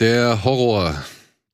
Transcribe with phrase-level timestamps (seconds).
[0.00, 1.04] Der Horror,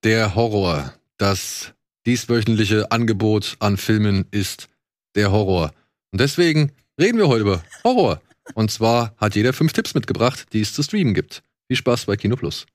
[0.02, 1.72] der Horror, das
[2.04, 4.68] dieswöchentliche Angebot an Filmen ist
[5.14, 5.72] der Horror.
[6.12, 6.70] Und deswegen
[7.00, 8.20] reden wir heute über Horror.
[8.52, 11.42] Und zwar hat jeder fünf Tipps mitgebracht, die es zu streamen gibt.
[11.68, 12.66] Viel Spaß bei Kino Plus.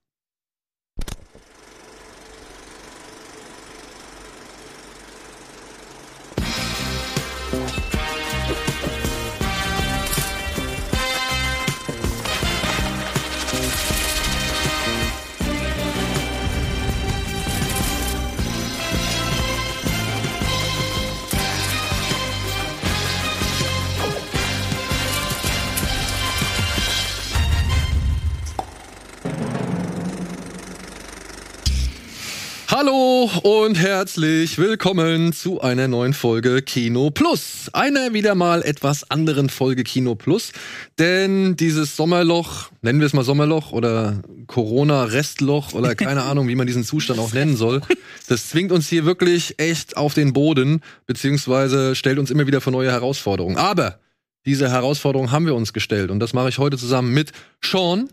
[33.70, 37.70] Und herzlich willkommen zu einer neuen Folge Kino Plus.
[37.72, 40.54] Einer wieder mal etwas anderen Folge Kino Plus.
[40.98, 46.66] Denn dieses Sommerloch, nennen wir es mal Sommerloch oder Corona-Restloch oder keine Ahnung, wie man
[46.66, 47.82] diesen Zustand auch nennen soll,
[48.28, 52.72] das zwingt uns hier wirklich echt auf den Boden, beziehungsweise stellt uns immer wieder vor
[52.72, 53.58] neue Herausforderungen.
[53.58, 54.00] Aber
[54.48, 58.10] diese Herausforderung haben wir uns gestellt und das mache ich heute zusammen mit Sean,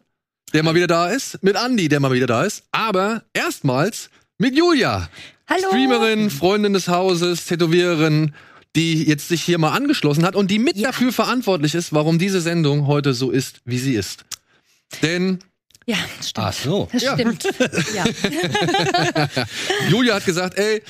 [0.53, 4.55] der mal wieder da ist, mit Andy, der mal wieder da ist, aber erstmals mit
[4.55, 5.09] Julia.
[5.49, 5.69] Hallo.
[5.69, 8.35] Streamerin, Freundin des Hauses, Tätowiererin,
[8.75, 10.89] die jetzt sich hier mal angeschlossen hat und die mit Ja.
[10.89, 14.25] dafür verantwortlich ist, warum diese Sendung heute so ist, wie sie ist.
[15.03, 15.39] Denn
[15.89, 16.47] Ja, stimmt.
[16.47, 16.89] Ach so.
[16.93, 17.15] Das Ja.
[17.15, 17.45] stimmt.
[17.95, 18.05] Ja.
[19.89, 20.83] Julia hat gesagt, ey,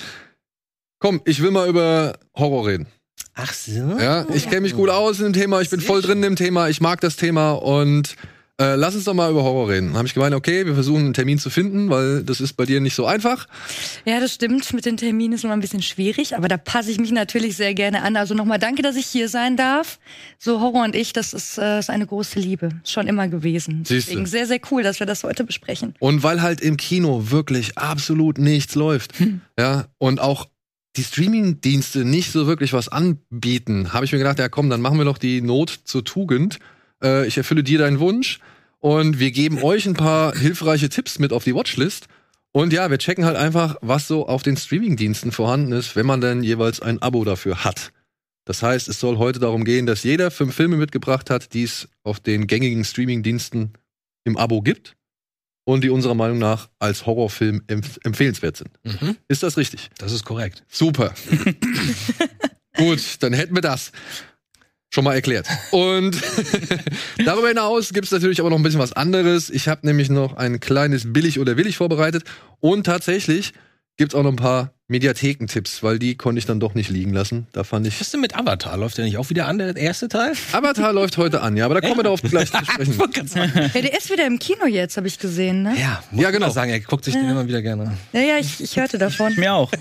[1.00, 2.86] komm, ich will mal über Horror reden.
[3.34, 3.72] Ach so.
[4.00, 6.34] Ja, ich kenne mich gut aus in dem Thema, ich bin Sehr voll drin im
[6.36, 8.16] Thema, ich mag das Thema und
[8.58, 9.88] äh, lass uns doch mal über Horror reden.
[9.88, 12.64] Dann habe ich gemeint, okay, wir versuchen einen Termin zu finden, weil das ist bei
[12.64, 13.46] dir nicht so einfach.
[14.06, 14.72] ja, das stimmt.
[14.72, 17.74] Mit den Terminen ist immer ein bisschen schwierig, aber da passe ich mich natürlich sehr
[17.74, 18.16] gerne an.
[18.16, 19.98] Also nochmal danke, dass ich hier sein darf.
[20.38, 22.70] So Horror und ich, das ist, äh, ist eine große Liebe.
[22.84, 23.84] Schon immer gewesen.
[23.84, 24.10] Siehste.
[24.10, 25.94] Deswegen sehr, sehr cool, dass wir das heute besprechen.
[25.98, 29.12] Und weil halt im Kino wirklich absolut nichts läuft,
[29.58, 30.46] ja, und auch
[30.96, 34.96] die Streaming-Dienste nicht so wirklich was anbieten, habe ich mir gedacht, ja komm, dann machen
[34.96, 36.58] wir doch die Not zur Tugend.
[37.02, 38.40] Äh, ich erfülle dir deinen Wunsch
[38.80, 42.06] und wir geben euch ein paar hilfreiche Tipps mit auf die Watchlist.
[42.52, 46.20] Und ja, wir checken halt einfach, was so auf den Streaming-Diensten vorhanden ist, wenn man
[46.20, 47.92] denn jeweils ein Abo dafür hat.
[48.46, 51.88] Das heißt, es soll heute darum gehen, dass jeder fünf Filme mitgebracht hat, die es
[52.04, 53.72] auf den gängigen Streaming-Diensten
[54.24, 54.96] im Abo gibt
[55.64, 58.70] und die unserer Meinung nach als Horrorfilm empf empfehlenswert sind.
[58.84, 59.16] Mhm.
[59.28, 59.90] Ist das richtig?
[59.98, 60.64] Das ist korrekt.
[60.68, 61.12] Super.
[62.76, 63.90] Gut, dann hätten wir das
[64.96, 65.46] schon mal erklärt.
[65.72, 66.16] Und
[67.24, 69.50] darüber hinaus gibt es natürlich aber noch ein bisschen was anderes.
[69.50, 72.24] Ich habe nämlich noch ein kleines Billig oder Willig vorbereitet.
[72.60, 73.52] Und tatsächlich
[73.98, 77.12] gibt es auch noch ein paar Mediathekentipps, weil die konnte ich dann doch nicht liegen
[77.12, 77.48] lassen.
[77.52, 77.94] Da fand ich.
[77.94, 78.76] Was ist denn mit Avatar?
[78.76, 80.32] Läuft der nicht auch wieder an, der erste Teil?
[80.52, 82.94] Avatar läuft heute an, ja, aber da kommen wir darauf gleich zu sprechen.
[83.34, 85.74] Ja, der ist wieder im Kino jetzt, habe ich gesehen, ne?
[85.80, 86.46] Ja, muss Ja, genau.
[86.46, 87.98] man sagen, er guckt sich den immer wieder gerne an.
[88.12, 89.34] Ja, ja, ich, ich hörte davon.
[89.36, 89.72] Mir auch.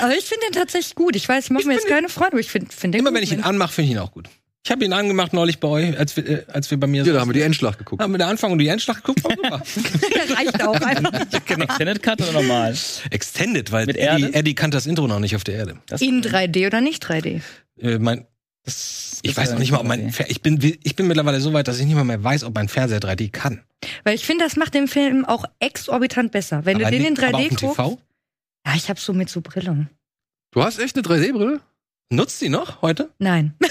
[0.00, 1.16] Aber ich finde den tatsächlich gut.
[1.16, 3.16] Ich weiß, ich mache mir jetzt keine Freunde, aber ich finde find den Immer gut.
[3.16, 4.28] wenn ich ihn anmache, finde ich ihn auch gut.
[4.64, 7.12] Ich habe ihn angemacht neulich bei euch, als wir, äh, als wir bei mir Ja,
[7.14, 8.02] da haben wir die Endschlacht geguckt.
[8.02, 9.24] haben wir den Anfang und die Endschlacht geguckt.
[9.24, 9.98] War super.
[10.14, 11.12] Der reicht auch einfach.
[11.62, 12.76] Extended Cut oder normal?
[13.10, 14.34] Extended, weil Mit Eddie, Erde?
[14.34, 15.78] Eddie kannte das Intro noch nicht auf der Erde.
[15.86, 17.40] Das In 3D oder nicht 3D?
[17.80, 18.26] Äh, mein,
[18.64, 21.52] das ich weiß noch nicht mal, ob mein, Fer- ich bin, ich bin mittlerweile so
[21.54, 23.62] weit, dass ich nicht mal mehr weiß, ob mein Fernseher 3D kann.
[24.04, 26.64] Weil ich finde, das macht den Film auch exorbitant besser.
[26.66, 27.76] Wenn Aber du den in nicht- aber 3D auf dem guckst.
[27.76, 27.98] TV?
[28.66, 29.86] Ja, ich habe so mit so Brille.
[30.50, 31.60] Du hast echt eine 3D-Brille?
[32.10, 33.10] Nutzt die noch heute?
[33.18, 33.52] Nein.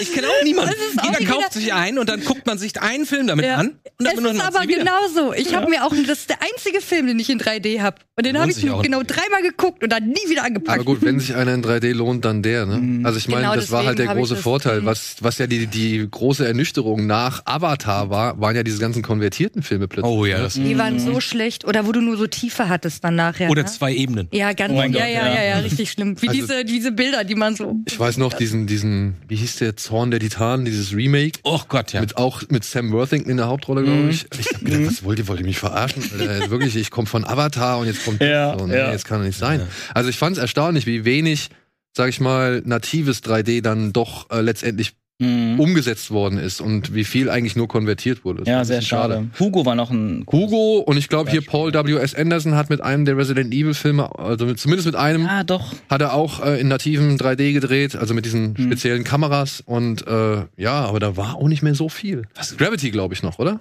[0.00, 0.74] Ich kenne auch niemanden.
[0.98, 3.56] Auch Jeder nicht kauft sich einen und dann guckt man sich einen Film damit Ja.
[3.56, 5.32] an und dann Es ist aber genauso.
[5.34, 7.96] Ich habe mir auch, das ist der einzige Film, den ich in 3D habe.
[8.16, 10.78] Und den habe ich auch genau dreimal geguckt und dann nie wieder angepackt.
[10.78, 13.04] Aber gut, wenn sich einer in 3D lohnt, dann der, ne?
[13.04, 14.82] Also ich meine, Genau das war halt der große Vorteil.
[14.82, 14.86] Mhm.
[14.86, 19.62] Was, was ja die, die große Ernüchterung nach Avatar war, waren ja diese ganzen konvertierten
[19.62, 20.12] Filme plötzlich.
[20.12, 20.42] Oh ja, ne?
[20.44, 21.64] das Die waren so schlecht.
[21.64, 23.50] Oder wo du nur so Tiefe hattest dann nachher.
[23.50, 23.68] Oder ne?
[23.68, 24.28] zwei Ebenen.
[24.32, 25.34] Ja, ganz, Oh ja, Gott, ja, ja.
[25.34, 26.20] ja, ja, richtig schlimm.
[26.20, 27.76] Wie Also- diese, diese Bilder, die man so.
[27.86, 31.40] Ich weiß noch, diesen, diesen, wie hieß der Zorn der Titanen, dieses Remake.
[31.42, 32.00] Oh Gott, ja.
[32.00, 34.26] Mit auch mit Sam Worthington in der Hauptrolle, glaube ich.
[34.38, 36.02] Ich hab gedacht, was wollt ihr, wollt ihr mich verarschen?
[36.18, 38.92] Alter, wirklich, ich komme von Avatar und jetzt kommt Ja, so, nee, ja.
[38.92, 39.62] jetzt kann doch nicht sein.
[39.94, 41.48] Also ich fand es erstaunlich, wie wenig,
[41.96, 45.60] sag ich mal, natives 3D dann doch äh, letztendlich Mhm.
[45.60, 48.38] umgesetzt worden ist und wie viel eigentlich nur konvertiert wurde.
[48.40, 49.26] Das Ja, sehr bisschen schade.
[49.38, 50.24] Hugo war noch ein.
[50.30, 52.14] Hugo und ich glaube hier Paul W.S.
[52.14, 55.74] Anderson hat mit einem der Resident Evil Filme, also mit, zumindest mit einem, Ah, doch.
[55.90, 58.64] hat er auch äh, in nativen 3D gedreht, also mit diesen Hm.
[58.66, 62.22] speziellen Kameras und äh, ja, aber da war auch nicht mehr so viel.
[62.56, 63.60] Gravity glaube ich noch, oder?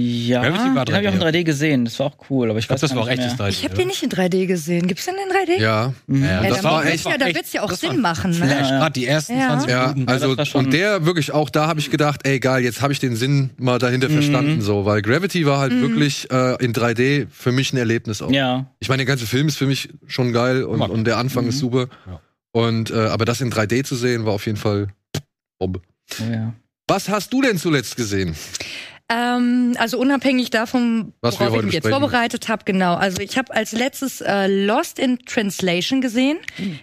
[0.00, 1.84] Ja, Gravity war den habe ich auch in 3D gesehen.
[1.84, 3.48] Das war auch cool, aber ich, Ich glaube, weiß das war auch echtes mehr.
[3.48, 3.50] 3D.
[3.50, 4.86] Ich habe den nicht in 3D gesehen.
[4.86, 5.60] Gibt's den in 3D?
[5.60, 6.22] Ja, Mhm.
[6.24, 7.96] Ja, Ja, das da war wird's echt- ja, da wird's ja auch das Sinn war
[7.96, 8.30] machen.
[8.30, 8.36] Ne?
[8.36, 8.78] Flash, Ja.
[8.78, 9.48] gerade die ersten Ja.
[9.48, 10.08] 20 Ja, Minuten.
[10.08, 12.80] also das war schon- und der wirklich auch da habe ich gedacht, ey geil, jetzt
[12.80, 16.72] habe ich den Sinn mal dahinter verstanden so, weil Gravity war halt wirklich äh, in
[16.72, 18.30] 3D für mich ein Erlebnis auch.
[18.30, 18.66] Ja.
[18.78, 21.58] Ich meine, der ganze Film ist für mich schon geil und, und der Anfang ist
[21.58, 21.88] super.
[22.06, 22.20] Ja.
[22.52, 24.88] Und äh, aber das in 3D zu sehen war auf jeden Fall
[25.58, 25.80] Bombe.
[26.20, 26.52] Oh, ja.
[26.86, 28.34] Was hast du denn zuletzt gesehen?
[29.10, 32.94] Ähm, also unabhängig davon, Was worauf ich mich jetzt vorbereitet habe, genau.
[32.94, 36.38] Also ich habe als letztes äh, Lost in Translation gesehen.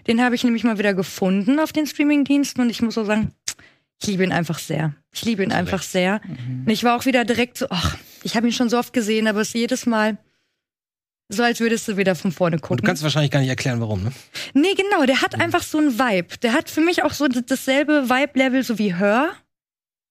[0.07, 3.31] Den habe ich nämlich mal wieder gefunden auf den Streamingdiensten und ich muss so sagen,
[4.01, 4.95] ich liebe ihn einfach sehr.
[5.13, 6.19] Ich liebe ihn einfach sehr.
[6.65, 9.27] Und ich war auch wieder direkt so, ach, ich habe ihn schon so oft gesehen,
[9.27, 10.17] aber es ist jedes Mal
[11.29, 12.77] so, als würdest du wieder von vorne Und gucken.
[12.77, 14.11] du kannst wahrscheinlich gar nicht erklären, warum, ne?
[14.53, 16.37] Nee, genau, der hat einfach so ein Vibe.
[16.43, 19.31] Der hat für mich auch so dasselbe Vibe-Level so wie Hör.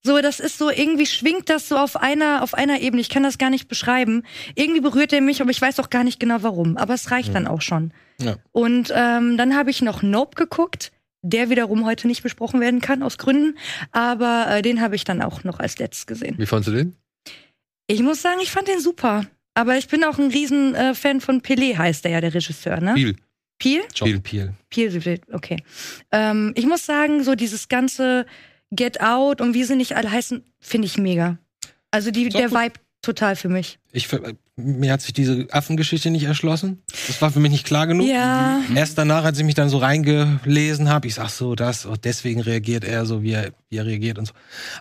[0.07, 3.01] So, das ist so, irgendwie schwingt das so auf einer, auf einer Ebene.
[3.01, 4.23] Ich kann das gar nicht beschreiben.
[4.55, 6.77] Irgendwie berührt er mich, aber ich weiß auch gar nicht genau warum.
[6.77, 7.93] Aber es reicht dann auch schon.
[8.21, 8.37] Ja.
[8.53, 10.93] Und ähm, dann habe ich noch Nope geguckt,
[11.23, 13.59] der wiederum heute nicht besprochen werden kann, aus Gründen.
[13.93, 16.37] Aber äh, den habe ich dann auch noch als letztes gesehen.
[16.37, 16.97] Wie fandst du den?
[17.87, 19.27] Ich muss sagen, ich fand den super.
[19.55, 22.81] Aber ich bin auch ein riesen äh, Fan von Pelé, heißt der ja, der Regisseur,
[22.81, 22.95] ne?
[22.95, 23.17] Viel.
[23.59, 23.83] Peel?
[23.95, 24.55] Jordan Peele.
[24.69, 25.63] Peel, okay.
[26.11, 28.27] Ähm, ich muss sagen, so dieses ganze
[28.75, 31.39] Get Out und wie sie nicht alle heißen, finde ich mega.
[31.91, 32.59] Also die, der gut.
[32.59, 33.79] Vibe total für mich.
[33.93, 36.83] Ich, ver- mir hat sich diese Affengeschichte nicht erschlossen.
[37.07, 38.07] Das war für mich nicht klar genug.
[38.09, 38.61] Ja.
[38.75, 42.41] Erst danach, als ich mich dann so reingelesen habe, ich sag so, das, oh, deswegen
[42.41, 44.33] reagiert er so, wie er, wie er reagiert und so.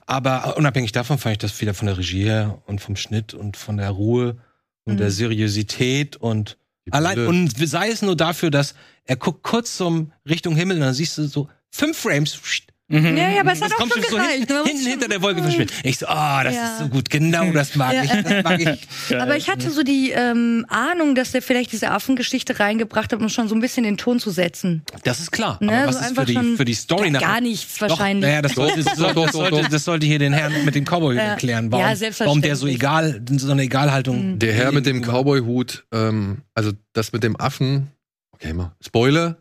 [0.06, 3.58] Aber unabhängig davon fand ich das wieder von der Regie her und vom Schnitt und
[3.58, 4.38] von der Ruhe
[4.86, 4.98] und Mhm.
[4.98, 6.58] der Seriosität und
[6.92, 8.76] allein, und sei es nur dafür, dass
[9.06, 13.18] er guckt kurz zum Richtung Himmel und dann siehst du so fünf Frames, pssst, Mhm.
[13.18, 14.52] Ja, ja, aber es hat das auch kommt schon schon so gereicht.
[14.68, 15.74] hinten, hinter der Wolke verschwindet.
[15.84, 16.74] Ich so, ah, das Ja.
[16.74, 18.04] ist so gut, genau das mag Ja.
[18.04, 19.16] ich, das mag ich.
[19.20, 23.30] Aber ich hatte so die ähm, Ahnung, dass der vielleicht diese Affengeschichte reingebracht hat, um
[23.30, 24.84] schon so ein bisschen den Ton zu setzen.
[25.04, 25.58] Das ist klar.
[25.62, 27.28] Ne, Aber was so ist für die, schon für die Story gar, nachher?
[27.28, 28.24] gar nichts Doch, wahrscheinlich.
[28.30, 31.16] Naja, das, sollte, das, sollte, das, sollte, das sollte hier den Herrn mit dem Cowboy
[31.18, 31.22] Ja.
[31.24, 32.28] erklären, Ja, warum, selbstverständlich.
[32.28, 34.40] warum der so egal, so eine Egalhaltung.
[34.40, 37.88] Der Herr mit dem Cowboy-Hut, ähm, also das mit dem Affen.
[38.34, 38.76] Okay, mal.
[38.82, 39.38] Spoiler.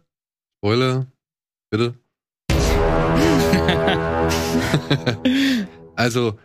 [0.59, 1.07] Spoiler.
[1.71, 1.95] Bitte.
[5.97, 6.39] also,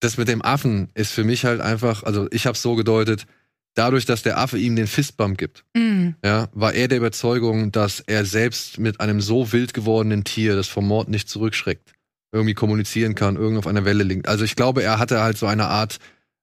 [0.00, 3.26] das mit dem Affen ist für mich halt einfach, also ich habe es so gedeutet,
[3.74, 6.10] dadurch, dass der Affe ihm den Fistbump gibt, Mm.
[6.24, 10.68] ja, war er der Überzeugung, dass er selbst mit einem so wild gewordenen Tier, das
[10.68, 11.92] vom Mord nicht zurückschreckt,
[12.32, 14.28] irgendwie kommunizieren kann, irgendwie auf einer Welle liegt.
[14.28, 15.98] Also ich glaube, er hatte halt so eine Art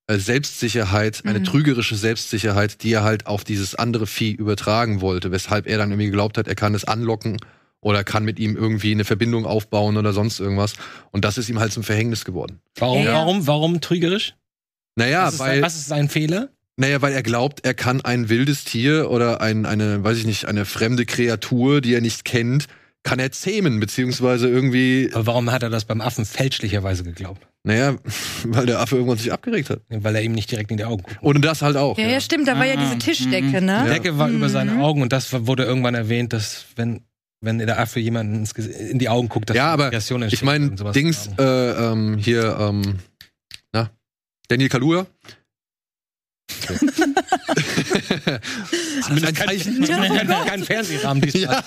[0.07, 1.43] äh, Selbstsicherheit, eine Mhm.
[1.45, 6.07] trügerische Selbstsicherheit, die er halt auf dieses andere Vieh übertragen wollte, weshalb er dann irgendwie
[6.07, 7.37] geglaubt hat, er kann es anlocken
[7.83, 10.73] oder kann mit ihm irgendwie eine Verbindung aufbauen oder sonst irgendwas.
[11.11, 12.59] Und das ist ihm halt zum Verhängnis geworden.
[12.77, 13.13] Warum, Ja, ja.
[13.13, 14.35] warum, warum trügerisch?
[14.95, 16.49] Naja, was, ist, weil, was ist sein Fehler?
[16.77, 20.45] naja, weil er glaubt, er kann ein wildes Tier oder ein, eine, weiß ich nicht,
[20.45, 22.65] eine fremde Kreatur, die er nicht kennt,
[23.03, 27.45] kann er zähmen, beziehungsweise irgendwie, Aber warum hat er das beim Affen fälschlicherweise geglaubt?
[27.65, 27.95] naja,
[28.45, 29.81] weil der Affe irgendwann sich abgeregt hat.
[29.89, 31.17] Weil er ihm nicht direkt in die Augen guckt.
[31.21, 31.97] Und das halt auch.
[31.97, 33.65] Ja, ja, stimmt, da war ja Ah, diese Tischdecke, mhm.
[33.67, 33.83] ne?
[33.85, 34.51] Die Decke war über Mhm.
[34.51, 37.01] seine Augen und das wurde irgendwann erwähnt, dass wenn,
[37.43, 38.47] wenn der Affe jemanden
[38.89, 40.71] in die Augen guckt, dass Ja, aber Aggression entsteht Ich meine.
[40.71, 42.99] Dings, äh, ähm, hier, ähm,
[43.71, 43.91] na,
[44.47, 45.05] Daniel Kalua.
[49.13, 49.83] Mit einem Zeichen.
[49.85, 51.43] kein, kein Fernsehrahmen diesmal.
[51.43, 51.63] Ja.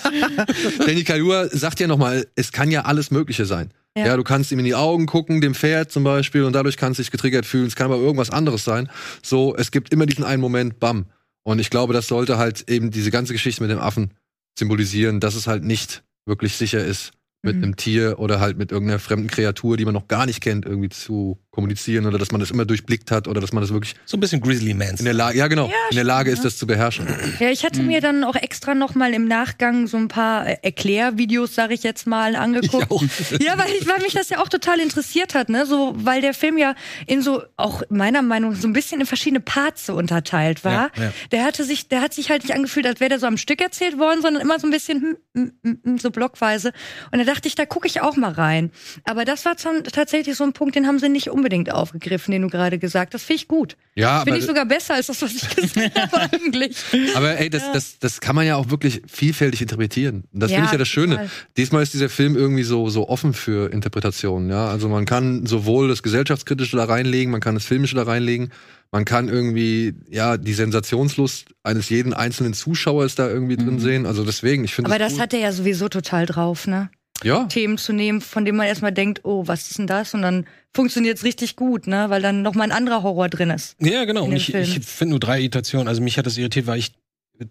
[0.85, 3.71] Danny Kalua sagt ja nochmal, es kann ja alles Mögliche sein.
[3.97, 4.07] Ja.
[4.07, 4.17] Ja.
[4.17, 7.03] du kannst ihm in die Augen gucken, dem Pferd zum Beispiel, und dadurch kannst du
[7.03, 7.67] dich getriggert fühlen.
[7.67, 8.89] Es kann aber irgendwas anderes sein.
[9.23, 11.07] So, es gibt immer diesen einen Moment, bam.
[11.43, 14.11] Und ich glaube, das sollte halt eben diese ganze Geschichte mit dem Affen
[14.59, 17.13] symbolisieren, dass es halt nicht wirklich sicher ist,
[17.47, 17.63] mit Mhm.
[17.65, 20.91] einem Tier oder halt mit irgendeiner fremden Kreatur, die man noch gar nicht kennt, irgendwie
[20.91, 24.19] zu kommunizieren oder dass man das immer durchblickt hat oder dass man das wirklich So
[24.19, 24.97] ein bisschen Grizzly Man.
[24.99, 27.07] in der Lage, ja genau, in der Lage ist, das zu beherrschen.
[27.41, 30.57] Ja, ich hatte mir dann auch extra noch mal im Nachgang so ein paar äh,
[30.63, 32.91] Erklärvideos, sage ich jetzt mal, angeguckt.
[32.91, 33.03] auch.
[33.41, 35.65] Ja, weil, ich, weil mich das ja auch total interessiert hat, ne?
[35.67, 36.75] So, weil der Film ja
[37.07, 40.91] in so, auch meiner Meinung nach, so ein bisschen in verschiedene Parts so unterteilt war.
[40.97, 41.13] Ja, ja.
[41.33, 43.61] Der hatte sich, der hat sich halt nicht angefühlt, als wäre der so am Stück
[43.63, 46.73] erzählt worden, sondern immer so ein bisschen hm, hm, hm, hm, so blockweise.
[47.13, 48.71] Und da dachte ich, da gucke ich auch mal rein.
[49.05, 52.49] Aber das war tatsächlich so ein Punkt, den haben sie nicht unbedingt aufgegriffen, den du
[52.49, 53.25] gerade gesagt hast.
[53.25, 53.77] Finde ich gut.
[53.95, 56.77] Ja, Finde ich sogar besser als das, was ich gesehen habe eigentlich.
[57.15, 60.25] aber ey, das, das, das kann man ja auch wirklich vielfältig interpretieren.
[60.33, 61.15] Das Ja, finde ich ja das Schöne.
[61.17, 61.31] total.
[61.57, 64.69] Diesmal ist dieser Film irgendwie so, so offen für Interpretationen, ja.
[64.69, 68.51] Also man kann sowohl das Gesellschaftskritische da reinlegen, man kann das Filmische da reinlegen,
[68.93, 73.81] man kann irgendwie, ja, die Sensationslust eines jeden einzelnen Zuschauers da irgendwie drin Mhm.
[73.81, 74.07] sehen.
[74.07, 76.91] Also deswegen, ich finde Aber das das hat er ja sowieso total drauf, ne?
[77.25, 77.45] Ja.
[77.45, 80.15] Themen zu nehmen, von denen man erstmal denkt, oh, was ist denn das?
[80.15, 82.11] Und dann funktioniert es richtig gut, ne?
[82.11, 83.77] Weil dann nochmal ein anderer Horror drin ist.
[83.81, 84.25] Ja, genau.
[84.25, 85.89] Und ich, ich finde nur drei Irritationen.
[85.89, 86.93] Also mich hat das irritiert, weil ich,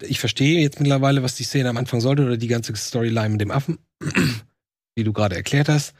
[0.01, 3.41] ich verstehe jetzt mittlerweile, was die Szene am Anfang sollte oder die ganze Storyline mit
[3.41, 3.79] dem Affen,
[4.95, 5.93] wie du gerade erklärt hast.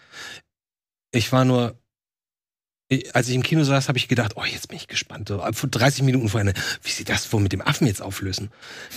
[1.12, 1.80] Ich war nur,
[3.14, 5.30] als ich im Kino saß, habe ich gedacht, oh, jetzt bin ich gespannt.
[5.30, 8.52] So, vor 30 Minuten vorher, wie sie das wohl mit dem Affen jetzt auflösen.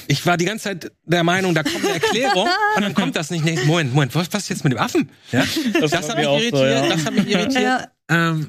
[0.08, 3.30] Ich war die ganze Zeit der Meinung, da kommt eine Erklärung und dann kommt das
[3.30, 3.44] nicht.
[3.44, 5.10] Nee, Moment, Moment, was, was ist jetzt mit dem Affen?
[5.32, 5.44] Ja?
[5.80, 6.84] Das, war hat mich auch so, irritiert.
[6.84, 6.88] ja.
[6.88, 7.62] Das hat mich irritiert.
[7.62, 8.46] Ja, Ähm,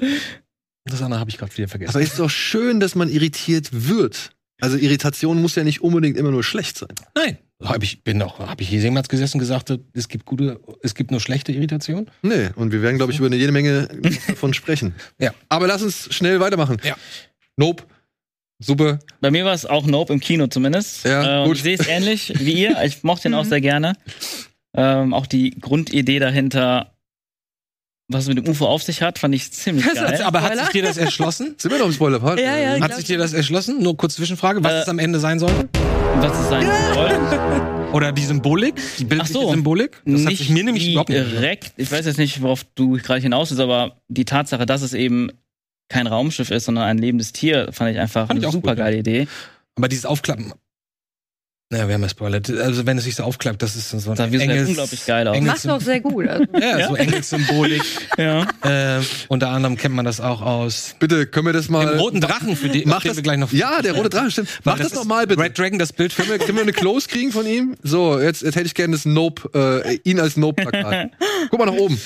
[0.84, 1.90] Das andere habe ich gerade wieder vergessen.
[1.90, 4.32] aber ist doch schön, dass man irritiert wird.
[4.60, 6.90] Also Irritation muss ja nicht unbedingt immer nur schlecht sein.
[7.14, 7.38] Nein.
[7.62, 10.94] Hab ich bin auch, habe ich hier jemals gesessen und gesagt, es gibt gute, es
[10.94, 12.10] gibt nur schlechte Irritation?
[12.22, 13.88] Nee, und wir werden, glaube ich, über eine jede Menge
[14.28, 14.94] davon sprechen.
[15.18, 15.32] Ja.
[15.50, 16.78] Aber lass uns schnell weitermachen.
[16.82, 16.96] Ja.
[17.56, 17.84] Nope.
[18.62, 18.98] Super.
[19.20, 21.04] Bei mir war es auch Nope im Kino zumindest.
[21.04, 21.56] Ja, äh, gut.
[21.58, 22.82] Ich sehe es ähnlich wie ihr.
[22.84, 23.94] Ich mochte ihn auch sehr gerne.
[24.74, 26.92] Ähm, auch die Grundidee dahinter,
[28.08, 30.22] was es mit dem UFO auf sich hat, fand ich ziemlich geil.
[30.22, 30.64] Aber hat Spoiler?
[30.64, 31.54] sich dir das erschlossen?
[31.58, 32.38] Sind wir noch im Spoiler-Part?
[32.40, 33.82] Ja, ja, Hat sich dir das erschlossen?
[33.82, 35.52] Nur kurz Zwischenfrage, was Äh, es am Ende sein soll?
[36.20, 37.92] Was es sein soll.
[37.94, 38.74] Oder die Symbolik?
[38.98, 39.50] Die bildliche Ach so.
[39.50, 40.02] Symbolik?
[40.04, 41.72] Das hat sich mir nämlich überhaupt nicht direkt.
[41.78, 45.30] Ich weiß jetzt nicht, worauf du gerade hinaus bist, aber die Tatsache, dass es eben
[45.88, 49.28] kein Raumschiff ist, sondern ein lebendes Tier, fand ich einfach Fand eine super geile Idee.
[49.76, 50.52] Aber dieses Aufklappen.
[51.72, 52.50] Naja, wir haben ja spoilert.
[52.50, 55.28] Also wenn es sich so aufklappt, das ist so ein Das visuell Engels- unglaublich geil
[55.28, 55.40] aus.
[55.40, 56.26] Machst du auch sehr gut.
[56.26, 57.82] Also, Ja, so Engelssymbolik.
[58.18, 58.42] Ja.
[58.64, 61.86] äh, unter anderem kennt man das auch aus Bitte, können wir das mal.
[61.86, 63.52] dem roten Drachen, für den, Mach das wir gleich noch.
[63.52, 64.48] Ja, der rote Drache, stimmt.
[64.64, 65.40] Mach das, ist doch mal bitte.
[65.40, 67.76] Red Dragon, das Bild für Können wir, können wir eine Close kriegen von ihm?
[67.84, 69.48] So, jetzt, jetzt hätte ich gerne das Nope,
[69.86, 71.10] äh, ihn als Nope-Plakat.
[71.50, 72.00] Guck mal nach oben.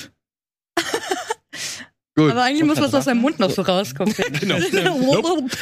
[2.17, 2.31] Gut.
[2.31, 4.13] aber eigentlich muss was aus seinem Mund noch so rauskommen.
[4.39, 4.57] Genau.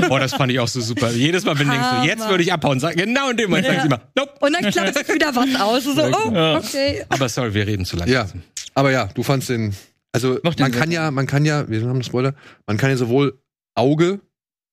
[0.08, 1.10] Boah, das fand ich auch so super.
[1.12, 3.66] Jedes Mal, wenn du denkst, so, jetzt würde ich abhauen, sag, genau in dem Moment
[3.66, 3.74] Ja.
[3.74, 4.34] sagen sie immer, nope.
[4.40, 5.84] Und dann klappt es wieder was aus.
[5.84, 7.04] So, oh, okay.
[7.10, 8.12] Aber sorry, wir reden zu lange.
[8.12, 8.28] Ja.
[8.76, 9.74] Aber ja, du fandst den.
[10.12, 12.36] Also den man kann ja, man kann ja, wir haben einen Spoiler,
[12.68, 13.40] man kann ja sowohl
[13.74, 14.20] Auge,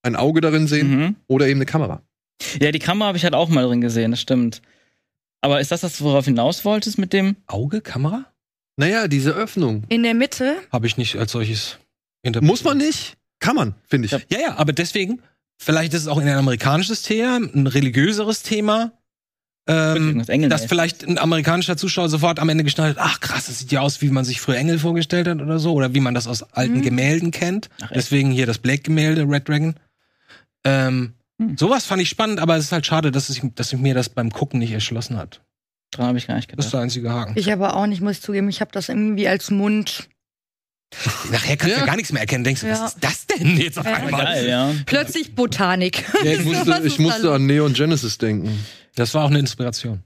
[0.03, 1.17] ein Auge darin sehen Mhm.
[1.29, 2.03] oder eben eine Kamera.
[2.61, 4.61] Ja, die Kamera habe ich halt auch mal drin gesehen, das stimmt.
[5.41, 7.37] Aber ist das das, worauf du hinaus wolltest mit dem?
[7.47, 8.27] Auge, Kamera?
[8.81, 9.85] Naja, diese Öffnung.
[9.89, 10.57] In der Mitte.
[10.73, 11.79] Habe ich nicht als solches
[12.23, 12.51] interpretiert.
[12.51, 13.17] Muss man nicht?
[13.39, 14.13] Kann man, finde ich.
[14.13, 14.19] Ja.
[14.31, 15.21] Ja, ja, aber deswegen,
[15.59, 18.93] vielleicht ist es auch ein amerikanisches Thema, ein religiöses Thema.
[19.67, 23.71] Ähm, dass vielleicht ein amerikanischer Zuschauer sofort am Ende geschnallt hat, ach krass, das sieht
[23.71, 26.27] ja aus, wie man sich früher Engel vorgestellt hat oder so, oder wie man das
[26.27, 26.83] aus alten Mhm.
[26.83, 27.69] Gemälden kennt.
[27.83, 27.91] Ach?
[27.95, 29.75] Deswegen hier das Blake-Gemälde, Red Dragon.
[30.65, 31.57] Ähm, Hm.
[31.57, 34.11] Sowas fand ich spannend, aber es ist halt schade, dass, ich, dass sich mir das
[34.11, 35.41] beim Gucken nicht erschlossen hat.
[35.91, 36.73] Dran habe ich gar nicht Das ist gedacht.
[36.75, 37.33] der einzige Haken.
[37.37, 38.49] Ich aber auch nicht, muss ich zugeben.
[38.49, 40.09] Ich habe das irgendwie als Mund.
[41.31, 41.81] Nachher kannst du Ja.
[41.81, 42.43] ja gar nichts mehr erkennen.
[42.45, 42.73] Denkst du, Ja.
[42.81, 43.95] was ist das denn jetzt auf Ja.
[43.95, 44.25] einmal?
[44.25, 44.73] Geil, ja.
[44.87, 46.05] Plötzlich Botanik.
[46.25, 48.65] Ja, ich musste, ich musste an Neon Genesis denken.
[48.97, 50.03] Das war auch eine Inspiration,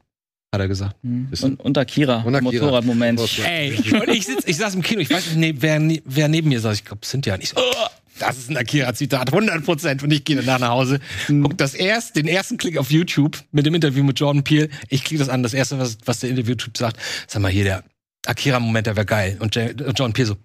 [0.54, 0.96] hat er gesagt.
[1.02, 1.28] Mhm.
[1.42, 2.52] Und, und Akira, Und Akira.
[2.64, 3.20] Motorradmoment.
[3.46, 6.50] Ey, und ich, sitz, ich saß im Kino, ich weiß nicht, ne, wer, wer neben
[6.50, 6.76] mir saß.
[6.76, 7.34] Ich glaube, Cynthia.
[7.34, 7.86] Und ich so, oh,
[8.18, 10.02] das ist ein Akira-Zitat, 100 Prozent.
[10.02, 13.66] Und ich gehe danach nach Hause, guck das erst, den ersten Klick auf YouTube mit
[13.66, 14.68] dem Interview mit Jordan Peele.
[14.88, 16.98] Ich klicke das an, das erste, was, was der Interview-Typ sagt.
[17.26, 17.84] Sag mal, hier, der
[18.26, 19.36] Akira-Moment, der wäre geil.
[19.40, 20.36] Und Jordan Peele so,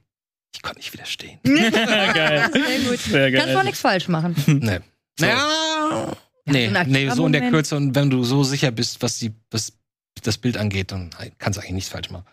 [0.56, 1.40] ich konnte nicht widerstehen.
[1.44, 2.50] geil.
[2.52, 3.00] Sehr gut.
[3.00, 3.42] Sehr geil.
[3.42, 4.36] Kannst du auch nichts falsch machen.
[4.46, 4.80] Nee.
[5.22, 7.50] Naja, nee, so nee, so in der.
[7.50, 9.74] Kürze und wenn du so sicher bist, was die, was
[10.24, 11.10] das Bild angeht, dann
[11.40, 12.24] kannst du eigentlich nichts falsch machen.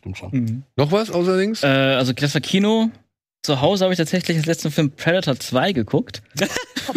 [0.00, 0.30] Stimmt schon.
[0.32, 0.62] Mhm.
[0.74, 1.62] Noch was außerdings?
[1.62, 2.90] Äh, also das war Kino.
[3.44, 6.22] Zu Hause habe ich tatsächlich das letzte Film Predator 2 geguckt.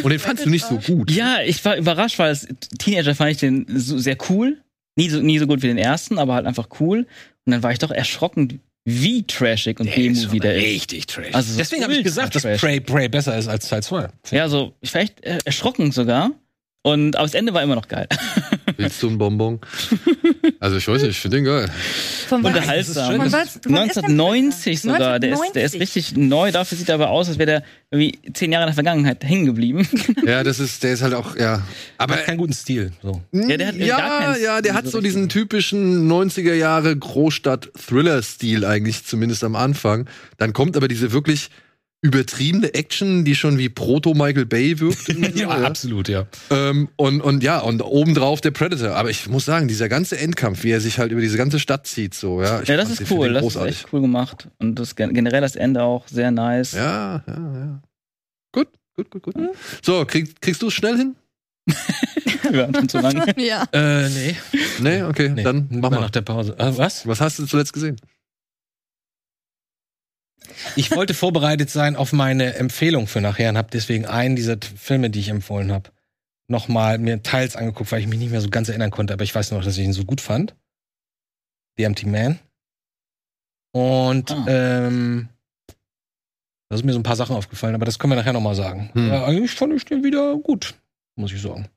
[0.02, 1.12] Und den fandst du nicht so gut.
[1.12, 2.48] Ja, ich war überrascht, weil als
[2.80, 4.56] Teenager fand ich den so, sehr cool.
[4.96, 7.00] Nie so, nie so gut wie den ersten, aber halt einfach cool.
[7.46, 10.64] Und dann war ich doch erschrocken, wie trashig und B-Movie der ist.
[10.64, 11.34] Richtig trash.
[11.36, 12.44] Also so Deswegen habe ich gesagt, dass.
[12.44, 14.08] Prey, Prey besser ist als Teil 2.
[14.32, 16.32] Ja, so, ich war echt äh, erschrocken sogar.
[16.82, 18.08] Und aber das Ende war immer noch geil.
[18.78, 19.60] Willst du einen Bonbon?
[20.60, 21.70] Also ich weiß nicht, ich finde den geil.
[22.28, 23.12] Von wann- Unterhaltsam.
[23.12, 23.22] schön.
[23.22, 25.20] Von was- wann ist der 1990 sogar.
[25.20, 25.82] Der ist, der ist 1990.
[25.82, 26.52] richtig neu.
[26.52, 29.46] Dafür sieht er aber aus, als wäre der irgendwie zehn Jahre in der Vergangenheit hängen
[29.46, 29.88] geblieben.
[30.26, 31.64] Ja, das ist, der ist halt auch, ja.
[31.98, 32.92] Aber Aber keinen guten Stil.
[33.02, 33.22] So.
[33.32, 38.66] Ja, der hat gar ja, ja, der hat so so diesen typischen 90er Jahre Großstadt-Thriller-Stil
[38.66, 40.08] eigentlich, zumindest am Anfang.
[40.38, 41.50] Dann kommt aber diese wirklich
[42.02, 45.08] übertriebene Action, die schon wie Proto-Michael Bay wirkt.
[45.38, 46.28] Ja, absolut, ja.
[46.52, 48.96] Ähm, und, und ja, und obendrauf der Predator.
[48.96, 51.88] Aber ich muss sagen, dieser ganze Endkampf, wie er sich halt über diese ganze Stadt
[51.88, 52.62] zieht, so, ja.
[52.62, 53.30] Ich Ja, das ist cool.
[53.34, 53.76] Das ist großartig.
[53.84, 54.48] echt cool gemacht.
[54.60, 56.74] Und das gen- generell das Ende auch sehr nice.
[56.74, 57.82] Ja, ja, ja.
[58.54, 59.36] Gut, gut, gut, gut.
[59.84, 61.16] So, krieg, kriegst du es schnell hin?
[62.50, 63.34] Wir waren schon zu lang.
[63.38, 63.66] Ja.
[63.74, 64.36] Äh, nee.
[64.80, 65.44] Nee, okay, nee.
[65.44, 66.00] dann mach mal.
[66.00, 66.56] nach der Pause.
[66.58, 67.06] Äh, was?
[67.08, 67.98] Was hast du zuletzt gesehen?
[70.76, 75.10] Ich wollte vorbereitet sein auf meine Empfehlung für nachher und habe deswegen einen dieser Filme,
[75.10, 75.92] die ich empfohlen habe,
[76.48, 79.36] nochmal mir teils angeguckt, weil ich mich nicht mehr so ganz erinnern konnte, aber ich
[79.36, 80.56] weiß noch, dass ich ihn so gut fand.
[81.78, 82.40] The Empty Man.
[83.74, 84.46] Und Ah.
[84.48, 85.30] ähm,
[86.70, 88.90] da sind mir so ein paar Sachen aufgefallen, aber das können wir nachher nochmal sagen.
[88.94, 89.10] Hm.
[89.10, 90.76] Ja, eigentlich fand ich den wieder gut,
[91.16, 91.68] muss ich sagen.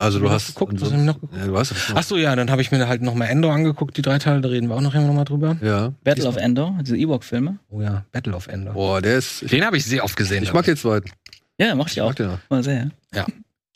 [0.00, 1.34] Also du hast geguckt, was noch geguckt?
[1.36, 4.02] Ja, du hast Ach so, ja, dann habe ich mir halt nochmal Endor angeguckt, die
[4.02, 5.56] drei Teile, da reden wir auch nachher nochmal drüber.
[5.60, 5.92] ja.
[6.04, 7.58] Battle of Endor, diese Ewok-Filme.
[7.68, 8.74] Oh ja, Battle of Endor.
[8.74, 9.50] Boah, der ist.
[9.50, 10.44] Den habe ich sehr oft gesehen.
[10.44, 11.10] ich mag den zweiten.
[11.58, 12.08] Ja, mochte ich Ich auch.
[12.10, 12.38] mag den auch.
[12.48, 12.90] Mal sehr.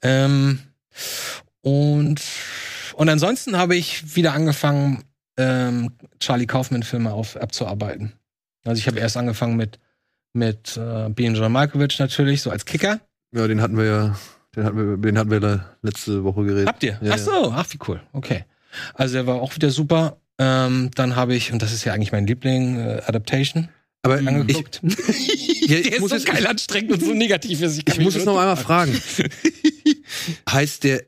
[0.04, 0.60] Ähm,
[1.62, 2.20] und,
[2.94, 5.02] und ansonsten habe ich wieder angefangen,
[5.36, 8.12] ähm, Charlie Kaufman-Filme auf abzuarbeiten.
[8.64, 9.78] Also ich habe erst angefangen mit,
[10.32, 13.00] mit äh, John Malkovich natürlich, so als Kicker.
[13.34, 14.16] Ja, den hatten wir ja.
[14.54, 16.68] Den hatten wir, den hatten wir le- letzte Woche geredet.
[16.68, 16.98] Habt ihr?
[17.02, 18.00] Ja, ach so, ach wie cool.
[18.12, 18.44] Okay.
[18.94, 20.18] Also der war auch wieder super.
[20.38, 23.68] Ähm, dann habe ich, und das ist ja eigentlich mein Liebling, äh, Adaptation
[24.02, 24.80] Aber ich, angeguckt.
[24.82, 27.82] ja, ich der ist muss so jetzt, geil anstrengend und so negativ ist.
[27.86, 28.92] ich muss jetzt noch einmal fragen.
[30.50, 31.02] Heißt der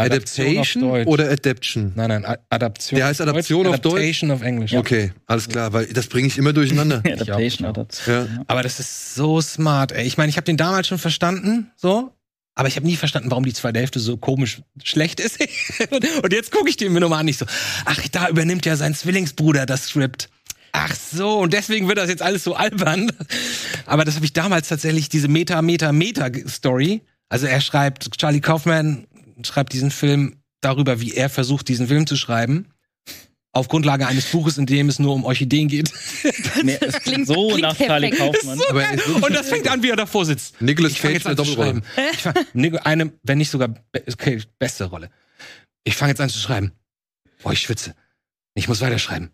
[0.00, 1.06] Adaptation auf Deutsch.
[1.08, 1.92] oder Adaption?
[1.96, 2.96] Nein, nein, A- Adaption.
[2.98, 3.94] Der heißt Adaption auf Deutsch?
[3.94, 4.72] Adaptation auf Englisch.
[4.74, 6.98] Okay, alles klar, weil das bringe ich immer durcheinander.
[6.98, 7.70] Adaptation, auch.
[7.70, 8.28] Adaptation.
[8.36, 8.44] Ja.
[8.46, 10.06] Aber das ist so smart, ey.
[10.06, 12.12] Ich meine, ich habe den damals schon verstanden, so.
[12.58, 15.38] Aber ich habe nie verstanden, warum die zweite Hälfte so komisch schlecht ist.
[16.22, 17.46] und, jetzt gucke ich den mir nochmal an, nicht so,
[17.84, 20.28] ach, da übernimmt ja sein Zwillingsbruder das Skript.
[20.72, 23.12] Ach so, und deswegen wird das jetzt alles so albern.
[23.86, 27.02] Aber das habe ich damals tatsächlich, diese Meta, Meta, Meta-Story.
[27.28, 29.06] Also er schreibt, Charlie Kaufman
[29.44, 32.66] schreibt diesen Film darüber, wie er versucht, diesen Film zu schreiben.
[33.52, 35.90] Auf Grundlage eines Buches, in dem es nur um Orchideen geht.
[36.62, 38.10] Nee, es klingt- so klingt nach Charlie.
[38.10, 38.58] Kaufmann.
[38.58, 40.56] Ist Und das fängt an, wie er davor sitzt.
[40.98, 41.82] Fange Cage jetzt an zu schreiben.
[42.12, 42.34] Ich fang,
[42.84, 43.74] eine, wenn nicht sogar,
[44.12, 45.08] okay, beste Rolle.
[45.84, 46.72] Ich fange jetzt an zu schreiben.
[47.42, 47.94] Boah, ich schwitze.
[48.54, 49.30] Ich muss weiterschreiben.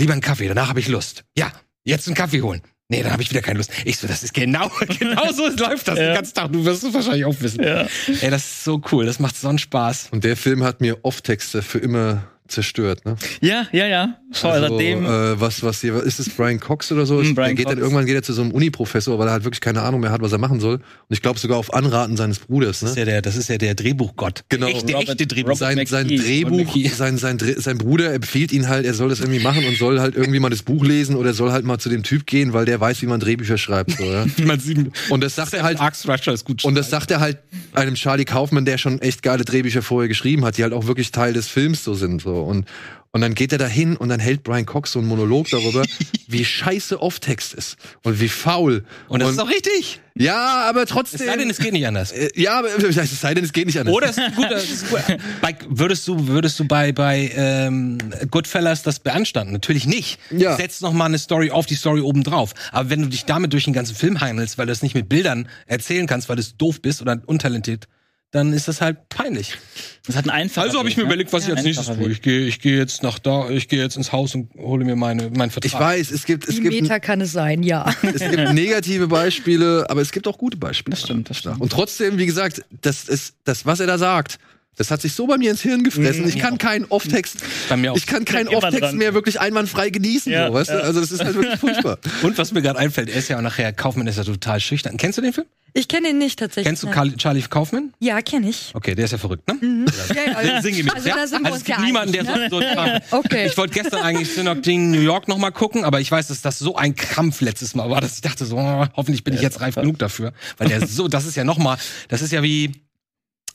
[0.00, 1.24] Lieber einen Kaffee, danach habe ich Lust.
[1.36, 1.52] Ja,
[1.84, 2.62] jetzt einen Kaffee holen.
[2.88, 3.70] Nee, dann habe ich wieder keine Lust.
[3.84, 6.06] Ich so, das ist genau, genau so läuft das Ja.
[6.06, 6.52] den ganzen Tag.
[6.52, 7.62] Du wirst es wahrscheinlich auch wissen.
[7.62, 7.86] Ja.
[8.20, 9.06] Ey, das ist so cool.
[9.06, 10.08] Das macht so einen Spaß.
[10.10, 13.16] Und der Film hat mir Off-Texte für immer zerstört, ne?
[13.40, 14.21] ja, ja, ja.
[14.32, 15.04] Voll, Also, seitdem.
[15.04, 17.16] äh, was, was hier, ist es Brian Cox oder so?
[17.18, 17.82] Mm, der Brian geht dann Cox.
[17.82, 20.22] irgendwann geht er zu so einem Uni-Professor, weil er halt wirklich keine Ahnung mehr hat,
[20.22, 20.74] was er machen soll.
[20.76, 23.00] Und ich glaube sogar auf Anraten seines Bruders, Das ist ne?
[23.02, 24.44] ja der, das ist ja der Drehbuchgott.
[24.48, 24.66] Genau.
[24.68, 25.56] Echte, Robert- echte Drehbuch.
[25.56, 26.16] Sein, sein McKee.
[26.44, 30.00] Drehbuch, sein, sein, sein Bruder empfiehlt ihn halt, er soll das irgendwie machen und soll
[30.00, 32.64] halt irgendwie mal das Buch lesen oder soll halt mal zu dem Typ gehen, weil
[32.64, 33.92] der weiß, wie man Drehbücher schreibt.
[33.92, 34.24] So, ja?
[34.44, 35.78] Man sieht, Und das sagt er halt,
[36.26, 36.64] ist gut.
[36.64, 37.38] und das sagt er halt
[37.74, 41.10] einem Charlie Kaufman, der schon echt geile Drehbücher vorher geschrieben hat, die halt auch wirklich
[41.10, 42.22] Teil des Films so sind.
[42.22, 42.36] So.
[42.42, 42.66] Und,
[43.12, 45.84] und dann geht er da hin und dann hält Brian Cox so einen Monolog darüber,
[46.28, 48.84] wie scheiße Off-Text ist und wie faul.
[49.08, 50.00] und das ist auch richtig.
[50.14, 51.26] ja, aber Es trotzdem.
[51.26, 52.12] sei denn, es geht nicht anders.
[52.12, 53.94] äh, ja, aber es sei denn, es geht nicht anders.
[53.94, 55.00] Oder es ist gut, das ist gut.
[55.42, 57.98] Bei, würdest du, würdest du bei, bei ähm,
[58.30, 59.52] Goodfellas das beanstanden?
[59.52, 60.18] Natürlich nicht.
[60.30, 60.56] Ja.
[60.56, 62.54] Setz noch mal eine Story auf die Story obendrauf.
[62.72, 65.08] Aber wenn du dich damit durch den ganzen Film handelst, weil du es nicht mit
[65.08, 67.88] Bildern erzählen kannst, weil du doof bist oder untalentiert,
[68.32, 69.58] dann ist das halt peinlich.
[70.06, 71.08] Das hat einen einfachen Also habe ich mir ne?
[71.10, 72.10] überlegt, was ich Ja, als nächstes tue.
[72.10, 74.96] Ich gehe ich geh jetzt nach da, ich gehe jetzt ins Haus und hole mir
[74.96, 75.70] meine, meinen Vertrag.
[75.72, 77.94] Ich weiß, es gibt, es Wie gibt, Meta kann es sein, ja.
[78.02, 80.96] es gibt negative Beispiele, aber es gibt auch gute Beispiele.
[80.96, 81.60] Das stimmt, das stimmt.
[81.60, 84.38] Und trotzdem, wie gesagt, das ist, das, was er da sagt,
[84.76, 86.26] das hat sich so bei mir ins Hirn gefressen.
[86.26, 87.36] Ich kann keinen Off-Text,
[87.68, 87.96] Bei mir auch.
[87.96, 90.76] ich kann keinen Off-Text mehr wirklich einwandfrei genießen, Ja, so, weißt ja.
[90.78, 90.84] du?
[90.84, 91.98] Also, das ist halt wirklich furchtbar.
[92.22, 94.96] Und was mir gerade einfällt, er ist ja auch nachher, Kaufmann ist ja total schüchtern.
[94.96, 95.46] Kennst du den Film?
[95.74, 96.66] Ich kenne ihn nicht tatsächlich.
[96.66, 96.90] Kennst du.
[96.90, 97.94] Carl, Charlie Kaufman?
[97.98, 98.72] Ja, kenne ich.
[98.74, 99.86] Okay, der ist ja verrückt, ne?
[100.14, 101.16] Ja, ja, also, Sing mit, also ja?
[101.16, 102.48] da sind wir also uns es gibt ja niemanden, der ne?
[102.50, 103.46] so, so Okay.
[103.46, 106.42] Ich wollte gestern eigentlich Synod Ding New York noch mal gucken, aber ich weiß, dass
[106.42, 109.40] das so ein Krampf letztes Mal war, dass ich dachte so, oh, hoffentlich bin ich
[109.40, 112.42] jetzt reif genug dafür, weil der so, das ist ja noch mal, das ist ja
[112.42, 112.72] wie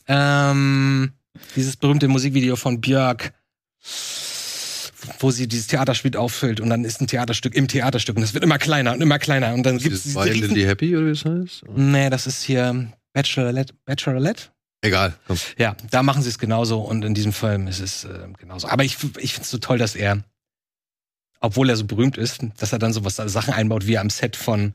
[0.08, 1.12] ähm,
[1.54, 3.32] dieses berühmte Musikvideo von Björk,
[5.20, 8.44] wo sie dieses Theaterspiel auffüllt und dann ist ein Theaterstück im Theaterstück und es wird
[8.44, 11.10] immer kleiner und immer kleiner und dann gibt es diese riesen Violently Happy oder wie
[11.10, 11.64] das heißt?
[11.74, 14.44] Nee, das ist hier Bachelorette, Bachelorette?
[14.80, 15.38] Egal, komm.
[15.58, 18.68] Ja, da machen sie es genauso und in diesem Film ist es äh, genauso.
[18.68, 20.22] Aber ich, ich finde es so toll, dass er,
[21.40, 24.10] obwohl er so berühmt ist, dass er dann so was Sachen einbaut, wie er am
[24.10, 24.74] Set von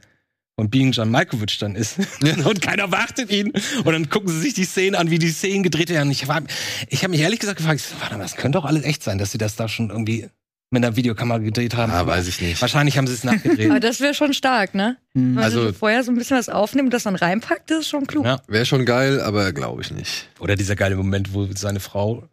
[0.56, 1.98] von Being John Malkovich dann ist.
[2.46, 3.52] Und keiner wartet ihn.
[3.84, 6.12] Und dann gucken sie sich die Szenen an, wie die Szenen gedreht werden.
[6.12, 6.44] Ich, war-
[6.90, 9.04] ich habe mich ehrlich gesagt gefragt, ich so, warte mal, das könnte doch alles echt
[9.04, 10.30] sein, dass sie das da schon irgendwie
[10.70, 11.92] mit einer Videokamera gedreht haben.
[11.92, 12.60] Ah, weiß ich nicht.
[12.62, 13.84] Wahrscheinlich haben sie es Aber nachgedreht.
[13.84, 14.98] das wäre schon stark, ne?
[15.16, 15.36] Hm.
[15.36, 17.90] Wenn Also- so vorher so ein bisschen was aufnimmt und das dann reinpackt, das ist
[17.90, 18.26] schon klug.
[18.26, 18.42] Ja.
[18.48, 20.30] Wäre schon geil, aber glaube ich nicht.
[20.40, 22.28] Oder dieser geile Moment, wo seine Frau,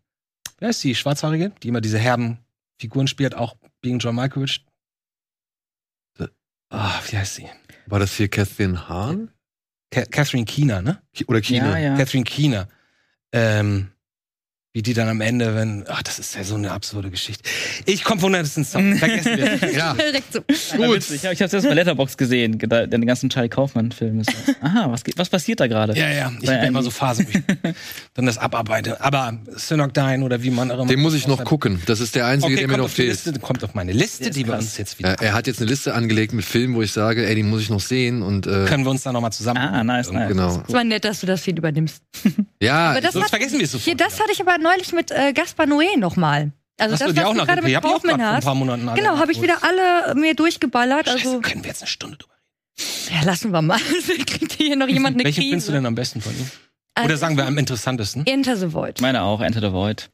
[0.58, 2.38] wer ist die, Schwarzhaarige, die immer diese herben
[2.78, 4.64] Figuren spielt, auch Being John Malkovich.
[6.72, 7.46] Ah, wie heißt sie?
[7.90, 9.30] War das hier Catherine Hahn?
[9.90, 11.02] Ca Catherine Keener, ne?
[11.26, 11.78] Oder China?
[11.78, 11.96] Ja, ja.
[11.96, 12.68] Catherine Keener.
[13.32, 13.90] Ähm,
[14.72, 17.42] Wie die dann am Ende, wenn, ach, das ist ja so eine absurde Geschichte.
[17.86, 18.96] Ich komme von Anderson Song.
[18.98, 19.72] Vergessen wir das.
[19.74, 20.40] Ja, Direkt so.
[20.76, 21.10] Gut.
[21.10, 24.22] Ich habe es erst bei Letterbox gesehen, den ganzen Charlie Kaufmann-Film.
[24.60, 25.96] Aha, was, geht, was passiert da gerade?
[25.98, 27.26] Ja, ja, ich habe immer so Phasen,
[28.14, 29.00] dann das abarbeite.
[29.00, 30.86] Aber Synocdyne oder wie man auch immer.
[30.86, 31.82] den muss ich noch gucken.
[31.86, 33.08] Das ist der einzige, Okay, der mir noch fehlt.
[33.08, 35.14] Liste, kommt auf meine Liste, die wir uns jetzt wieder.
[35.14, 37.60] Er, er hat jetzt eine Liste angelegt mit Filmen, wo ich sage, ey, die muss
[37.62, 39.58] ich noch sehen und äh, Können wir uns dann nochmal zusammen.
[39.58, 40.28] Ah, nice, nice.
[40.28, 40.62] genau.
[40.68, 42.02] Es war nett, dass du das viel übernimmst.
[42.62, 43.84] Ja, Aber das Sonst hat- vergessen wir es sofort.
[43.86, 46.52] Hier, das hatte ich aber neulich mit äh, Gaspar Noé nochmal.
[46.78, 48.16] Also Hast das, du die was auch du noch gerade mit Hab ich auch Kaufmann
[48.16, 48.44] grad vor ein hast.
[48.44, 51.06] paar Monaten alle Genau, habe ich wieder alle mir durchgeballert.
[51.08, 53.16] Scheiße, Also, können wir jetzt eine Stunde drüber reden.
[53.20, 53.78] ja, lassen wir mal.
[54.26, 55.50] Kriegt hier noch jemand eine Welchen Krise.
[55.50, 56.50] findest du denn am besten von ihm?
[56.94, 58.26] Also, Oder sagen wir am interessantesten?
[58.26, 59.00] Enter the Void.
[59.02, 60.10] Meine auch, Enter the Void.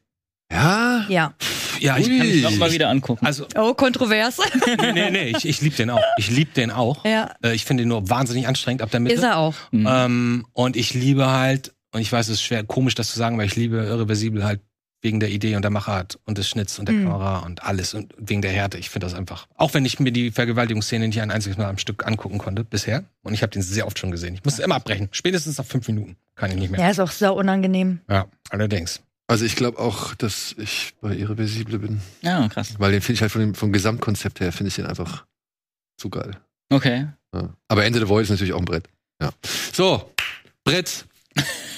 [0.51, 1.05] ja.
[1.07, 1.33] Ja.
[1.79, 2.17] Ja, ich Ui.
[2.17, 3.23] kann Ich noch mal wieder angucken.
[3.25, 4.39] Also, Oh, kontrovers.
[4.65, 6.01] nee, nee, nee, ich, ich liebe den auch.
[6.17, 7.05] Ich liebe den auch.
[7.05, 9.13] ja, Äh, Ich finde ihn nur wahnsinnig anstrengend ab der Mitte.
[9.15, 9.53] ist er auch.
[9.71, 9.87] Mhm.
[9.87, 13.37] Ähm, und ich liebe halt, und ich weiß, es ist schwer, komisch das zu sagen,
[13.37, 14.61] weil ich liebe Irreversibel halt
[15.01, 17.03] wegen der Idee und der Machart und des Schnitts und der Mhm.
[17.03, 18.77] Kamera und alles und wegen der Härte.
[18.79, 19.47] Ich finde das einfach.
[19.55, 23.03] Auch wenn ich mir die Vergewaltigungsszene nicht ein einziges Mal am Stück angucken konnte bisher.
[23.21, 24.33] Und ich habe den sehr oft schon gesehen.
[24.33, 25.07] Ich musste immer abbrechen.
[25.11, 26.79] Spätestens nach fünf Minuten kann ich nicht mehr.
[26.79, 27.99] Ja, ist auch sau unangenehm.
[28.09, 29.01] Ja, allerdings.
[29.27, 32.01] Also ich glaube auch, dass ich bei Irreversible bin.
[32.21, 32.73] Ja, krass.
[32.79, 35.25] Weil den finde ich halt von dem, vom Gesamtkonzept her, finde ich den einfach
[35.97, 36.37] zu geil.
[36.69, 37.07] Okay.
[37.35, 37.49] Ja.
[37.67, 38.85] Aber Ende the Void ist natürlich auch ein Brett.
[39.21, 39.31] Ja.
[39.73, 40.11] So,
[40.63, 41.05] Brett.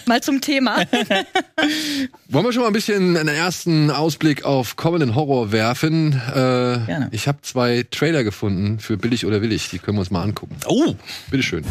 [0.05, 0.77] Mal zum Thema.
[2.29, 6.13] Wollen wir schon mal ein bisschen einen ersten Ausblick auf kommenden Horror werfen?
[6.29, 7.09] Äh, Gerne.
[7.11, 9.69] Ich habe zwei Trailer gefunden für Billig oder Willig.
[9.69, 10.55] Die können wir uns mal angucken.
[10.67, 10.95] Oh,
[11.29, 11.63] Bitteschön.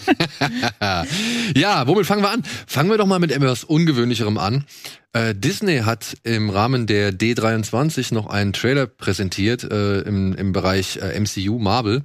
[1.56, 2.42] ja, womit fangen wir an?
[2.66, 4.64] Fangen wir doch mal mit etwas Ungewöhnlicherem an.
[5.12, 10.96] Äh, Disney hat im Rahmen der D23 noch einen Trailer präsentiert äh, im, im Bereich
[10.96, 12.02] äh, MCU Marvel.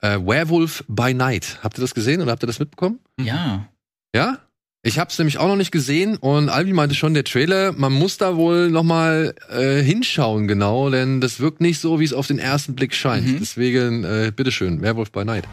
[0.00, 1.58] Äh, Werewolf by Night.
[1.62, 2.98] Habt ihr das gesehen oder habt ihr das mitbekommen?
[3.20, 3.68] Ja.
[4.14, 4.38] Ja?
[4.82, 8.16] Ich hab's nämlich auch noch nicht gesehen und Albi meinte schon, der Trailer, man muss
[8.16, 12.26] da wohl noch mal äh, hinschauen genau, denn das wirkt nicht so, wie es auf
[12.26, 13.26] den ersten Blick scheint.
[13.26, 13.38] Mhm.
[13.40, 15.44] Deswegen, äh, bitteschön, Werwolf by Night.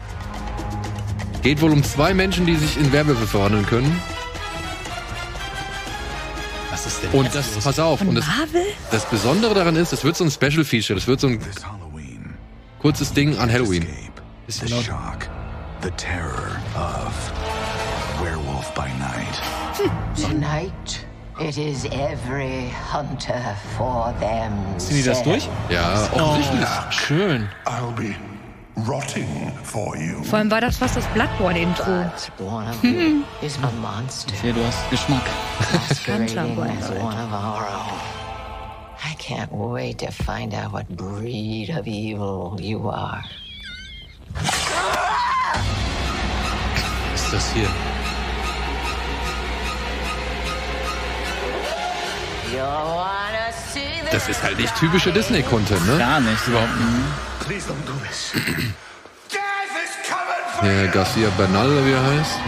[1.42, 4.00] Geht wohl um zwei Menschen, die sich in Werwölfe verwandeln können.
[6.70, 7.64] was ist denn Und das, los?
[7.64, 8.62] pass auf, Von und das, Marvel?
[8.90, 11.64] das Besondere daran ist, es wird so ein Special Feature, das wird so ein This
[11.64, 12.34] Halloween,
[12.80, 13.82] kurzes Ding an Halloween.
[13.82, 14.84] escape, Bisschen the laut.
[14.84, 15.28] shock,
[15.82, 17.12] the terror of
[18.22, 19.40] Werewolf by Night.
[20.16, 21.06] Tonight,
[21.40, 24.52] it is every hunter for them.
[24.76, 25.48] Ziehen die das durch?
[25.70, 26.68] Ja, offensichtlich.
[26.90, 27.48] Schön.
[27.66, 28.14] I'll be
[28.86, 30.22] rotting for you.
[30.24, 32.04] Vor allem war das fast das Bloodborne-Intro.
[33.40, 33.52] Ich
[34.40, 35.22] sehe, du hast Geschmack.
[39.00, 43.22] I can't wait to find out what breed of evil you are.
[47.12, 47.68] Was ist das hier?
[54.10, 55.98] Das ist halt nicht typischer Disney-Content, ne?
[55.98, 56.46] Gar nicht.
[56.46, 56.70] Überhaupt
[57.46, 58.32] Please don't do this.
[59.30, 59.40] Death
[59.84, 62.38] is coming for Der Garcia Bernal, wie er heißt.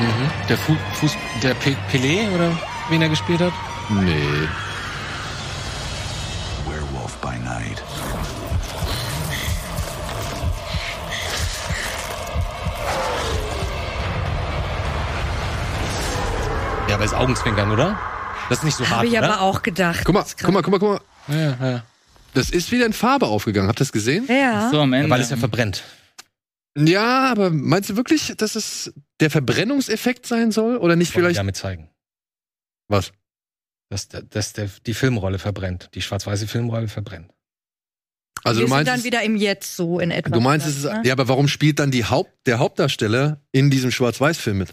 [0.49, 2.51] Der Fu Fuß, der Pe Pelé oder
[2.89, 3.53] wen er gespielt hat?
[3.89, 4.49] Nee.
[6.67, 7.83] Werewolf by Night.
[16.89, 17.97] Ja, aber ist Augenzwinkern, oder?
[18.51, 19.25] Das ist nicht so hart, Habe ich oder?
[19.33, 20.03] aber auch gedacht.
[20.05, 21.35] Guck mal, guck mal, guck mal, guck mal.
[21.35, 21.85] Ja, ja.
[22.35, 23.69] Das ist wieder in Farbe aufgegangen.
[23.69, 24.27] Habt ihr das gesehen?
[24.29, 24.71] Ja.
[24.71, 25.09] So am Ende.
[25.09, 25.83] Weil es ja verbrennt.
[26.79, 30.77] Ja, aber meinst du wirklich, dass es der Verbrennungseffekt sein soll?
[30.77, 31.39] Oder nicht Wollen vielleicht.
[31.39, 31.91] damit zeigen.
[32.89, 33.13] Was?
[33.89, 35.91] Dass, dass der, die Filmrolle verbrennt.
[35.95, 37.33] Die schwarz-weiße Filmrolle verbrennt.
[38.45, 40.31] Also Wir du sind meinst, dann es- wieder im Jetzt so in etwa.
[40.31, 41.03] du meinst, es ist, ne?
[41.05, 44.71] ja, aber warum spielt dann die Haupt, der Hauptdarsteller in diesem Schwarz-Weiß-Film mit?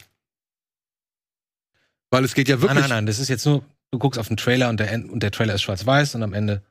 [2.10, 2.80] Weil es geht ja wirklich.
[2.80, 3.06] Nein, nein, nein.
[3.06, 5.62] Das ist jetzt nur, du guckst auf den Trailer und der, und der Trailer ist
[5.62, 6.64] schwarz-weiß und am Ende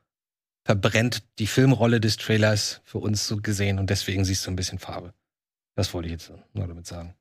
[0.65, 4.79] verbrennt die Filmrolle des Trailers für uns so gesehen und deswegen siehst du ein bisschen
[4.79, 5.13] Farbe.
[5.75, 7.15] Das wollte ich jetzt nur damit sagen.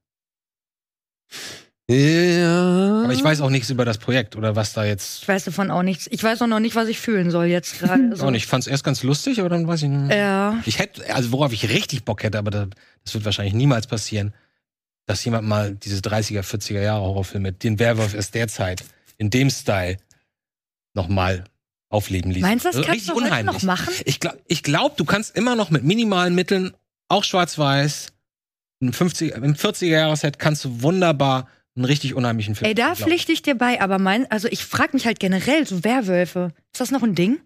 [1.89, 3.03] Ja.
[3.05, 5.23] Aber ich weiß auch nichts über das Projekt oder was da jetzt.
[5.23, 6.09] Ich weiß davon auch nichts.
[6.11, 7.97] Ich weiß auch noch nicht, was ich fühlen soll jetzt gerade.
[8.17, 8.27] So.
[8.27, 10.13] Und ich fand es erst ganz lustig, aber dann weiß ich nicht.
[10.13, 10.61] Ja.
[10.65, 12.69] Ich hätte, also worauf ich richtig Bock hätte, aber das,
[13.05, 14.35] das wird wahrscheinlich niemals passieren,
[15.07, 18.85] dass jemand mal diese 30er, 40er Jahre Horrorfilme, den Werwolf aus der Zeit,
[19.19, 19.97] in dem Style,
[20.95, 21.45] nochmal
[21.89, 22.43] aufleben ließ.
[22.43, 23.95] Meinst du, das Also kannst du heute noch machen?
[24.05, 26.75] Ich glaube, ich glaub, du kannst immer noch mit minimalen Mitteln,
[27.09, 28.13] auch schwarz-weiß,
[28.81, 33.33] im 50er, im 40er Jahresset kannst du wunderbar einen richtig unheimlichen Film Ey, da pflichte
[33.33, 36.91] ich dir bei, aber mein, also ich frage mich halt generell, so Werwölfe, ist das
[36.91, 37.41] noch ein Ding?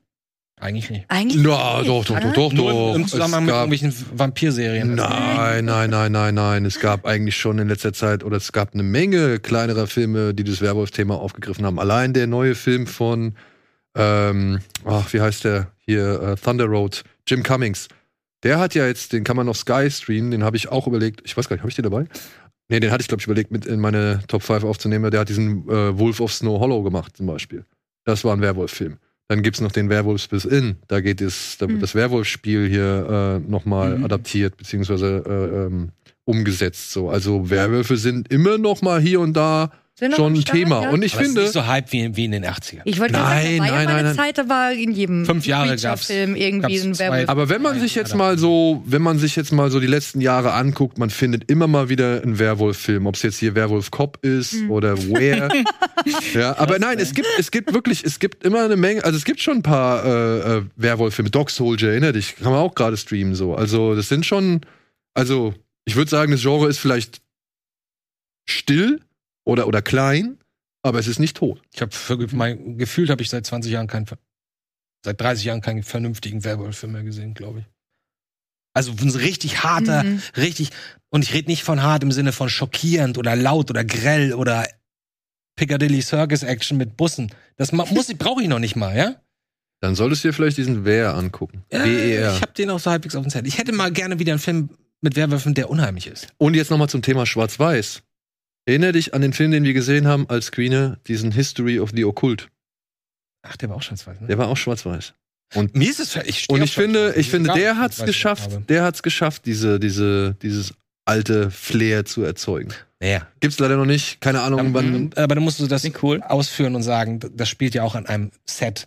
[0.61, 1.05] Eigentlich nicht.
[1.09, 1.42] Eigentlich.
[1.42, 2.94] Ja, nicht, doch, doch, doch, doch, Nur doch.
[2.94, 4.94] im Zusammenhang Es mit gab- irgendwelchen Vampirserien.
[4.94, 6.64] Nein, nein, nein, nein, nein.
[6.66, 10.44] Es gab eigentlich schon in letzter Zeit, oder es gab eine Menge kleinerer Filme, die
[10.44, 11.79] das Werwolf-Thema aufgegriffen haben.
[11.79, 13.35] Allein der neue Film von,
[13.96, 17.88] ähm, ach, wie heißt der hier, äh, Thunder Road, Jim Cummings.
[18.42, 21.20] Der hat ja jetzt, den kann man auf Sky streamen, den habe ich auch überlegt,
[21.25, 22.05] ich weiß gar nicht, habe ich den dabei?
[22.68, 25.11] Nee, den hatte ich, glaube ich, überlegt, mit in meine Top 5 aufzunehmen.
[25.11, 27.64] Der hat diesen äh, Wolf of Snow Hollow gemacht, zum Beispiel.
[28.05, 28.99] Das war ein Werwolf-Film.
[29.30, 30.74] Dann gibt's noch den Werwolfs bis in.
[30.88, 31.80] Da geht es, da wird Hm.
[31.80, 34.04] das Werwolf-Spiel hier äh, nochmal Mhm.
[34.04, 35.90] adaptiert, beziehungsweise äh, ähm,
[36.24, 36.90] umgesetzt.
[36.90, 37.10] So.
[37.10, 39.70] Also Werwölfe sind immer noch mal hier und da
[40.16, 40.82] schon ein Thema.
[40.84, 40.90] ja?
[40.90, 42.80] Und ich Aber es ist finde, nicht so Hype wie, wie in den 80ern.
[42.84, 44.14] Ich wollte Nein, gerade sagen, nein, ja mal nein.
[44.16, 47.28] Zeit, da war in jedem Fünf Jahre gab's- Preacher-Film irgendwie gab's ein zwei- Werwolf.
[47.28, 50.20] aber wenn man sich jetzt mal so, wenn man sich jetzt mal so die letzten
[50.20, 54.18] Jahre anguckt, man findet immer mal wieder einen Werwolf-Film, ob es jetzt hier Werwolf Cop
[54.24, 54.70] ist Hm.
[54.70, 55.48] oder Where.
[56.34, 59.24] ja, aber nein, es gibt, es gibt wirklich, es gibt immer eine Menge, also es
[59.24, 61.30] gibt schon ein paar äh, äh, Werwolf-Filme.
[61.30, 63.54] Dog Soldier, erinner dich, kann man auch gerade streamen so.
[63.54, 64.60] Also das sind schon,
[65.14, 67.20] also ich würde sagen, das Genre ist vielleicht
[68.48, 69.00] still
[69.44, 70.38] oder oder klein,
[70.83, 71.61] aber es ist nicht tot.
[71.74, 71.92] Ich habe
[72.33, 74.07] mein gefühlt habe ich seit 20 Jahren keinen
[75.05, 77.64] seit 30 Jahren keinen vernünftigen Werwolf-Film mehr gesehen, glaube ich.
[78.74, 80.22] Also ein richtig harter, Mhm.
[80.37, 80.70] richtig
[81.11, 84.66] und ich rede nicht von hart im Sinne von schockierend oder laut oder grell oder
[85.57, 87.33] Piccadilly Circus Action mit Bussen.
[87.57, 89.16] Das muss ich brauche ich noch nicht mal, ja?
[89.83, 91.64] Dann solltest du dir vielleicht diesen Wer angucken.
[91.72, 92.35] Ja, W-E-R.
[92.37, 93.48] Ich habe den auch so halbwegs auf dem Zettel.
[93.48, 94.68] Ich hätte mal gerne wieder einen Film
[95.00, 96.29] mit Werwölfen, der unheimlich ist.
[96.37, 98.03] Und jetzt nochmal zum Thema Schwarz-Weiß.
[98.70, 102.04] Erinnere dich an den Film, den wir gesehen haben als Screener, diesen History of the
[102.04, 102.48] Occult.
[103.42, 104.12] Ach, der war auch schon zwei.
[104.12, 104.28] Ne?
[104.28, 105.12] Der war auch schwarz-weiß.
[105.72, 107.20] Mir ist es ich Und ich finde, Schwarz-Weiß.
[107.20, 112.72] ich finde, der hat's geschafft, der hat's geschafft, diese, diese, dieses alte Flair zu erzeugen.
[113.00, 113.26] Naja.
[113.40, 115.11] Gibt's leider noch nicht, keine Ahnung, wann.
[115.14, 116.22] Aber, aber dann musst du das cool.
[116.22, 118.87] ausführen und sagen, das spielt ja auch an einem Set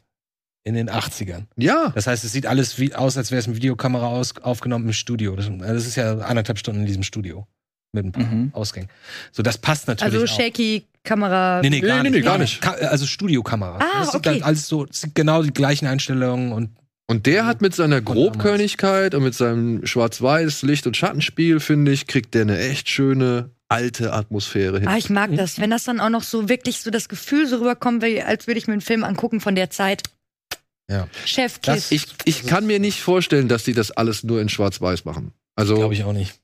[0.63, 1.47] in den 80ern.
[1.57, 4.85] Ja, Das heißt, es sieht alles wie, aus, als wäre es mit Videokamera aus, aufgenommen
[4.85, 5.35] im Studio.
[5.35, 7.45] Das, das ist ja anderthalb Stunden in diesem Studio.
[7.93, 8.49] Mit ein paar Mhm.
[8.53, 8.89] Ausgängen.
[9.31, 10.37] So, das passt natürlich Also auch.
[10.37, 11.61] shaky Kamera.
[11.61, 12.19] Nee, nee, gar Nee, nee, nicht.
[12.19, 12.59] nee, gar nicht.
[12.61, 13.77] Ka also Studiokamera.
[13.79, 14.39] Ah, das sieht okay.
[14.39, 16.69] dann alles so, es sind genau die gleichen Einstellungen und
[17.05, 18.01] und der hat mit seiner.
[18.01, 23.49] Grobkörnigkeit und mit seinem Schwarz-Weiß Licht- und Schattenspiel, finde ich, kriegt der eine echt schöne
[23.67, 24.87] alte Atmosphäre hin.
[24.87, 27.57] Ah, ich mag das, wenn das dann auch noch so wirklich so das Gefühl so
[27.57, 30.03] rüberkommt, als würde ich mir einen Film angucken von der Zeit.
[30.89, 31.07] Ja.
[31.25, 31.91] Chef Das- Kiss.
[31.91, 35.33] Ich, ich kann mir nicht vorstellen, dass die das alles nur in Schwarz-Weiß machen.
[35.55, 36.39] Also glaube ich auch nicht.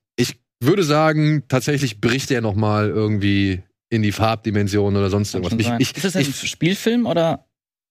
[0.61, 5.43] Ich würde sagen, tatsächlich bricht er noch mal irgendwie in die Farbdimension oder sonst Kann
[5.43, 5.73] irgendwas.
[5.79, 7.45] Ich, ich, ist das ein ich, Spielfilm oder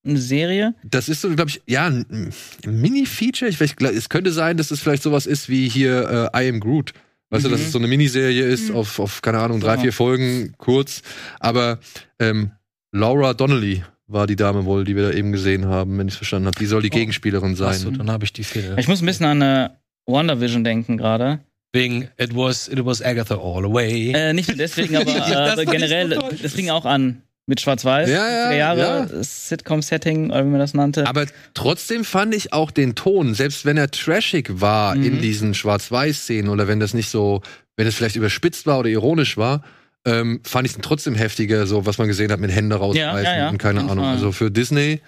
[0.06, 0.74] eine Serie?
[0.84, 2.32] das ist so, glaube ich, ja, ein,
[2.66, 3.50] Mini-Feature.
[3.50, 6.60] Ich, weiß- es könnte sein, dass es vielleicht sowas ist wie hier äh, I Am
[6.60, 6.92] Groot.
[7.30, 7.66] Weißt du, dass Mhm.
[7.66, 8.76] es so eine Miniserie ist Mhm.
[8.76, 9.80] auf, auf, keine Ahnung, drei, Ja.
[9.82, 11.02] vier Folgen, kurz.
[11.40, 11.78] Aber
[12.18, 12.52] ähm,
[12.92, 16.18] Laura Donnelly war die Dame wohl, die wir da eben gesehen haben, wenn ich es
[16.18, 16.58] verstanden habe.
[16.58, 16.96] Die soll die Oh.
[16.96, 17.68] Gegenspielerin sein.
[17.68, 18.78] Achso, dann habe ich die Fehler.
[18.78, 19.68] Ich muss ein bisschen an äh,
[20.06, 21.40] WandaVision denken gerade.
[21.72, 24.12] Wegen It was, it was Agatha all the way.
[24.14, 27.60] Äh, nicht nur deswegen, aber, Das äh, ich generell, so das fing auch an mit
[27.60, 28.08] Schwarz-Weiß.
[28.10, 29.22] Ja, ja, 70er Jahre, ja.
[29.22, 31.06] Sitcom-Setting, oder wie man das nannte.
[31.06, 35.02] Aber trotzdem fand ich auch den Ton, selbst wenn er trashig war Mhm.
[35.04, 37.40] in diesen Schwarz-Weiß-Szenen oder wenn das nicht so,
[37.76, 39.62] wenn es vielleicht überspitzt war oder ironisch war,
[40.04, 43.36] ähm, fand ich es trotzdem heftiger, so was man gesehen hat mit Hände rausreißen Ja,
[43.36, 44.04] ja, und keine Ahnung.
[44.04, 44.14] Fall.
[44.14, 45.00] Also für Disney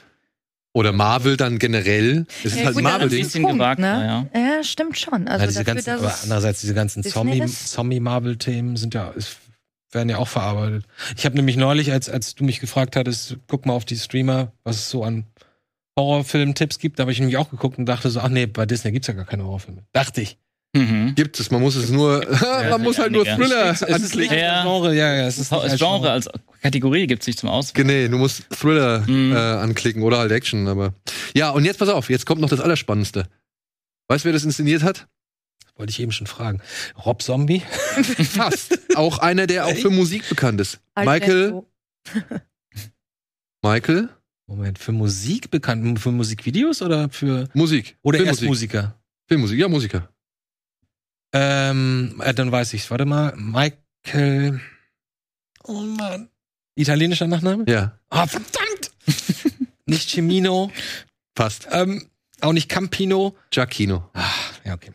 [0.72, 3.80] oder Marvel dann generell, es ist Ja, halt gut, ein dann ein bisschen Punkt, gewagt,
[3.80, 4.28] ne?
[4.34, 4.40] ja.
[4.40, 5.26] Ja, stimmt schon.
[5.26, 8.94] Also ja, diese dafür, ganzen, aber es- andererseits diese ganzen Disney Zombie, ist- Zombie-Marvel-Themen sind
[8.94, 9.36] ja, es
[9.92, 10.84] werden ja auch verarbeitet.
[11.16, 14.52] Ich habe nämlich neulich, als, als du mich gefragt hattest, guck mal auf die Streamer,
[14.62, 15.24] was es so an
[15.98, 18.92] Horrorfilm-Tipps gibt, da habe ich nämlich auch geguckt und dachte so, ach nee, bei Disney
[18.92, 19.82] gibt's ja gar keine Horrorfilme.
[19.92, 20.38] Dachte ich.
[20.72, 21.14] Mhm.
[21.16, 22.24] Gibt es, man muss es nur,
[22.70, 23.24] man muss halt nur.
[23.24, 23.88] Thriller es ist.
[23.88, 23.94] Ja.
[23.94, 26.28] als Genre, ja, ja, es ist als Genre als
[26.62, 27.86] Kategorie gibt es nicht zum Auswählen.
[27.88, 29.32] Nee, du musst Thriller Mhm.
[29.32, 30.94] äh, anklicken oder halt Action, aber.
[31.34, 33.26] Ja, und jetzt pass auf, jetzt kommt noch das Allerspannendste.
[34.08, 35.08] Weißt du, wer das inszeniert hat?
[35.76, 36.60] Wollte ich eben schon fragen.
[37.04, 37.62] Rob Zombie?
[38.34, 38.78] Fast.
[38.96, 40.78] auch einer, der auch für Musik bekannt ist.
[40.96, 41.62] Michael.
[43.62, 44.08] Michael,
[44.46, 45.98] Moment, für Musik bekannt?
[46.00, 47.48] Für Musikvideos oder für.
[47.54, 47.96] Musik.
[48.02, 48.72] Oder erst Filmmusik.
[48.74, 48.94] Musiker?
[49.28, 50.08] Filmmusik, ja, Musiker.
[51.32, 52.90] Ähm, äh, dann weiß ich's.
[52.90, 53.32] Warte mal.
[53.36, 54.60] Michael.
[55.64, 56.28] Oh Mann.
[56.74, 57.64] Italienischer Nachname?
[57.68, 58.90] Ja, Ah, verdammt!
[59.86, 60.70] nicht Cimino.
[61.36, 61.68] fast.
[61.70, 62.06] Ähm,
[62.40, 63.36] auch nicht Campino.
[63.50, 64.08] Giacchino.
[64.14, 64.24] Ah,
[64.64, 64.90] ja, okay.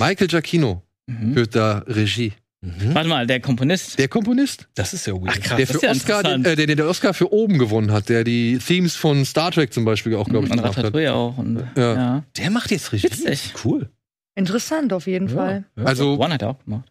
[0.00, 1.32] Michael Giacchino Mhm.
[1.34, 2.32] führt da Regie.
[2.60, 2.92] Mhm.
[2.94, 3.98] Warte mal, der Komponist.
[3.98, 5.28] Der Komponist, Das ist ja weird.
[5.28, 5.56] Ach, krass.
[5.56, 8.24] der für ja Oscar, den, äh, der, der den Oscar für oben gewonnen hat, der
[8.24, 10.94] die Themes von Star Trek zum Beispiel auch, glaube ich, und gemacht hat.
[11.08, 11.38] Auch.
[11.38, 11.94] Und, Ja.
[11.94, 12.24] ja.
[12.36, 13.04] Der macht jetzt Regie.
[13.04, 13.54] Witzig.
[13.64, 13.88] Cool.
[14.38, 15.64] Interessant auf jeden Fall.
[15.76, 15.84] Ja.
[15.84, 16.90] Also One hat er auch gemacht.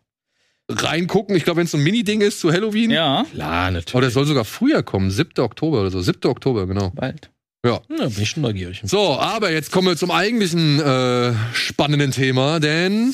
[0.70, 2.92] reingucken, ich glaube, wenn es so ein Mini-Ding ist zu Halloween.
[2.92, 3.96] Ja, Klar, natürlich.
[3.96, 5.40] Oh, der soll sogar früher kommen, 7.
[5.40, 6.02] Oktober oder so.
[6.02, 6.30] 7.
[6.30, 6.92] Oktober, genau.
[6.94, 7.32] bald.
[7.66, 7.80] Ja.
[7.90, 8.82] Ja, bin ich schon neugierig.
[8.84, 13.14] So, aber jetzt kommen wir zum eigentlichen äh, spannenden Thema, denn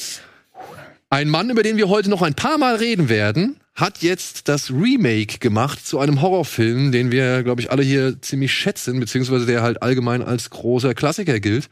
[1.10, 4.72] ein Mann, über den wir heute noch ein paar Mal reden werden, hat jetzt das
[4.72, 9.62] Remake gemacht zu einem Horrorfilm, den wir, glaube ich, alle hier ziemlich schätzen, beziehungsweise der
[9.62, 11.70] halt allgemein als großer Klassiker gilt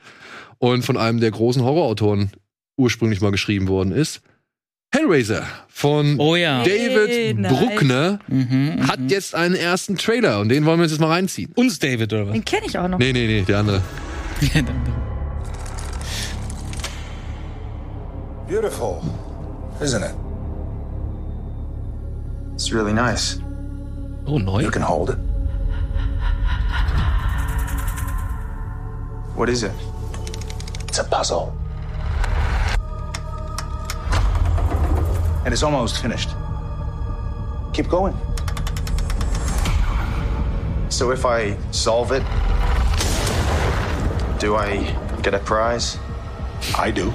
[0.60, 2.32] und von einem der großen Horrorautoren
[2.82, 4.22] ursprünglich mal geschrieben worden ist.
[4.94, 6.64] Hellraiser von Oh ja.
[6.64, 7.52] David Hey, nice.
[7.54, 11.52] Bruckner Mhm, hat jetzt einen ersten Trailer und den wollen wir uns jetzt mal reinziehen.
[11.56, 12.34] Uns David, oder was?
[12.34, 13.00] Den kenne ich auch noch.
[13.00, 13.82] Nee, nee, nee, der andere.
[18.48, 19.02] Beautiful,
[19.80, 20.16] isn't it?
[22.54, 23.40] It's really nice.
[24.26, 24.62] Oh, neu?
[24.62, 25.18] You can hold it.
[29.36, 29.72] What is it?
[30.88, 31.54] It's a puzzle.
[35.44, 36.30] And it's almost finished.
[37.74, 38.16] Keep going.
[40.90, 42.24] So if I solve it,
[44.40, 45.98] do I get a prize?
[46.78, 47.12] I do.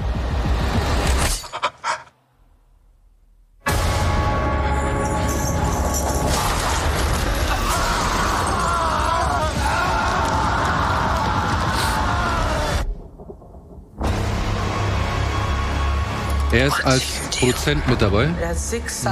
[16.51, 18.29] Er ist als Produzent mit dabei.
[18.41, 18.53] Ja,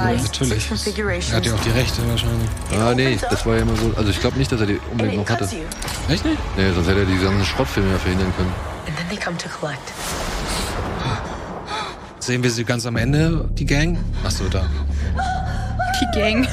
[0.02, 0.70] natürlich.
[1.30, 2.48] Er hat ja auch die Rechte wahrscheinlich.
[2.72, 3.92] Ah, nee, das war ja immer so.
[3.96, 5.48] Also ich glaube nicht, dass er die unbedingt noch hatte.
[6.08, 6.38] Echt nicht?
[6.56, 8.52] Nee, sonst hätte er die ganzen Schrottfilme ja verhindern können.
[8.86, 9.92] And then they come to collect.
[12.18, 13.98] Sehen wir sie ganz am Ende, die Gang?
[14.24, 14.68] Achso, da.
[16.00, 16.44] Die Gang.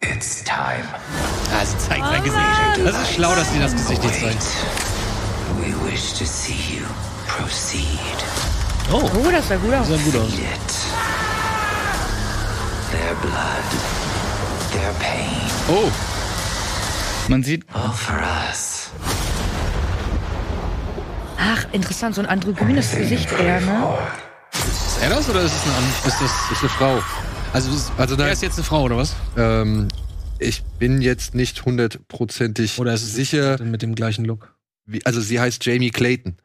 [0.00, 0.84] It's time.
[1.64, 2.42] Sie zeigt sein Gesicht.
[2.84, 4.42] Das ist schlau, dass sie das Gesicht nicht zeigt.
[5.58, 6.71] We wish to see you
[7.42, 8.18] proceed.
[8.92, 9.88] Oh, Oh, das sah gut aus.
[9.88, 10.32] sah gut aus.
[12.90, 13.68] Their blood,
[14.72, 15.90] their pain, Oh,
[17.28, 18.90] Man sieht, all for us.
[21.38, 23.98] Ach, interessant, so ein androgynes Gesicht eher, ne?
[24.52, 26.08] Ist er das oder ist es eine andere?
[26.08, 27.02] ist das ist eine Frau.
[27.52, 29.14] Also, ist, Also da er ist jetzt eine Frau oder was?
[29.36, 29.88] ähm,
[30.38, 33.62] ich bin jetzt nicht hundertprozentig Oder ist es sicher.
[33.62, 34.54] mit dem gleichen Look?
[34.86, 36.36] Wie, also sie heißt Jamie Clayton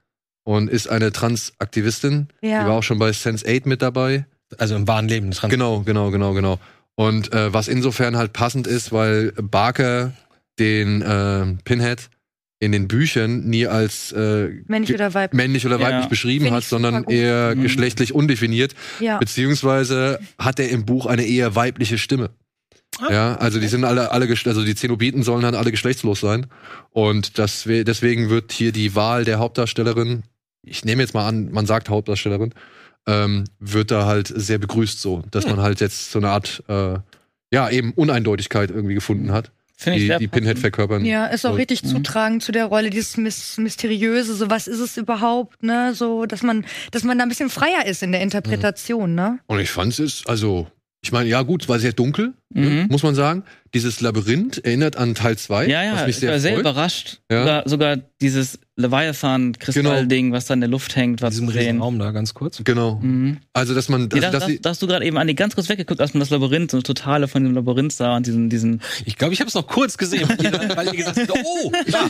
[0.47, 2.29] und ist eine Transaktivistin.
[2.41, 2.61] Ja.
[2.63, 4.25] Die war auch schon bei Sense8 mit dabei.
[4.57, 5.31] Also im wahren Leben.
[5.31, 6.57] Trans Genau, genau, genau, genau.
[6.95, 10.13] Und äh, was insofern halt passend ist, weil Barker
[10.57, 12.09] den äh, Pinhead
[12.59, 15.35] in den Büchern nie als äh, Männlich oder weiblich.
[15.37, 15.87] männlich oder Ja.
[15.89, 17.63] weiblich beschrieben Find hat, sondern eher Mhm.
[17.63, 18.73] geschlechtlich undefiniert.
[19.01, 19.17] Ja.
[19.17, 22.29] Beziehungsweise hat er im Buch eine eher weibliche Stimme.
[22.99, 23.11] Ah.
[23.11, 26.47] Ja, also die sind alle, alle, also die Zenobiten sollen dann alle geschlechtslos sein.
[26.91, 30.23] Und das, deswegen wird hier die Wahl der Hauptdarstellerin,
[30.69, 32.53] ich nehme jetzt mal an, man sagt Hauptdarstellerin,
[33.07, 35.51] ähm, wird da halt sehr begrüßt so, dass Hm.
[35.51, 36.95] man halt jetzt so eine Art, äh,
[37.53, 41.05] ja, eben Uneindeutigkeit irgendwie gefunden hat, finde ich die, die Pinhead verkörpern.
[41.05, 41.59] Ja, ist auch soll.
[41.59, 45.93] richtig zutragend zu der Rolle, dieses Mys Mysteriöse, so was ist es überhaupt, ne?
[45.93, 49.39] So, dass man, dass man da ein bisschen freier ist in der Interpretation, ne?
[49.47, 50.67] Und ich fand es, also,
[51.01, 52.87] ich meine, ja gut, es war sehr dunkel, ne, Mhm.
[52.89, 53.43] muss man sagen.
[53.73, 56.61] Dieses Labyrinth erinnert an Teil 2, Ja, ja, was mich ich sehr war sehr freut.
[56.61, 57.19] überrascht.
[57.31, 57.39] Ja.
[57.41, 61.81] Sogar, sogar dieses Leviathan-Kristall-Ding, was da in der Luft hängt, In war diesem.
[61.81, 62.61] Raum da, ganz kurz.
[62.63, 62.95] Genau.
[63.01, 63.37] Mhm.
[63.53, 65.55] Also, dass man, also, da, dass da, sie, da hast du gerade eben Andi ganz
[65.55, 68.49] kurz weggeguckt, als man das Labyrinth, so eine totale von dem Labyrinth sah und diesen,
[68.49, 71.31] diesen Ich glaube, ich habe es noch kurz gesehen, weil ihr, weil ihr gesagt habt,
[71.43, 72.09] oh, da.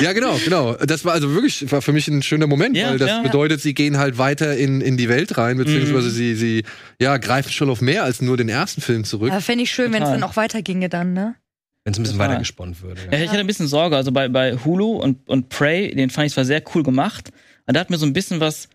[0.00, 0.74] ja, genau, genau.
[0.74, 3.22] Das war also wirklich, war für mich ein schöner Moment, Ja, weil das ja.
[3.22, 6.12] bedeutet, sie gehen halt weiter in, in die Welt rein, beziehungsweise Mhm.
[6.12, 6.64] sie, sie,
[7.00, 9.30] ja, greifen schon auf mehr als nur den ersten Film zurück.
[9.30, 11.36] Aber fände ich schön, wenn es dann auch weiterginge dann, ne?
[11.84, 13.02] Wenn es ein bisschen weiter gesponnen würde.
[13.10, 13.96] Ja, ich hatte ein bisschen Sorge.
[13.96, 17.30] Also bei, bei Hulu und, und Prey, den fand ich zwar sehr cool gemacht,
[17.66, 18.70] aber da hat mir so ein bisschen was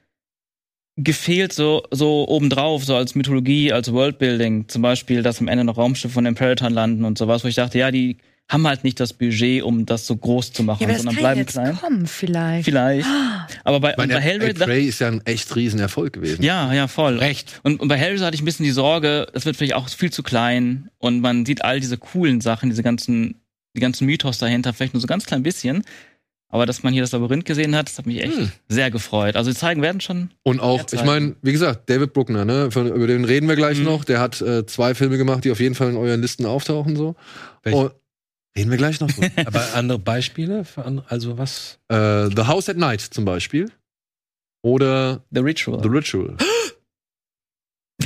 [0.95, 4.67] gefehlt, so, so obendrauf, so als Mythologie, als Worldbuilding.
[4.67, 7.55] Zum Beispiel, dass am Ende noch Raumschiffe von den Predators landen und sowas, wo ich
[7.55, 8.17] dachte, ja, die
[8.49, 11.15] haben halt nicht das Budget, um das so groß zu machen, Ja, aber das sondern
[11.15, 11.77] kann bleiben jetzt klein.
[11.77, 12.65] kommen, vielleicht.
[12.65, 13.07] Vielleicht.
[13.63, 14.65] Aber bei, meine, bei Hellraiser.
[14.65, 16.41] Prey ist ja ein echt riesen Erfolg gewesen.
[16.41, 17.17] Ja, ja, voll.
[17.19, 17.59] Recht.
[17.63, 20.11] Und, und bei Hellraiser hatte ich ein bisschen die Sorge, es wird vielleicht auch viel
[20.11, 23.35] zu klein und man sieht all diese coolen Sachen, diese ganzen,
[23.77, 25.83] die ganzen Mythos dahinter, vielleicht nur so ganz klein bisschen.
[26.51, 28.51] Aber dass man hier das Labyrinth gesehen hat, das hat mich echt Hm.
[28.67, 29.35] sehr gefreut.
[29.35, 30.31] Also die zeigen werden schon.
[30.41, 33.77] Und auch, ich meine, wie gesagt, David Bruckner, ne, von, über den reden wir gleich
[33.77, 33.83] Mhm.
[33.83, 34.03] noch.
[34.03, 37.15] Der hat äh, zwei Filme gemacht, die auf jeden Fall in euren Listen auftauchen, so.
[37.61, 37.77] Welche?
[37.77, 37.91] Und,
[38.57, 39.09] reden wir gleich noch.
[39.11, 39.29] drüber.
[39.45, 40.65] Aber andere Beispiele?
[40.65, 41.79] Für andere, also was?
[41.89, 43.71] äh, The House at Night zum Beispiel.
[44.61, 45.81] Oder The Ritual.
[45.81, 46.35] The Ritual.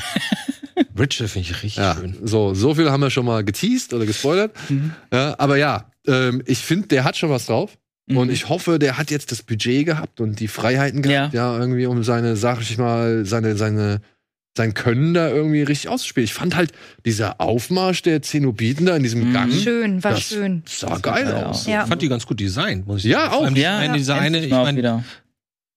[0.97, 2.15] Richard finde ich richtig Ja, schön.
[2.23, 4.55] so, so viel haben wir schon mal geteased oder gespoilert.
[4.69, 4.93] Mhm.
[5.11, 7.77] Ja, aber ja, ähm, ich finde, der hat schon was drauf.
[8.07, 8.17] Mhm.
[8.17, 11.85] Und ich hoffe, der hat jetzt das Budget gehabt und die Freiheiten gehabt, ja, irgendwie,
[11.85, 14.01] um seine, sag ich mal, seine, seine
[14.55, 16.25] sein Können da irgendwie richtig auszuspielen.
[16.25, 16.71] Ich fand halt
[17.05, 19.51] dieser Aufmarsch der Zenobiten da in diesem Gang.
[19.51, 20.61] Schön, war das schön.
[20.67, 21.65] Sah geil geil aus.
[21.65, 21.83] Ja.
[21.83, 23.45] Ich fand die ganz gut designt, muss ich Ja, sagen.
[23.47, 23.53] Auch.
[23.53, 25.03] die Ja, eine, diese eine, ich meine,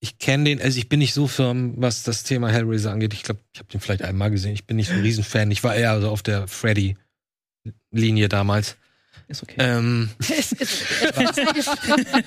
[0.01, 3.15] ich kenne den, also ich bin nicht so firm, was das Thema Hellraiser angeht.
[3.15, 4.53] Ich glaube, ich habe den vielleicht einmal gesehen.
[4.53, 5.51] Ich bin nicht so ein Riesenfan.
[5.51, 8.77] Ich war eher so auf der Freddy-Linie damals.
[9.29, 9.55] Ist okay.
[9.59, 10.83] Ähm, Es ist,
[11.15, 11.39] aber ich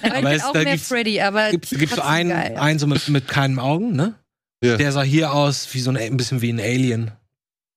[0.03, 2.57] Aber bin es- auch da mehr gibt's- Freddy, aber gibt trotzdem einen, geil.
[2.57, 4.15] einen so mit, mit keinen Augen, ne?
[4.63, 4.77] Ja.
[4.77, 7.11] Der sah hier aus wie so ein, ein bisschen wie ein Alien.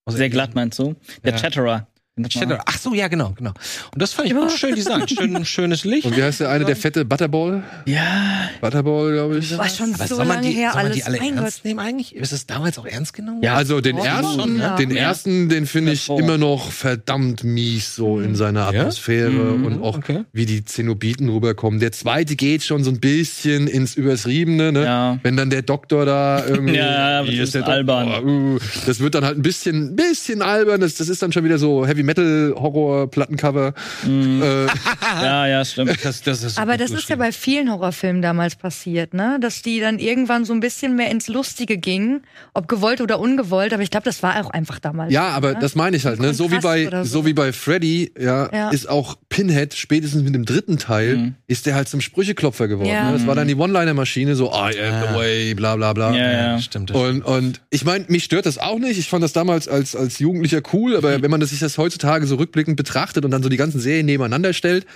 [0.05, 0.33] Aus Sehr Alien.
[0.33, 0.95] glatt meinst du?
[1.25, 1.39] Der Ja.
[1.39, 1.87] Chatterer.
[2.29, 2.59] Shadow.
[2.67, 3.53] Ach so, ja, genau, genau.
[3.95, 4.49] Und das fand ich Ja.
[4.51, 5.11] schön designt.
[5.11, 6.05] Schön, schönes Licht.
[6.05, 7.63] Und wie heißt der eine, der fette Butterball?
[7.87, 8.51] Ja.
[8.61, 9.57] Butterball, glaube ich.
[9.57, 10.97] war schon Aber so soll man lange die, her soll man alles.
[10.99, 11.65] die alle mein ernst Gott.
[11.65, 12.15] nehmen eigentlich?
[12.15, 13.43] Ist es damals auch ernst genommen?
[13.43, 13.55] Ja.
[13.55, 14.77] Also den Oh, ersten, schon, ja.
[14.77, 14.97] den Ja.
[15.05, 18.81] ersten, den finde ich immer noch verdammt mies so in seiner Ja?
[18.81, 20.25] Atmosphäre Mhm, und auch okay.
[20.35, 21.81] wie die Zenobiten rüberkommen.
[21.81, 24.85] Der zweite geht schon so ein bisschen ins Übertriebene, ne?
[24.85, 25.19] Ja.
[25.23, 28.09] Wenn dann der Doktor da irgendwie Ja, ja, das ist der albern.
[28.11, 28.25] Doktor?
[28.27, 30.83] Uh, das wird dann halt ein bisschen, bisschen albern.
[30.83, 33.75] Das, das ist dann schon wieder so Heavy Metal Horror Plattencover.
[34.07, 34.67] Äh,
[35.23, 35.99] Ja, ja, stimmt.
[36.05, 39.39] Das, das ist Aber das ist ja bei vielen Horrorfilmen damals passiert, ne?
[39.41, 42.23] Dass die dann irgendwann so ein bisschen mehr ins Lustige gingen,
[42.55, 45.13] ob gewollt oder ungewollt, aber ich glaube, das war auch einfach damals.
[45.13, 45.59] Ja, aber ne?
[45.61, 46.33] das meine ich halt, ne?
[46.35, 47.05] So wie bei, so.
[47.05, 47.27] so.
[47.27, 48.71] wie bei Freddy, ja, Ja.
[48.71, 51.35] ist auch Pinhead spätestens mit dem dritten Teil Mhm.
[51.47, 52.89] ist der halt zum Sprücheklopfer geworden.
[52.89, 53.07] Ja.
[53.11, 53.13] Ne?
[53.19, 55.09] Das war dann die One-Liner-Maschine, so I am Ah.
[55.09, 56.15] the way, bla bla bla.
[56.17, 56.59] Ja, ja.
[56.61, 56.91] Stimmt.
[56.91, 58.99] Das Und, und ich meine, mich stört das auch nicht.
[58.99, 62.27] Ich fand das damals als, als Jugendlicher cool, aber wenn man das sich das heutzutage
[62.27, 64.87] so rückblickend betrachtet und dann so die ganzen Serien nebeneinander stellt,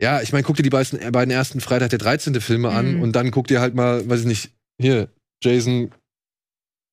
[0.00, 2.40] ja, ich meine, guck dir die beiden, beiden ersten Freitag der 13.
[2.40, 3.02] Filme an Mhm.
[3.02, 5.08] und dann guck dir halt mal, weiß ich nicht, hier,
[5.42, 5.92] Jason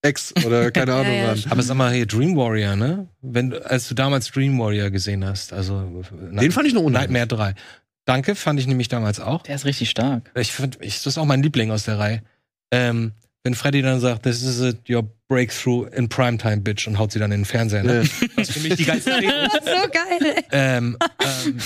[0.05, 1.43] X oder keine Ahnung Ja, ja.
[1.49, 3.07] Aber sag mal hier, Dream Warrior, ne?
[3.21, 7.11] Wenn, du- als du damals Dream Warrior gesehen hast, also Den fand ich noch unheimlich.
[7.21, 7.55] Nightmare 3.
[8.05, 9.43] Danke, fand ich nämlich damals auch.
[9.43, 10.31] Der ist richtig stark.
[10.35, 12.21] Ich find, ich, das ist auch mein Liebling aus der Reihe.
[12.71, 13.11] Ähm,
[13.43, 17.19] wenn Freddy dann sagt, this is it, your breakthrough in primetime, bitch, und haut sie
[17.19, 18.03] dann in den Fernseher, ne?
[18.35, 19.53] Was für mich die geilste Szene ist.
[19.63, 20.35] so geil.
[20.51, 21.57] ähm, ähm,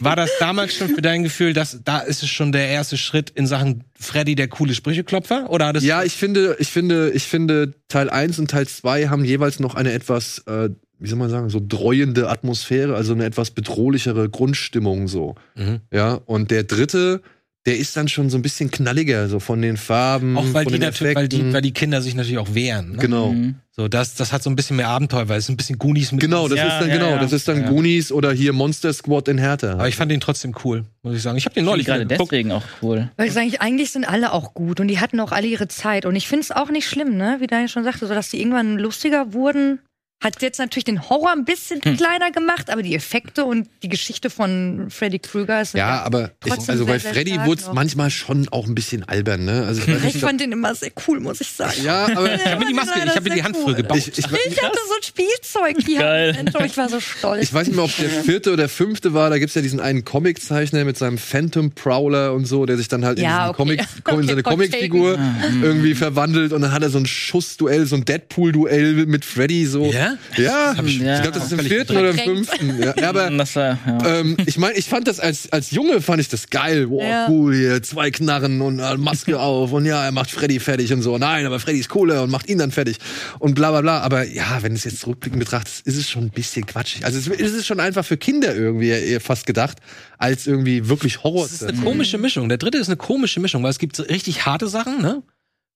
[0.00, 3.30] war das damals schon für dein Gefühl, dass da ist es schon der erste Schritt
[3.30, 5.50] in Sachen Freddy der coole Sprücheklopfer?
[5.50, 9.08] Oder hat es Ja, ich finde, ich finde, ich finde, Teil 1 und Teil 2
[9.08, 13.24] haben jeweils noch eine etwas, äh, wie soll man sagen, so dreuende Atmosphäre, also eine
[13.24, 15.34] etwas bedrohlichere Grundstimmung so.
[15.56, 15.80] Mhm.
[15.92, 17.20] Ja, und der dritte,
[17.68, 20.72] der ist dann schon so ein bisschen knalliger, so von den Farben, auch weil von
[20.72, 21.52] die den natürlich, weil die, Effekten.
[21.52, 22.92] weil die Kinder sich natürlich auch wehren.
[22.92, 22.96] Ne?
[22.96, 23.32] genau.
[23.32, 23.56] Mhm.
[23.70, 26.10] So, das, das hat so ein bisschen mehr Abenteuer, weil es ist ein bisschen Goonies
[26.10, 26.20] mit.
[26.20, 27.18] Genau, das Ja, ist dann ja, genau, ja.
[27.18, 27.68] das ist dann Ja.
[27.68, 29.72] Goonies oder hier Monster Squad in Härte.
[29.74, 31.36] Aber ich fand den trotzdem cool, muss ich sagen.
[31.38, 33.10] Ich habe den Neulich gerade deswegen auch cool.
[33.16, 36.06] Weil ich sage, eigentlich sind alle auch gut und die hatten auch alle ihre Zeit.
[36.06, 37.36] Und ich finde es auch nicht schlimm, ne?
[37.38, 39.78] Wie Daniel schon sagte, so dass die irgendwann lustiger wurden.
[40.20, 41.96] Hat jetzt natürlich den Horror ein bisschen Hm.
[41.96, 46.52] kleiner gemacht, aber die Effekte und die Geschichte von Freddy Krüger ist ja, aber ich,
[46.68, 49.64] also bei Freddy wurde es manchmal schon auch ein bisschen albern, ne?
[49.64, 51.74] Also ich, Ich fand den immer sehr cool, muss ich sagen.
[51.84, 53.96] ja, aber Ich habe mir die Maske, ich habe mir die Hand früher gebaut.
[53.98, 56.00] ich, ich, Ich hatte so ein Spielzeug hier.
[56.00, 56.32] Geil.
[56.32, 57.44] Mensch, Ich war so stolz.
[57.44, 59.30] Ich weiß nicht mehr, ob der vierte oder fünfte war.
[59.30, 63.04] Da gibt's ja diesen einen Comiczeichner mit seinem Phantom Prowler und so, der sich dann
[63.04, 63.56] halt Ja, in, okay.
[63.56, 65.16] Comic, in seine Okay, Comicfigur
[65.62, 69.84] irgendwie verwandelt und dann hat er so ein Schussduell, so ein Deadpool-Duell mit Freddy so.
[69.92, 70.07] Ja?
[70.36, 72.82] Ja, ich- ich glaube, das ist im vierten oder im fünften.
[72.82, 74.18] Ja, aber Das war, ja.
[74.20, 76.88] ähm, ich meine, ich fand das als, als Junge fand ich das geil.
[76.90, 77.26] Wow, Ja.
[77.28, 81.02] cool, hier zwei Knarren und äh, Maske auf und ja, er macht Freddy fertig und
[81.02, 81.18] so.
[81.18, 82.98] Nein, aber Freddy ist cooler und macht ihn dann fertig
[83.38, 84.00] und bla bla bla.
[84.00, 87.04] Aber ja, wenn du es jetzt zurückblickend betrachtest, ist es schon ein bisschen quatschig.
[87.04, 89.78] Also es ist es schon einfach für Kinder irgendwie eher fast gedacht,
[90.18, 91.44] als irgendwie wirklich Horror.
[91.44, 92.48] Das ist eine komische Mischung.
[92.48, 95.22] Der dritte ist eine komische Mischung, weil es gibt so richtig harte Sachen, ne?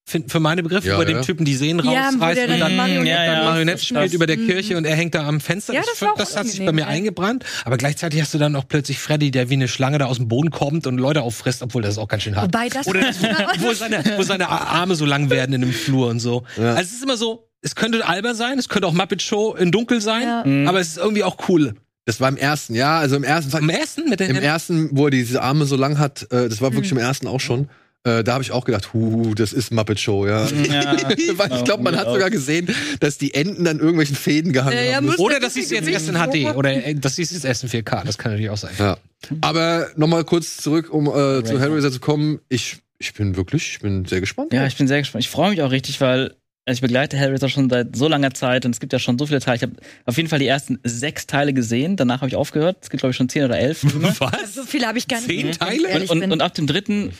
[0.04, 1.14] Für, meine Begriffe, Ja, über ja.
[1.14, 4.12] den Typen die Sehnen Ja, der und dann dann Marionette- ja, Marionette Das- spielt das-
[4.12, 5.72] über der Kirche und er hängt da am Fenster.
[5.74, 6.86] Das auch das hat sich bei mir ja.
[6.88, 7.44] eingebrannt.
[7.64, 10.26] Aber gleichzeitig hast du dann auch plötzlich Freddy, der wie eine Schlange da aus dem
[10.28, 12.46] Boden kommt und Leute auffrisst, obwohl das ist auch ganz schön hart.
[12.52, 13.16] Wobei das Oder das,
[13.60, 16.42] wo, seine, wo seine Arme so lang werden in dem Flur und so.
[16.56, 16.70] Ja.
[16.74, 19.70] Also es ist immer so, es könnte albern sein, es könnte auch Muppet Show in
[19.70, 20.42] dunkel sein, Ja.
[20.44, 20.66] Mhm.
[20.68, 21.74] aber es ist irgendwie auch cool.
[22.06, 25.04] Das war im ersten, ja, also im ersten Im ersten mit den Im ersten, wo
[25.06, 27.68] er diese Arme so lang hat, äh, das war wirklich im ersten auch schon.
[28.04, 30.46] Äh, da habe ich auch gedacht, hu, das ist Muppet Show, ja.
[30.46, 30.96] Ja.
[31.36, 34.82] Weil ich glaube, man hat sogar gesehen, dass die Enden dann irgendwelchen Fäden gehangen Ja,
[34.82, 35.08] ja, haben.
[35.16, 38.04] Oder das ist jetzt erst in HD oder äh, das ist jetzt erst in 4K,
[38.04, 38.72] das kann natürlich auch sein.
[38.76, 38.96] Ja.
[39.40, 42.40] Aber nochmal kurz zurück, um äh, zu Hellraiser zu kommen.
[42.48, 44.52] Ich, ich bin wirklich, ich bin sehr gespannt.
[44.52, 45.22] Ja, ich bin sehr gespannt.
[45.22, 46.34] Ich freue mich auch richtig, weil
[46.64, 49.26] also ich begleite Hellraiser schon seit so langer Zeit und es gibt ja schon so
[49.26, 49.56] viele Teile.
[49.56, 49.72] Ich habe
[50.06, 51.96] auf jeden Fall die ersten sechs Teile gesehen.
[51.96, 52.78] Danach habe ich aufgehört.
[52.82, 53.82] Es gibt glaube ich schon zehn oder elf.
[54.20, 54.54] Was?
[54.54, 55.28] so viele habe ich gar nicht.
[55.28, 56.08] Zehn Teile?
[56.08, 56.32] und, bin.
[56.32, 57.12] und ab dem dritten,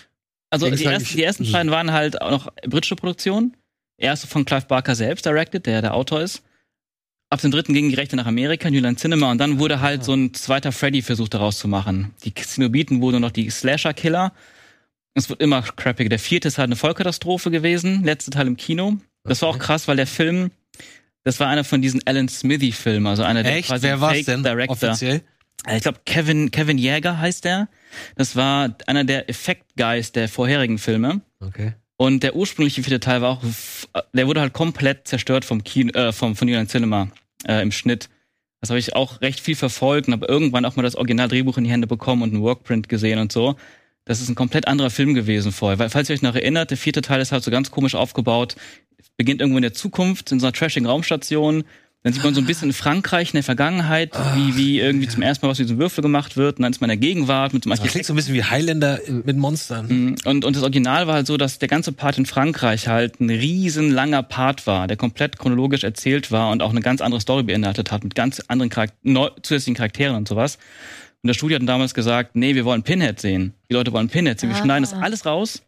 [0.52, 3.56] also die ersten, die ersten beiden waren halt auch noch britische Produktion.
[3.98, 6.42] Erste von Clive Barker selbst directed, der der Autor ist.
[7.30, 10.04] Ab dem dritten gingen die Rechte nach Amerika, New Line Cinema, und dann wurde halt
[10.04, 12.10] so ein zweiter Freddy-Versuch daraus zu machen.
[12.24, 14.32] Die Cenobiten wurden noch die Slasher-Killer.
[15.14, 16.10] Es wird immer crappiger.
[16.10, 18.98] Der vierte ist halt eine Vollkatastrophe gewesen, letzte Teil im Kino.
[19.24, 20.50] Das war auch krass, weil der Film
[21.24, 23.68] Das war einer von diesen Alan Smithy-Filmen, also einer der Echt?
[23.68, 24.88] quasi Wer war's Fake denn Director.
[24.90, 25.22] offiziell?
[25.66, 27.68] Äh, Ich glaube, Kevin, Kevin Jäger heißt der.
[28.16, 31.20] Das war einer der Effekt-Guys der vorherigen Filme.
[31.40, 31.74] Okay.
[31.96, 33.42] Und der ursprüngliche vierte Teil war auch,
[34.12, 37.08] der wurde halt komplett zerstört vom Kino, äh, vom, von Union Cinema
[37.46, 38.08] äh, im Schnitt.
[38.60, 41.64] Das habe ich auch recht viel verfolgt und habe irgendwann auch mal das Originaldrehbuch in
[41.64, 43.56] die Hände bekommen und einen Workprint gesehen und so.
[44.04, 45.78] Das ist ein komplett anderer Film gewesen vorher.
[45.78, 48.56] Weil, falls ihr euch noch erinnert, der vierte Teil ist halt so ganz komisch aufgebaut.
[49.16, 51.64] Beginnt irgendwo in der Zukunft, in so einer trashigen Raumstation.
[52.04, 55.22] Dann sieht man so ein bisschen in Frankreich in der Vergangenheit, wie, wie irgendwie zum
[55.22, 56.58] ersten Mal was mit diesem Würfel gemacht wird.
[56.58, 58.34] Und dann ist man in der Gegenwart mit so einem Das klingt so ein bisschen
[58.34, 59.86] wie Highlander mit Monstern.
[59.86, 60.16] Mhm.
[60.24, 63.30] Und, und das Original war halt so, dass der ganze Part in Frankreich halt ein
[63.30, 67.44] riesen langer Part war, der komplett chronologisch erzählt war und auch eine ganz andere Story
[67.44, 70.58] beinhaltet hat, mit ganz anderen Charak neu, zusätzlichen Charakteren und sowas.
[71.22, 73.54] Und das Studio hat damals gesagt, nee, wir wollen Pinhead sehen.
[73.70, 74.50] Die Leute wollen Pinhead sehen.
[74.50, 74.64] Wir Ah.
[74.64, 75.62] schneiden das alles raus,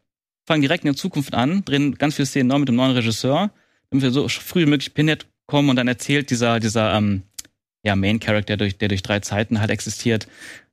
[0.45, 3.53] fangen direkt in der Zukunft an, drehen ganz viele Szenen neu mit dem neuen Regisseur,
[3.91, 7.22] damit wir so früh wie möglich Pinhead kommen und dann erzählt dieser, dieser ähm,
[7.84, 10.26] ja, Main Character, durch, der durch drei Zeiten halt existiert,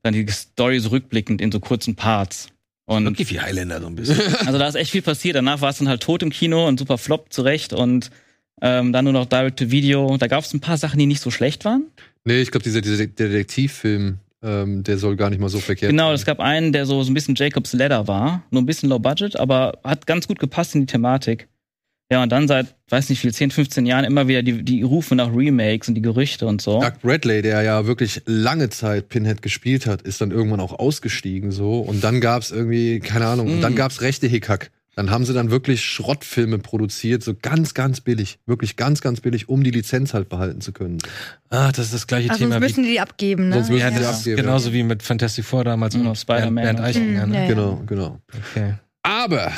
[0.03, 2.47] dann die Story so rückblickend in so kurzen Parts.
[2.85, 4.19] Und Wirklich wie Highlander so ein bisschen.
[4.45, 5.35] also da ist echt viel passiert.
[5.35, 8.09] Danach war es dann halt tot im Kino und super Flop zurecht und
[8.61, 10.17] ähm, dann nur noch Direct-to-Video.
[10.17, 11.85] Da gab es ein paar Sachen, die nicht so schlecht waren.
[12.25, 16.07] Nee, ich glaube, dieser, dieser Detektivfilm, ähm, der soll gar nicht mal so verkehrt Genau,
[16.07, 16.15] sein.
[16.15, 18.43] es gab einen, der so, so ein bisschen Jacobs Ladder war.
[18.51, 21.47] Nur ein bisschen low budget, aber hat ganz gut gepasst in die Thematik.
[22.11, 25.15] Ja, und dann seit, weiß nicht viel, 10, 15 Jahren immer wieder die, die Rufe
[25.15, 26.81] nach Remakes und die Gerüchte und so.
[26.81, 31.51] Doug Bradley, der ja wirklich lange Zeit Pinhead gespielt hat, ist dann irgendwann auch ausgestiegen
[31.51, 31.79] so.
[31.79, 33.77] Und dann gab's irgendwie, keine Ahnung, und dann Mm.
[33.77, 34.71] gab's rechte Hickhack.
[34.97, 38.39] Dann haben sie dann wirklich Schrottfilme produziert, so ganz, ganz billig.
[38.45, 40.97] Wirklich ganz, ganz billig, um die Lizenz halt behalten zu können.
[41.49, 43.55] Ah, das ist das gleiche Ach, sonst Thema müssen die die abgeben, ne?
[43.55, 44.09] Sonst müssen ja, die Ja.
[44.11, 47.25] ist genauso wie mit Fantastic Four damals Mhm, und Spider-Man Bernd, Bernd und Eichinger.
[47.25, 47.41] Mhm, Ne?
[47.43, 47.47] ja.
[47.47, 48.19] Genau, genau.
[48.51, 48.73] Okay.
[49.01, 49.53] Aber,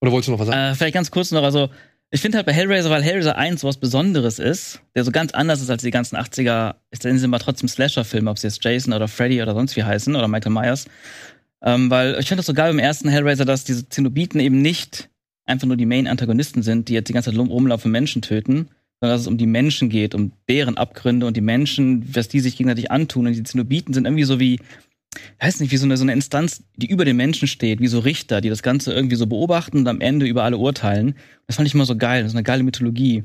[0.00, 0.72] oder wolltest du noch was sagen?
[0.72, 1.70] Äh, vielleicht ganz kurz noch, also
[2.10, 5.32] ich finde halt bei Hellraiser, weil Hellraiser 1 so was Besonderes ist, der so ganz
[5.32, 8.62] anders ist als die ganzen 80er, ist dann sind immer trotzdem Slasher-Filme, ob sie jetzt
[8.64, 10.86] Jason oder Freddy oder sonst wie heißen oder Michael Myers.
[11.62, 15.08] Ähm, weil ich finde das so geil beim ersten Hellraiser, dass diese Zenobiten eben nicht
[15.46, 18.68] einfach nur die Main-Antagonisten sind, die jetzt die ganze Zeit rum- rumlaufen und Menschen töten,
[19.00, 22.40] sondern dass es um die Menschen geht, um deren Abgründe und die Menschen, was die
[22.40, 23.26] sich gegenseitig antun.
[23.26, 24.60] Und die Zenobiten sind irgendwie so wie,
[25.40, 27.98] weiß nicht, wie so eine, so eine Instanz, die über den Menschen steht, wie so
[28.00, 31.14] Richter, die das Ganze irgendwie so beobachten und am Ende über alle urteilen.
[31.46, 33.24] Das fand ich immer so geil, das ist eine geile Mythologie.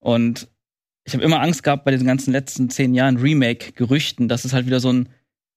[0.00, 0.48] Und
[1.04, 4.66] ich habe immer Angst gehabt bei diesen ganzen letzten zehn Jahren Remake-Gerüchten, dass es halt
[4.66, 5.08] wieder so ein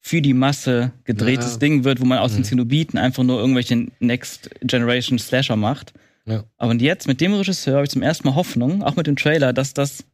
[0.01, 1.57] für die Masse gedrehtes Ja.
[1.59, 2.45] Ding wird, wo man aus den Mhm.
[2.45, 5.93] Zenobiten einfach nur irgendwelche Next Generation Slasher macht.
[6.25, 6.45] Ja.
[6.57, 9.51] Aber jetzt mit dem Regisseur habe ich zum ersten Mal Hoffnung, auch mit dem Trailer,
[9.51, 10.05] dass das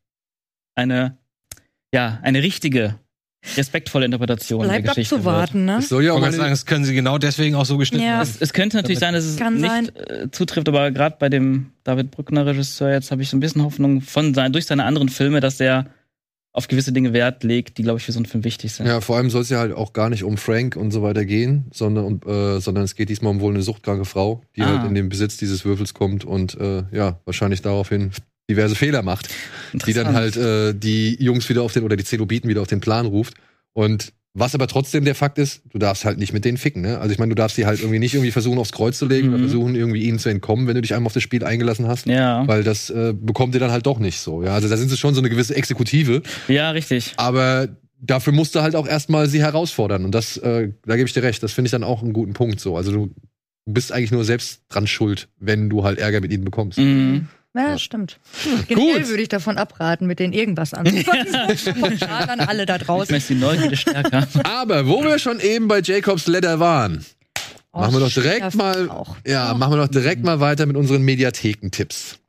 [0.73, 1.17] eine,
[1.93, 2.97] ja, eine richtige,
[3.57, 5.19] respektvolle Interpretation Bleibt der Geschichte wird.
[5.27, 5.77] abzuwarten, ne?
[5.77, 8.03] Es soll ja auch gerade sagen, mal das können sie genau deswegen auch so geschnitten
[8.05, 8.13] Ja.
[8.13, 8.21] haben.
[8.23, 9.89] Es, es könnte natürlich sein, dass es Kann nicht sein.
[9.95, 13.63] äh, zutrifft, aber gerade bei dem David Brückner Regisseur jetzt habe ich so ein bisschen
[13.63, 15.85] Hoffnung von sein, durch seine anderen Filme, dass er
[16.53, 18.85] auf gewisse Dinge Wert legt, die glaube ich für so einen Film wichtig sind.
[18.87, 21.25] Ja, vor allem soll es ja halt auch gar nicht um Frank und so weiter
[21.25, 24.67] gehen, sondern, um, äh, sondern es geht diesmal um wohl eine suchtkranke Frau, die Ah.
[24.67, 28.11] halt in den Besitz dieses Würfels kommt und äh, ja, wahrscheinlich daraufhin
[28.49, 29.29] diverse Fehler macht,
[29.73, 32.79] die dann halt äh, die Jungs wieder auf den oder die Zenobiten wieder auf den
[32.81, 33.33] Plan ruft.
[33.73, 36.99] Und was aber trotzdem der Fakt ist, du darfst halt nicht mit denen ficken, ne?
[36.99, 39.29] Also ich meine, du darfst die halt irgendwie nicht irgendwie versuchen aufs Kreuz zu legen
[39.29, 39.43] oder Mhm.
[39.43, 42.05] versuchen irgendwie ihnen zu entkommen, wenn du dich einmal auf das Spiel eingelassen hast.
[42.05, 44.43] Ja, Weil das äh, bekommt ihr dann halt doch nicht so.
[44.43, 47.13] Ja, also da sind sie schon so eine gewisse Exekutive, ja, richtig.
[47.15, 47.69] aber
[48.01, 50.03] dafür musst du halt auch erstmal sie herausfordern.
[50.03, 52.33] Und das, äh, da gebe ich dir recht, das finde ich dann auch einen guten
[52.33, 52.75] Punkt so.
[52.75, 53.15] Also du
[53.65, 56.77] bist eigentlich nur selbst dran schuld, wenn du halt Ärger mit ihnen bekommst.
[56.77, 57.29] Mhm.
[57.55, 57.77] Ja, Ja.
[57.77, 58.19] stimmt.
[58.67, 61.27] Generell würde ich davon abraten, mit denen irgendwas anzufangen.
[61.57, 63.15] Spontan an alle da draußen.
[63.15, 64.27] ist die Neugierde stärker.
[64.43, 67.05] Aber wo wir schon eben bei Jacobs Ladder waren,
[67.71, 69.15] Oh, machen wir doch direkt das mal, auch.
[69.25, 69.57] ja, Oh.
[69.57, 72.19] machen wir doch direkt mal weiter mit unseren Mediathekentipps.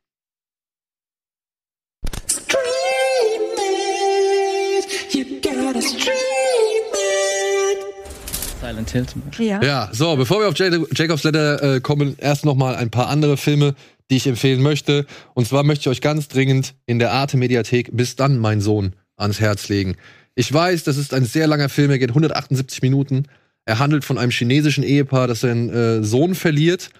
[8.61, 9.45] Silent Hill zum Beispiel.
[9.47, 9.61] Ja.
[9.63, 13.37] Ja, so, bevor wir auf Jacobs Ladder äh, kommen, erst noch mal ein paar andere
[13.37, 13.75] Filme,
[14.09, 15.05] die ich empfehlen möchte.
[15.33, 18.95] Und zwar möchte ich euch ganz dringend in der Arte Mediathek bis dann mein Sohn
[19.15, 19.95] ans Herz legen.
[20.35, 23.23] Ich weiß, das ist ein sehr langer Film, er geht 178 Minuten.
[23.65, 26.91] Er handelt von einem chinesischen Ehepaar, das seinen äh, Sohn verliert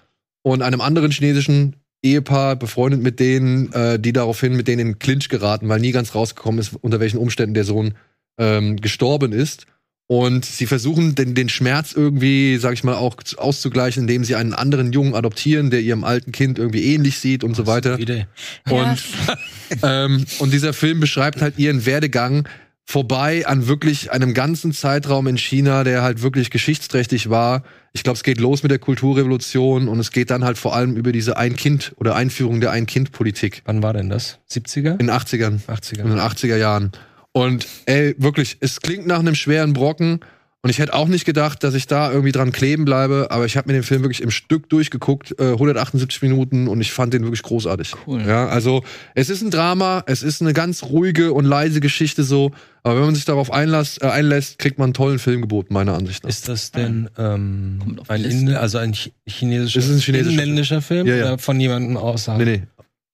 [0.42, 5.28] und einem anderen chinesischen Ehepaar, befreundet mit denen, äh, die daraufhin mit denen in Clinch
[5.28, 7.94] geraten, weil nie ganz rausgekommen ist, unter welchen Umständen der Sohn
[8.38, 9.66] ähm, gestorben ist.
[10.10, 14.54] Und sie versuchen den, den Schmerz irgendwie, sag ich mal, auch auszugleichen, indem sie einen
[14.54, 17.98] anderen Jungen adoptieren, der ihrem alten Kind irgendwie ähnlich sieht und so weiter.
[17.98, 18.26] Idee.
[18.70, 18.96] Und,
[19.82, 22.48] ähm, und dieser Film beschreibt halt ihren Werdegang
[22.86, 27.62] vorbei an wirklich einem ganzen Zeitraum in China, der halt wirklich geschichtsträchtig war.
[27.92, 30.96] Ich glaube, es geht los mit der Kulturrevolution und es geht dann halt vor allem
[30.96, 34.38] über diese Ein-Kind- oder Einführung der Ein-Kind-Politik Wann war denn das?
[34.50, 34.92] 70er?
[34.92, 35.60] in den 80ern.
[35.66, 36.00] 80er.
[36.00, 36.92] In den 80er Jahren.
[37.32, 40.20] Und ey, wirklich, es klingt nach einem schweren Brocken.
[40.60, 43.56] Und ich hätte auch nicht gedacht, dass ich da irgendwie dran kleben bleibe, aber ich
[43.56, 47.22] habe mir den Film wirklich im Stück durchgeguckt, äh, 178 Minuten und ich fand den
[47.22, 47.92] wirklich großartig.
[48.08, 48.22] Cool.
[48.26, 48.82] Ja, also
[49.14, 52.50] es ist ein Drama, es ist eine ganz ruhige und leise Geschichte so,
[52.82, 55.94] aber wenn man sich darauf einlässt, äh, einlässt kriegt man einen tollen Film geboten, meiner
[55.94, 56.28] Ansicht nach.
[56.30, 58.40] Ist das denn ähm, Kommt auf die ein, Liste.
[58.40, 61.24] Inde, also ein chi- chinesischer, Es ist ein chinesischer inländischer Film Ja, ja.
[61.26, 62.44] oder von jemandem außerhalb?
[62.44, 62.62] nee, nee,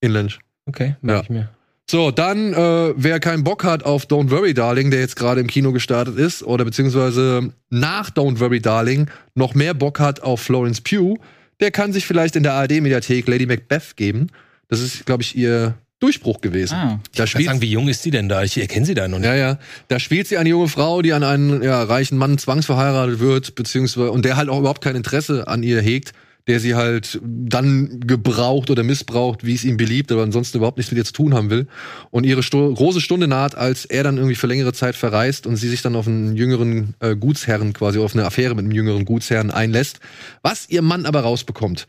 [0.01, 0.39] inländisch.
[0.65, 0.97] Okay, Ja.
[1.03, 1.51] merke ich mir.
[1.95, 5.47] So, dann, äh, wer keinen Bock hat auf Don't Worry Darling, der jetzt gerade im
[5.47, 10.81] Kino gestartet ist, oder beziehungsweise nach Don't Worry Darling noch mehr Bock hat auf Florence
[10.81, 11.21] Pugh,
[11.61, 14.27] der kann sich vielleicht in der ARD-Mediathek Lady Macbeth geben.
[14.67, 16.75] Das ist, glaube ich, ihr Durchbruch gewesen.
[16.75, 17.01] Ah.
[17.15, 18.43] Da Ich spielt, sagen, wie jung ist sie denn da?
[18.43, 19.29] Ich erkenne sie da noch nicht.
[19.29, 19.59] ja, ja.
[19.87, 24.11] Da spielt sie eine junge Frau, die an einen ja, reichen Mann zwangsverheiratet wird, beziehungsweise,
[24.11, 26.13] und der halt auch überhaupt kein Interesse an ihr hegt,
[26.47, 30.93] der sie halt dann gebraucht oder missbraucht, wie es ihm beliebt, aber ansonsten überhaupt nichts
[30.93, 31.67] mit ihr zu tun haben will.
[32.11, 35.57] Und ihre Sto große Stunde naht, als er dann irgendwie für längere Zeit verreist und
[35.57, 39.07] sie sich dann auf einen jüngeren äh, Gutsherren quasi, auf eine Affäre mit einem jüngeren
[39.07, 40.01] Gutsherren einlässt,
[40.43, 41.87] was ihr Mann aber rausbekommt.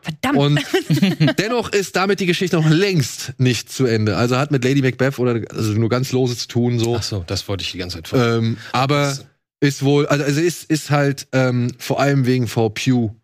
[0.00, 0.38] Verdammt.
[0.38, 0.60] Und
[1.38, 4.16] dennoch ist damit die Geschichte noch längst nicht zu Ende.
[4.16, 6.96] Also hat mit Lady Macbeth oder also nur ganz lose zu tun so.
[6.96, 8.44] Ach so, das wollte ich die ganze Zeit fragen.
[8.46, 9.18] Ähm, aber
[9.60, 13.14] ist wohl, also, also ist, ist halt ähm, vor allem wegen Frau Pugh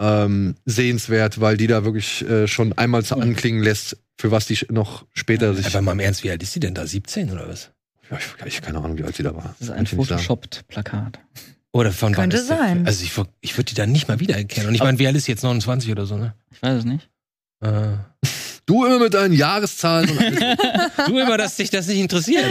[0.00, 4.58] ähm, sehenswert, weil die da wirklich äh, schon einmal zu anklingen lässt, für was die
[4.70, 5.66] noch später sich.
[5.66, 6.86] Aber mal im Ernst, wie alt ist sie denn da?
[6.86, 7.70] 17 oder was?
[8.10, 9.54] Ja, ich, ich keine Ahnung, wie alt sie da war.
[9.58, 9.86] Das ist ein.
[9.86, 11.18] Photoshoppt-Plakat.
[11.72, 12.86] Oder von wann Könnte sein.
[12.86, 14.68] Also ich, ich würde die da nicht mal wiedererkennen.
[14.68, 16.34] Und ich meine, wie alt ist sie jetzt 29 oder so, ne?
[16.52, 17.10] Ich weiß es nicht.
[17.60, 17.96] Äh,
[18.66, 20.08] Du immer mit deinen Jahreszahlen.
[20.08, 20.38] Und alles.
[21.06, 22.44] du immer, dass dich das nicht interessiert.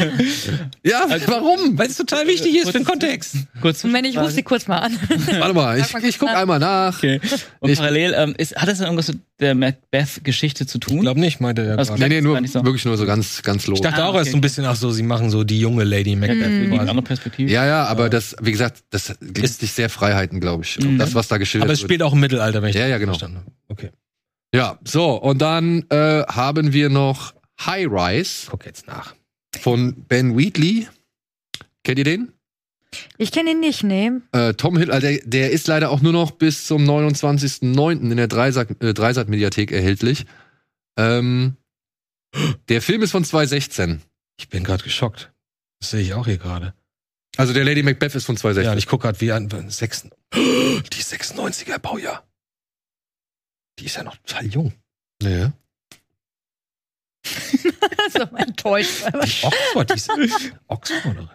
[0.83, 1.75] ja, warum?
[1.77, 3.35] Weil es total wichtig ist für den Kontext.
[3.61, 4.97] Kurz Moment, ich rufe sie kurz mal an.
[5.39, 6.39] Warte mal, ich, ich guck kurz nach.
[6.41, 6.97] einmal nach.
[6.97, 7.19] Okay.
[7.59, 10.97] Und Ich- parallel, ähm, ist, hat das denn irgendwas mit der Macbeth-Geschichte zu tun?
[10.97, 11.99] Ich glaube nicht, meinte er gerade.
[11.99, 12.63] Nee, nee, nur, so.
[12.63, 13.79] wirklich nur so ganz, ganz los.
[13.79, 15.59] Ich dachte Ah, auch erst okay, so ein bisschen, ach so, sie machen so die
[15.59, 16.43] junge Lady Macbeth.
[16.43, 16.79] Eine quasi.
[16.89, 17.51] andere Perspektive.
[17.51, 20.77] Ja, ja, aber das, wie gesagt, das lässt sich sehr Freiheiten, glaube ich.
[20.79, 20.99] Mhm.
[20.99, 21.89] Das, was da geschildert Aber es wird.
[21.89, 23.13] spielt auch im Mittelalter, wenn ich Ja, das ja, genau.
[23.13, 23.51] verstanden habe.
[23.69, 23.89] Okay.
[24.53, 27.33] Ja, so, und dann äh, haben wir noch
[27.65, 29.15] High Rise Guck jetzt nach.
[29.59, 30.87] von Ben Wheatley.
[31.83, 32.31] Kennt ihr den?
[33.17, 34.11] Ich kenne ihn nicht, nee.
[34.31, 38.11] Äh, Tom Hill, also der, der ist leider auch nur noch bis zum 29.09.
[38.11, 40.25] in der äh, Dreisat-Mediathek erhältlich.
[40.97, 41.57] Ähm,
[42.69, 44.01] der Film ist von 2016.
[44.39, 45.31] Ich bin gerade geschockt.
[45.79, 46.73] Das sehe ich auch hier gerade.
[47.37, 48.71] Also der Lady Macbeth ist von Ja, 2016.
[48.73, 49.49] und ich gucke gerade wie an.
[49.69, 50.39] Sechs, die
[51.03, 52.23] 96er Baujahr.
[53.79, 54.73] Die ist ja noch total jung.
[55.21, 55.51] ja.
[58.11, 59.05] so enttäuscht.
[59.07, 60.09] Die Oxford, die ist
[60.67, 61.29] Oxforderin.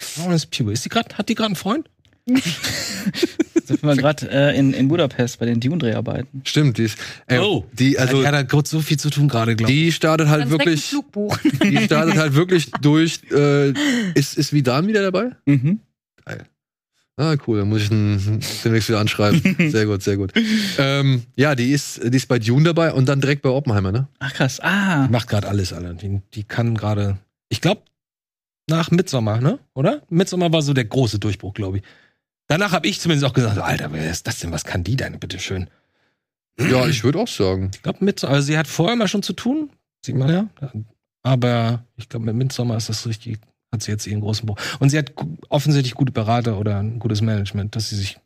[0.00, 0.70] Florence Pugh.
[0.72, 1.90] Ist die grad, hat die gerade einen Freund?
[3.64, 6.42] Sind wir gerade äh, in, in Budapest bei den Dune-Dreharbeiten.
[6.44, 7.66] Stimmt, die ist, äh, Oh.
[7.72, 9.78] die, also, die hat da kurz so viel zu tun gerade, glaube ich.
[9.78, 10.94] die startet halt wirklich,
[11.62, 13.70] die startet halt wirklich durch, äh,
[14.14, 15.30] ist, ist Vidan wieder dabei?
[15.46, 15.80] Mhm.
[17.22, 19.40] Ah, cool, dann muss ich ihn demnächst wieder anschreiben.
[19.70, 20.32] Sehr gut, sehr gut.
[20.76, 24.08] Ähm, ja, die ist, die ist bei Dune dabei und dann direkt bei Oppenheimer, ne?
[24.18, 24.58] Ach krass.
[24.58, 25.06] Ah.
[25.06, 25.94] Die macht gerade alles, Alter.
[25.94, 27.18] Die, die kann gerade.
[27.48, 27.82] Ich glaube,
[28.68, 29.60] nach Midsommer, ne?
[29.74, 30.02] Oder?
[30.08, 31.84] Midsommer war so der große Durchbruch, glaube ich.
[32.48, 34.50] Danach habe ich zumindest auch gesagt, Alter, wer ist das denn?
[34.50, 35.68] Was kann die denn, bitteschön?
[36.58, 37.70] Ja, ich würde auch sagen.
[37.72, 39.70] Ich glaube, Midsommer, also sie hat vorher mal schon zu tun,
[40.04, 40.48] sieht man ja.
[41.22, 43.38] Aber ich glaube, mit Midsommer ist das richtig,
[43.72, 44.58] hat sie jetzt ihren großen Bruch.
[44.78, 45.12] Und sie hat
[45.48, 48.18] offensichtlich gute Berater oder ein gutes Management, dass sie sich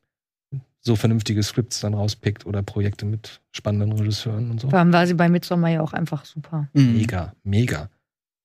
[0.81, 4.71] so vernünftige Scripts dann rauspickt oder Projekte mit spannenden Regisseuren und so.
[4.71, 6.69] Vor allem war sie bei Midsommar ja auch einfach super.
[6.75, 6.95] Mhm.
[6.97, 7.91] Mega, mega.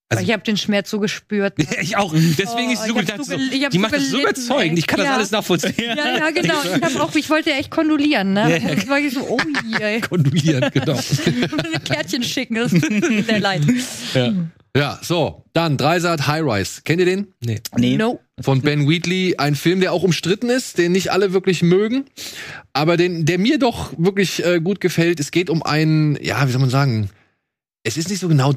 [0.10, 1.54] Also- ich habe den Schmerz so gespürt.
[1.58, 2.12] Ja, ich auch.
[2.14, 3.94] Deswegen Oh, ist sie so ich gedacht, so so, gel- ich hab die so macht
[3.94, 4.78] das so überzeugend.
[4.80, 5.16] Ich kann das Ja.
[5.16, 5.74] alles nachvollziehen.
[5.78, 6.56] Ja, ja, genau.
[6.64, 8.42] Ich, hab auch, ich wollte echt kondolieren, ne?
[8.52, 8.70] Ja, ja.
[8.72, 9.38] Und war ich so, oh
[9.80, 10.02] je.
[10.02, 10.98] Kondolieren, genau.
[10.98, 13.62] ein Kärtchen schicken, das tut mir sehr leid.
[14.14, 14.34] Ja,
[15.02, 16.82] so, dann Dreisat High Rise.
[16.84, 17.34] Kennt ihr den?
[17.42, 17.60] Nee.
[17.76, 17.98] Nee.
[17.98, 18.20] No.
[18.40, 22.06] Von Ben Wheatley, ein Film, der auch umstritten ist, den nicht alle wirklich mögen,
[22.74, 25.20] aber den, der mir doch wirklich äh, gut gefällt.
[25.20, 27.10] Es geht um einen, ja, wie soll man sagen,
[27.84, 28.54] es ist nicht so genau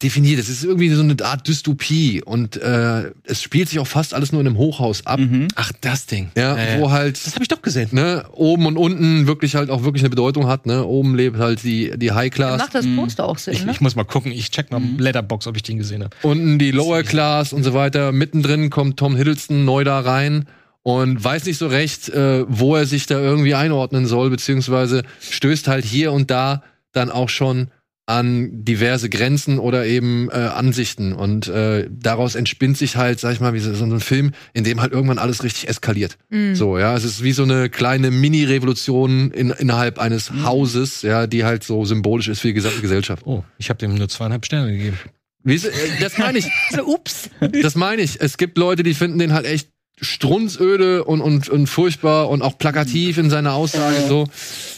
[0.00, 0.38] definiert.
[0.38, 4.30] Es ist irgendwie so eine Art Dystopie und äh, es spielt sich auch fast alles
[4.30, 5.18] nur in einem Hochhaus ab.
[5.18, 5.48] Mhm.
[5.56, 6.30] Ach, das Ding.
[6.36, 7.88] Ja, Äh, wo halt das habe ich doch gesehen.
[7.92, 10.66] ne, oben und unten wirklich halt auch wirklich eine Bedeutung hat.
[10.66, 10.84] Ne?
[10.84, 13.72] Oben lebt halt die, die High Class, Macht das Poster auch Sinn, Ich, ne?
[13.72, 14.30] ich muss mal gucken.
[14.30, 16.14] Ich check mal Letterbox, ob ich den gesehen habe.
[16.22, 18.12] unten die Lower Class und so weiter.
[18.12, 20.46] Mittendrin kommt Tom Hiddleston neu da rein
[20.82, 25.66] und weiß nicht so recht, äh, wo er sich da irgendwie einordnen soll, beziehungsweise stößt
[25.68, 26.62] halt hier und da
[26.92, 27.68] dann auch schon
[28.10, 31.12] an diverse Grenzen oder eben äh, Ansichten.
[31.12, 34.64] Und äh, daraus entspinnt sich halt, sag ich mal, wie so, so ein Film, in
[34.64, 36.18] dem halt irgendwann alles richtig eskaliert.
[36.54, 36.96] So, ja.
[36.96, 41.84] Es ist wie so eine kleine Mini-Revolution in, innerhalb eines Hauses, ja, die halt so
[41.84, 43.26] symbolisch ist für die gesamte Gesellschaft.
[43.26, 44.98] Oh, ich habe dem nur zweieinhalb Sterne gegeben.
[45.42, 46.46] Wie ist, äh, das meine ich.
[46.70, 47.30] So, ups.
[47.62, 48.20] Das meine ich.
[48.20, 49.70] Es gibt Leute, die finden den halt echt
[50.00, 54.26] strunzöde und, und, und furchtbar und auch plakativ in seiner Aussage so.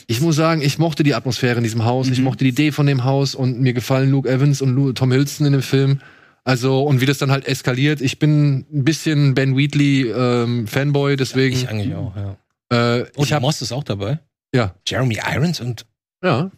[0.07, 2.87] Ich muss sagen, ich mochte die Atmosphäre in diesem Haus, ich mochte die Idee von
[2.87, 6.01] dem Haus und mir gefallen Luke Evans und Tom Hiddleston in dem Film.
[6.45, 8.01] Also, und wie das dann halt eskaliert.
[8.01, 11.55] Ich bin ein bisschen Ben Wheatley ähm, Fanboy, deswegen.
[11.55, 12.99] Ich eigentlich auch, ja.
[12.99, 14.19] äh, Und ich hab, Moss ist auch dabei.
[14.53, 15.87] ja, Jeremy Irons und
[16.23, 16.51] ja.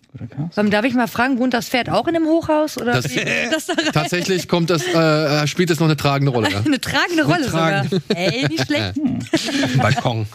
[0.53, 2.79] Sam, darf ich mal fragen, wohnt das Pferd auch in einem Hochhaus?
[2.79, 3.05] Oder Das-
[3.51, 3.75] das da?
[3.93, 6.51] Tatsächlich kommt das, äh, spielt das noch eine tragende Rolle.
[6.51, 6.61] Ja.
[6.65, 8.17] Eine tragende Rolle tragende- sogar.
[8.17, 8.95] Ey, nicht schlecht.
[9.79, 10.27] Balkon.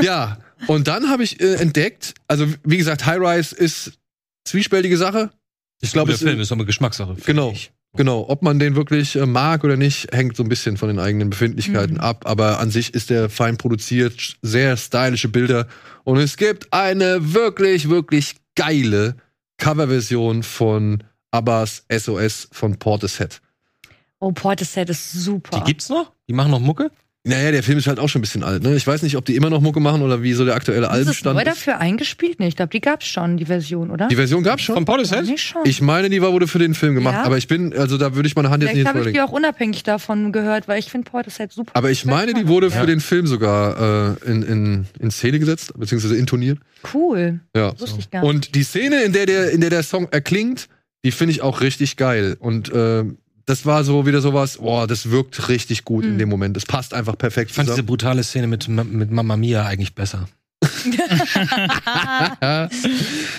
[0.00, 3.92] Ja, und dann habe ich äh, entdeckt, also wie gesagt, High Rise ist
[4.44, 5.30] zwiespältige Sache.
[5.82, 7.16] Ich glaube, der es Film ist aber Geschmackssache.
[7.26, 7.52] Genau.
[7.52, 7.72] ich.
[7.96, 11.00] Genau, ob man den wirklich äh, mag oder nicht, hängt so ein bisschen von den
[11.00, 12.22] eigenen Befindlichkeiten ab.
[12.24, 15.66] Aber an sich ist der fein produziert, sehr stylische Bilder.
[16.04, 19.16] Und es gibt eine wirklich, wirklich geile
[19.56, 23.40] Coverversion von Abbas SOS von Portishead.
[24.18, 25.58] Oh, Portishead ist super.
[25.58, 26.12] Die gibt's noch?
[26.28, 26.90] Die machen noch Mucke?
[27.22, 28.62] Naja, der Film ist halt auch schon ein bisschen alt.
[28.62, 28.74] Ne?
[28.76, 30.92] Ich weiß nicht, ob die immer noch Mucke machen oder wie so der aktuelle ist
[30.92, 31.48] es Albenstand neu ist.
[31.48, 32.40] dafür eingespielt?
[32.40, 34.08] Nee, ich glaube, die gab's schon, die Version, oder?
[34.08, 34.74] Die Version gab's schon.
[34.74, 35.38] Von Portishead?
[35.38, 35.60] Schon.
[35.66, 37.24] Ich meine, die war wurde für den Film gemacht, Ja?
[37.24, 39.32] aber ich bin, also da würde ich meine Hand jetzt nicht habe ich die auch
[39.32, 41.72] unabhängig davon gehört, weil ich finde Portishead super.
[41.74, 45.74] Aber ich meine, die wurde für den Film sogar äh, in, in, in Szene gesetzt,
[45.76, 46.58] beziehungsweise intoniert.
[46.94, 47.40] Cool.
[47.54, 47.78] Ja.
[47.78, 48.30] Wusste ich gar nicht.
[48.30, 50.68] Und die Szene, in der der, in der der Song erklingt,
[51.04, 52.36] die finde ich auch richtig geil.
[52.40, 53.04] Und äh,
[53.50, 56.12] das war so wieder sowas, boah, das wirkt richtig gut Mhm.
[56.12, 56.56] in dem Moment.
[56.56, 57.86] Das passt einfach perfekt Ich fand diese zusammen.
[57.86, 60.28] brutale Szene mit, mit Mamma Mia eigentlich besser.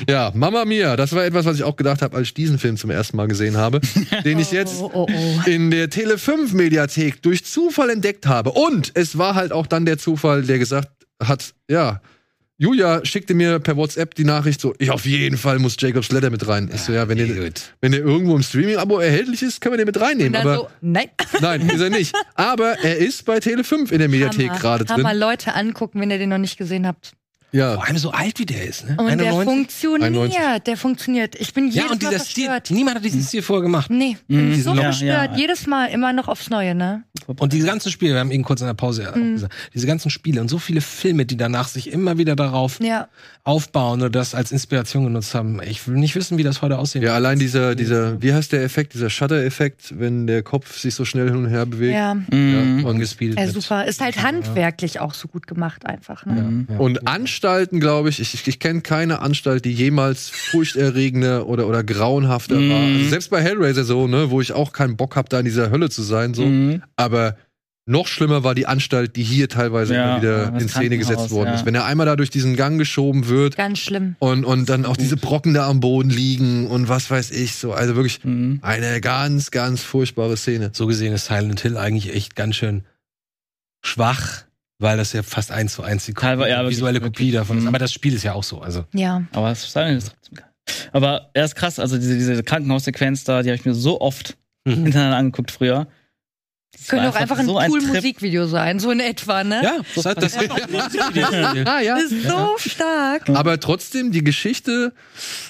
[0.08, 2.78] ja, Mama Mia, das war etwas, was ich auch gedacht habe, als ich diesen Film
[2.78, 3.80] zum ersten Mal gesehen habe,
[4.26, 5.42] den ich jetzt Oh, oh, oh.
[5.50, 8.52] in der Tele 5 Mediathek durch Zufall entdeckt habe.
[8.52, 10.90] Und es war halt auch dann der Zufall, der gesagt
[11.24, 12.02] hat, ja,
[12.62, 16.30] Julia schickte mir per WhatsApp die Nachricht so, ich auf jeden Fall muss Jacob's Letter
[16.30, 16.70] mit rein.
[16.72, 17.74] Ich so, ja, wenn der, gut.
[17.82, 20.34] wenn der irgendwo im Streaming-Abo erhältlich ist, können wir den mit Und reinnehmen.
[20.34, 21.08] dann Aber so, nein.
[21.42, 22.14] nein, ist er nicht.
[22.36, 25.08] Aber er ist bei Tele 5 in der Mediathek gerade drin.
[25.18, 27.14] Leute angucken, wenn ihr den noch nicht gesehen habt.
[27.52, 27.74] Ja.
[27.74, 28.92] Vor allem so alt wie der ist, ne?
[28.98, 29.44] Und der 91?
[29.44, 30.64] funktioniert, 91.
[30.66, 31.36] der funktioniert.
[31.42, 33.90] Ich bin Ja, jedes und Mal dieser Stil, niemand hat diesen Stil vorher gemacht.
[33.90, 35.32] Nee, bin Mhm, so ja, verstört.
[35.34, 35.38] ja.
[35.38, 37.04] Jedes Mal immer noch aufs Neue, ne?
[37.28, 39.34] Und diese ganzen Spiele, wir haben eben kurz in der Pause ja auch Mhm.
[39.34, 43.08] gesagt, diese ganzen Spiele und so viele Filme, die danach sich immer wieder darauf Ja.
[43.44, 45.62] aufbauen oder das als Inspiration genutzt haben.
[45.64, 47.16] Ich will nicht wissen, wie das heute aussehen Ja, wird.
[47.16, 51.28] allein dieser, dieser, wie heißt der Effekt, dieser Shutter-Effekt, wenn der Kopf sich so schnell
[51.28, 51.94] hin und her bewegt.
[51.94, 52.14] Ja.
[52.16, 52.28] Mhm.
[52.82, 53.54] Ja, ja, wird.
[53.54, 53.86] super.
[53.86, 56.66] Ist halt handwerklich auch so gut gemacht einfach, ne?
[56.70, 56.78] Ja.
[56.78, 60.30] Und Anstalten, glaube ich, ich, ich kenne keine Anstalt, die jemals
[60.76, 62.70] furchterregender oder, oder grauenhafter Mhm.
[62.70, 62.80] war.
[62.82, 65.70] Also selbst bei Hellraiser so, ne, wo ich auch keinen Bock habe, da in dieser
[65.72, 66.46] Hölle zu sein, so.
[66.46, 66.82] Mhm.
[66.96, 67.11] Aber
[67.88, 71.50] noch schlimmer war die Anstalt, die hier teilweise Ja, immer wieder in Szene gesetzt worden
[71.50, 71.56] ja.
[71.56, 71.66] ist.
[71.66, 74.16] Wenn er einmal da durch diesen Gang geschoben wird Ganz schlimm.
[74.20, 77.74] und, und dann auch diese Brocken da am Boden liegen und was weiß ich, so.
[77.74, 78.60] Also wirklich Mhm.
[78.62, 80.70] eine ganz, ganz furchtbare Szene.
[80.74, 82.84] So gesehen ist Silent Hill eigentlich echt ganz schön
[83.84, 84.44] schwach,
[84.80, 87.14] weil das ja fast eins zu eins die Teilweise, ja, wirklich, visuelle wirklich.
[87.18, 87.64] Kopie davon ist.
[87.64, 87.70] Mhm.
[87.70, 88.62] Aber das Spiel ist ja auch so.
[88.62, 89.24] Also Ja.
[89.34, 90.48] Aber das Styling ist trotzdem geil.
[90.94, 94.38] Aber er ist krass, also diese, diese Krankenhaussequenz da, die habe ich mir so oft
[94.66, 94.84] Mhm.
[94.84, 95.88] hintereinander angeguckt früher.
[96.74, 97.82] Das Könnte war auch einfach ein so cool.
[97.82, 99.62] Musikvideo sein, so in etwa, ne?
[99.62, 100.38] ja, das, hat, das
[101.66, 101.96] Ah, ja.
[101.96, 103.30] Das ist so stark.
[103.30, 104.94] Aber trotzdem, die Geschichte,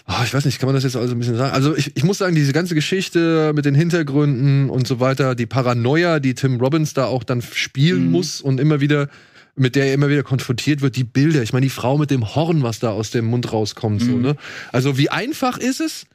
[0.07, 1.53] oh, ich weiß nicht, kann man das jetzt also ein bisschen sagen?
[1.53, 5.45] Also ich, ich muss sagen, diese ganze Geschichte mit den Hintergründen und so weiter, die
[5.45, 8.11] Paranoia, die Tim Robbins da auch dann spielen Mhm.
[8.11, 9.07] muss und immer wieder,
[9.55, 12.33] mit der er immer wieder konfrontiert wird, die Bilder, ich meine, die Frau mit dem
[12.35, 14.21] Horn, was da aus dem Mund rauskommt, so, Mhm.
[14.21, 14.35] ne?
[14.71, 16.05] Also wie einfach ist es?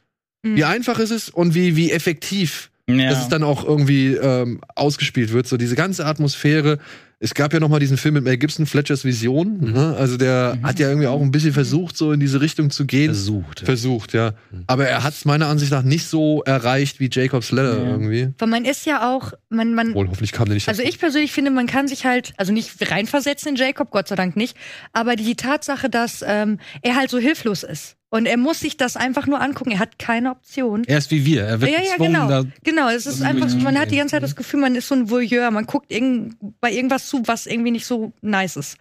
[0.42, 0.56] Mhm.
[0.56, 3.10] Wie einfach ist es und wie, wie effektiv Ja.
[3.10, 5.48] dass es dann auch irgendwie ähm, ausgespielt wird.
[5.48, 6.78] So diese ganze Atmosphäre.
[7.18, 9.72] Es gab ja noch mal diesen Film mit Mel Gibson, Fletchers Vision.
[9.72, 9.96] Ne?
[9.98, 13.06] Also der hat ja irgendwie auch ein bisschen versucht, so in diese Richtung zu gehen.
[13.06, 13.60] versucht.
[13.60, 14.34] Versucht, ja.
[14.66, 17.90] Aber er hat es meiner Ansicht nach nicht so erreicht wie Jacob's Ladder Ja.
[17.90, 18.28] irgendwie.
[18.38, 20.68] Weil man ist ja auch, man, man, Wohl, hoffentlich kam der nicht.
[20.68, 24.14] Also ich persönlich finde, man kann sich halt, also nicht reinversetzen in Jacob, Gott sei
[24.14, 24.54] Dank nicht,
[24.92, 28.96] aber die Tatsache, dass ähm, er halt so hilflos ist und er muss sich das
[28.96, 30.84] einfach nur angucken, er hat keine Option.
[30.86, 31.42] Er ist wie wir.
[31.44, 32.44] Er wird Ja, ja, genau.
[32.62, 34.94] Genau, es ist einfach so, man hat die ganze Zeit das Gefühl, man ist so
[34.94, 38.76] ein Voyeur, man guckt irgend, bei irgendwas zu, was irgendwie nicht so nice ist.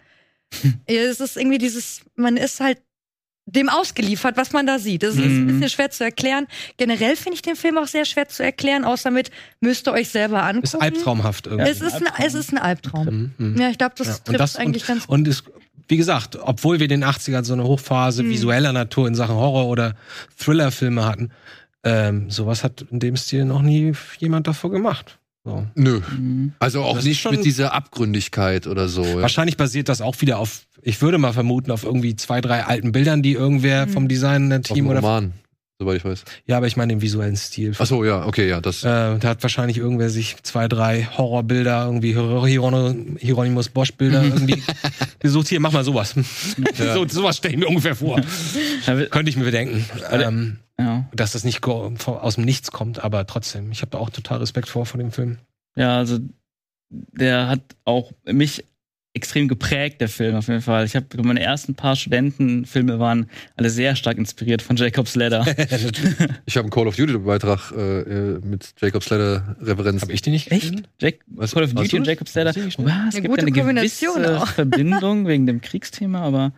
[0.86, 2.78] Es ist irgendwie dieses, man ist halt
[3.48, 5.04] dem ausgeliefert, was man da sieht.
[5.04, 5.46] Das ist ein Mhm.
[5.46, 6.46] bisschen schwer zu erklären.
[6.78, 10.08] Generell finde ich den Film auch sehr schwer zu erklären, außer mit müsst ihr euch
[10.08, 10.64] selber angucken.
[10.64, 11.70] ist albtraumhaft irgendwie.
[11.70, 13.32] Es ist, ein, es ist ein Albtraum.
[13.38, 13.60] Mhm, mhm.
[13.60, 15.14] Ja, ich glaube, das Ja, trifft das eigentlich und, ganz gut.
[15.14, 15.44] und es,
[15.88, 18.30] wie gesagt, obwohl wir in den 80ern so eine Hochphase Mhm.
[18.30, 19.94] visueller Natur in Sachen Horror oder
[20.38, 21.30] Thriller-Filme hatten,
[21.84, 25.18] ähm, sowas hat in dem Stil noch nie jemand davor gemacht.
[25.44, 25.64] So.
[25.76, 26.00] Nö.
[26.18, 26.52] Mhm.
[26.58, 29.04] Also auch Das nicht schon- mit dieser Abgründigkeit oder so.
[29.04, 29.22] Ja.
[29.22, 32.90] Wahrscheinlich basiert das auch wieder auf, ich würde mal vermuten, auf irgendwie zwei, drei alten
[32.90, 33.90] Bildern, die irgendwer Mhm.
[33.90, 35.00] vom Design Auf Team dem oder.
[35.00, 35.32] Roman,
[35.78, 36.24] soweit ich weiß.
[36.46, 37.74] Ja, aber ich meine den visuellen Stil.
[37.78, 38.82] Ach so, ja, okay, ja, das.
[38.82, 44.62] Äh, da hat wahrscheinlich irgendwer sich zwei, drei Horrorbilder, irgendwie Hier- Hieron- Hieronymus Bosch-Bilder irgendwie
[45.18, 45.48] gesucht.
[45.48, 46.14] Hier, mach mal sowas.
[46.94, 48.20] so, sowas stelle ich mir ungefähr vor.
[48.86, 49.84] Ja, Könnte ich mir bedenken.
[50.10, 51.06] Ähm, ja.
[51.14, 53.70] dass das nicht aus dem Nichts kommt, aber trotzdem.
[53.72, 55.38] Ich habe da auch total Respekt vor vor dem Film.
[55.74, 56.18] Ja, also
[56.90, 58.64] der hat auch mich
[59.16, 60.84] extrem geprägt, der Film auf jeden Fall.
[60.84, 65.44] Ich habe meine ersten paar Studentenfilme waren alle sehr stark inspiriert von Jacob's Ladder.
[66.46, 70.02] Ich habe einen Call of Duty Beitrag äh, äh, mit Jacob Slater Referenz.
[70.02, 70.62] Habe ich die nicht Echt?
[70.62, 70.86] gesehen?
[71.00, 72.06] Jack, Was- Call of Duty du und?
[72.06, 72.52] Jacob's Ladder.
[72.56, 74.48] Ja, es Eine gibt gute eine Kombination gewisse auch.
[74.48, 76.52] Verbindung wegen dem Kriegsthema, aber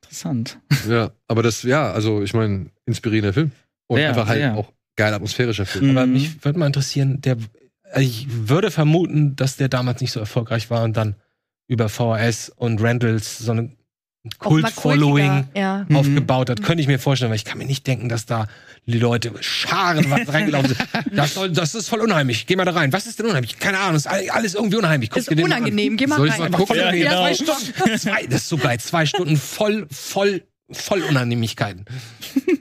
[0.00, 0.58] interessant.
[0.88, 3.50] Ja, aber das, ja, also ich meine, inspirierender Film.
[3.86, 4.56] Und Sehr, einfach halt sehr.
[4.56, 5.90] auch geil atmosphärischer Film.
[5.90, 5.98] Mhm.
[5.98, 7.36] Aber mich würde mal interessieren, der,
[7.92, 11.16] also ich würde vermuten, dass der damals nicht so erfolgreich war und dann
[11.66, 13.70] über VHS und Randalls so mal
[14.38, 15.84] Kult-Following Ja.
[15.88, 15.96] Mhm.
[15.96, 16.62] aufgebaut hat.
[16.62, 18.46] Könnte ich mir vorstellen, weil ich kann mir nicht denken, dass da
[18.86, 20.80] die Leute scharenweise reingelaufen sind.
[21.14, 22.46] Das, soll, das ist voll unheimlich.
[22.46, 22.92] Geh mal da rein.
[22.92, 23.58] Was ist denn unheimlich?
[23.58, 23.96] Keine Ahnung.
[23.96, 25.10] Ist all- alles irgendwie unheimlich.
[25.10, 26.50] Guck Ist unangenehm, geh mal Soll ich rein.
[26.50, 26.66] mal gucken?
[26.66, 27.22] Voll Ja, genau.
[27.22, 27.98] Zwei Stunden.
[27.98, 28.80] Zwei, das ist so geil.
[28.80, 31.84] Zwei Stunden voll, voll, voll Unannehmlichkeiten.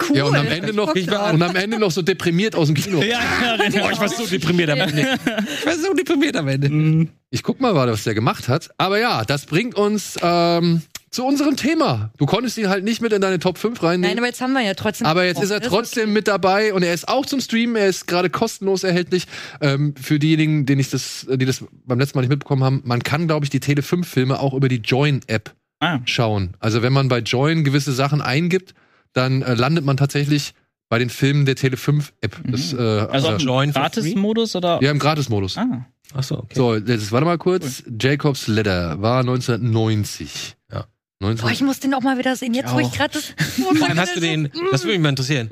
[0.10, 0.18] Cool.
[0.18, 3.02] Ja, und am Ende noch, Ich und am Ende noch so deprimiert aus dem Kino.
[3.02, 3.20] Ja,
[3.58, 5.18] Boah, ich war so deprimiert am Ende.
[5.60, 7.10] Ich war so deprimiert am Ende.
[7.30, 8.70] Ich guck mal, was der gemacht hat.
[8.78, 12.12] Aber ja, das bringt uns ähm, zu unserem Thema.
[12.18, 14.18] Du konntest ihn halt nicht mit in deine Top 5 Nein, reinnehmen.
[14.18, 15.08] aber jetzt haben wir ja trotzdem.
[15.08, 17.76] Aber jetzt ist er trotzdem mit dabei und er ist auch zum Streamen.
[17.76, 19.26] Er ist gerade kostenlos erhältlich.
[19.62, 23.04] Ähm, für diejenigen, denen ich das, die das beim letzten Mal nicht mitbekommen haben, man
[23.04, 26.56] kann, glaube ich, die Tele 5 Filme auch über die Join-App Ah, schauen.
[26.60, 28.74] Also wenn man bei Join gewisse Sachen eingibt,
[29.12, 30.54] dann äh, landet man tatsächlich
[30.88, 32.38] bei den Filmen der Tele 5 App.
[32.46, 34.80] Das, äh, also äh, im Gratis-Modus oder?
[34.82, 35.58] ja, im Gratis-Modus.
[35.58, 36.54] Ah, Ach so, okay.
[36.56, 37.84] So, jetzt warte mal kurz.
[38.00, 40.56] Jacob's Ladder war 1990.
[40.72, 40.86] Ja.
[41.20, 42.54] 19 Boah, ich muss den auch mal wieder sehen.
[42.54, 43.34] Jetzt, wo ich gerade das.
[43.82, 45.50] Allem hast du den, das würde mich mal interessieren.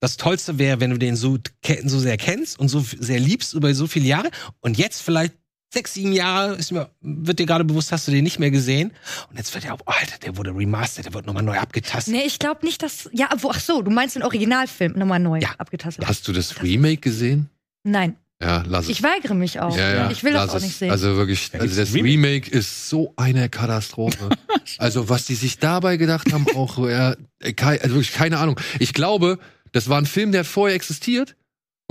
[0.00, 1.38] Das Tollste wäre, wenn du den so,
[1.84, 4.30] so sehr kennst und so sehr liebst über so viele Jahre
[4.60, 5.34] und jetzt vielleicht
[5.72, 8.92] sechs, sieben Jahre ist mir, wird dir gerade bewusst, hast du den nicht mehr gesehen
[9.30, 12.12] und jetzt wird ja auch, oh, Alter, der wurde remastered, der wird nochmal neu abgetastet.
[12.14, 13.08] Nee, ich glaube nicht, dass.
[13.12, 15.50] Ja, wo, ach so, du meinst den Originalfilm nochmal neu Ja.
[15.58, 16.06] abgetastet.
[16.06, 17.48] Hast du das Remake gesehen?
[17.84, 18.90] Nein, Ja, lass es.
[18.90, 19.76] ich weigere mich auch.
[19.76, 20.62] ja, ja, Ich will lass das auch es.
[20.64, 20.90] nicht sehen.
[20.90, 22.12] Also wirklich, also das Remake.
[22.12, 22.50] Remake.
[22.50, 24.28] ist so eine Katastrophe.
[24.78, 27.14] also was die sich dabei gedacht haben, auch ja,
[27.56, 28.60] kei- also wirklich keine Ahnung.
[28.78, 29.38] Ich glaube,
[29.72, 31.34] das war ein Film, der vorher existiert.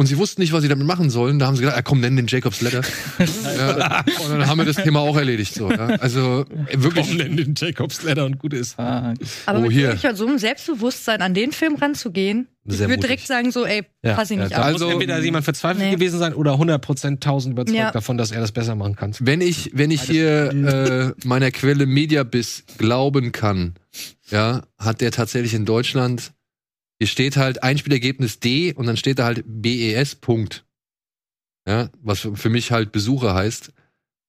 [0.02, 1.38] Und sie wussten nicht, was sie damit machen sollen.
[1.38, 2.82] Da haben sie gedacht, ah, komm, nenn den Jacob's Letter.
[3.20, 5.54] ja, und dann haben wir das Thema auch erledigt.
[5.54, 5.78] So, ja.
[6.00, 7.08] Also äh, wirklich.
[7.08, 8.80] Komm, nenn den Jacobs Ladder und gut ist.
[8.80, 9.14] ah,
[9.46, 9.96] Aber Oh, mit hier.
[10.16, 14.32] so einem Selbstbewusstsein an den Film ranzugehen, ich würde direkt sagen, so, ey, Ja, pass
[14.32, 14.66] ich ja, nicht da ab.
[14.66, 15.92] Also- muss entweder jemand verzweifelt Nee.
[15.92, 17.92] gewesen sein oder 100% tausend überzeugt Ja.
[17.92, 19.14] davon, dass er das besser machen kann.
[19.20, 23.76] Wenn ich, wenn ich hier äh, meiner Quelle Mediabiss glauben kann,
[24.32, 26.32] ja, hat der tatsächlich in Deutschland,
[27.02, 30.66] hier steht halt Einspielergebnis D und dann steht da halt BES Punkt.
[31.68, 33.72] Ja, was für mich halt Besucher heißt.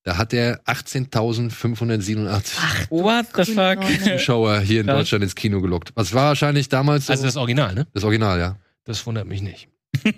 [0.04, 3.84] Da hat der 18.587 what the fuck?
[4.02, 4.86] Zuschauer hier in.
[4.86, 5.92] Deutschland ins Kino gelockt.
[5.96, 7.86] Was war wahrscheinlich damals so Also das Original, ne?
[7.92, 8.56] das Original, ja.
[8.84, 9.68] Das wundert mich nicht.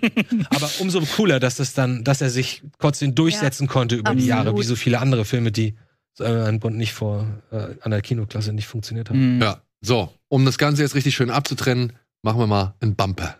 [0.49, 4.29] Aber umso cooler, dass das dann, dass er sich trotzdem durchsetzen konnte über die absolut.
[4.29, 5.75] Jahre, wie so viele andere Filme, die
[6.19, 9.19] im Grunde nicht vor äh, an der Kinoklasse nicht funktioniert haben.
[9.19, 9.41] Hm.
[9.41, 9.61] Ja.
[9.81, 11.91] So, um das Ganze jetzt richtig schön abzutrennen,
[12.25, 13.37] machen wir mal einen Bumper.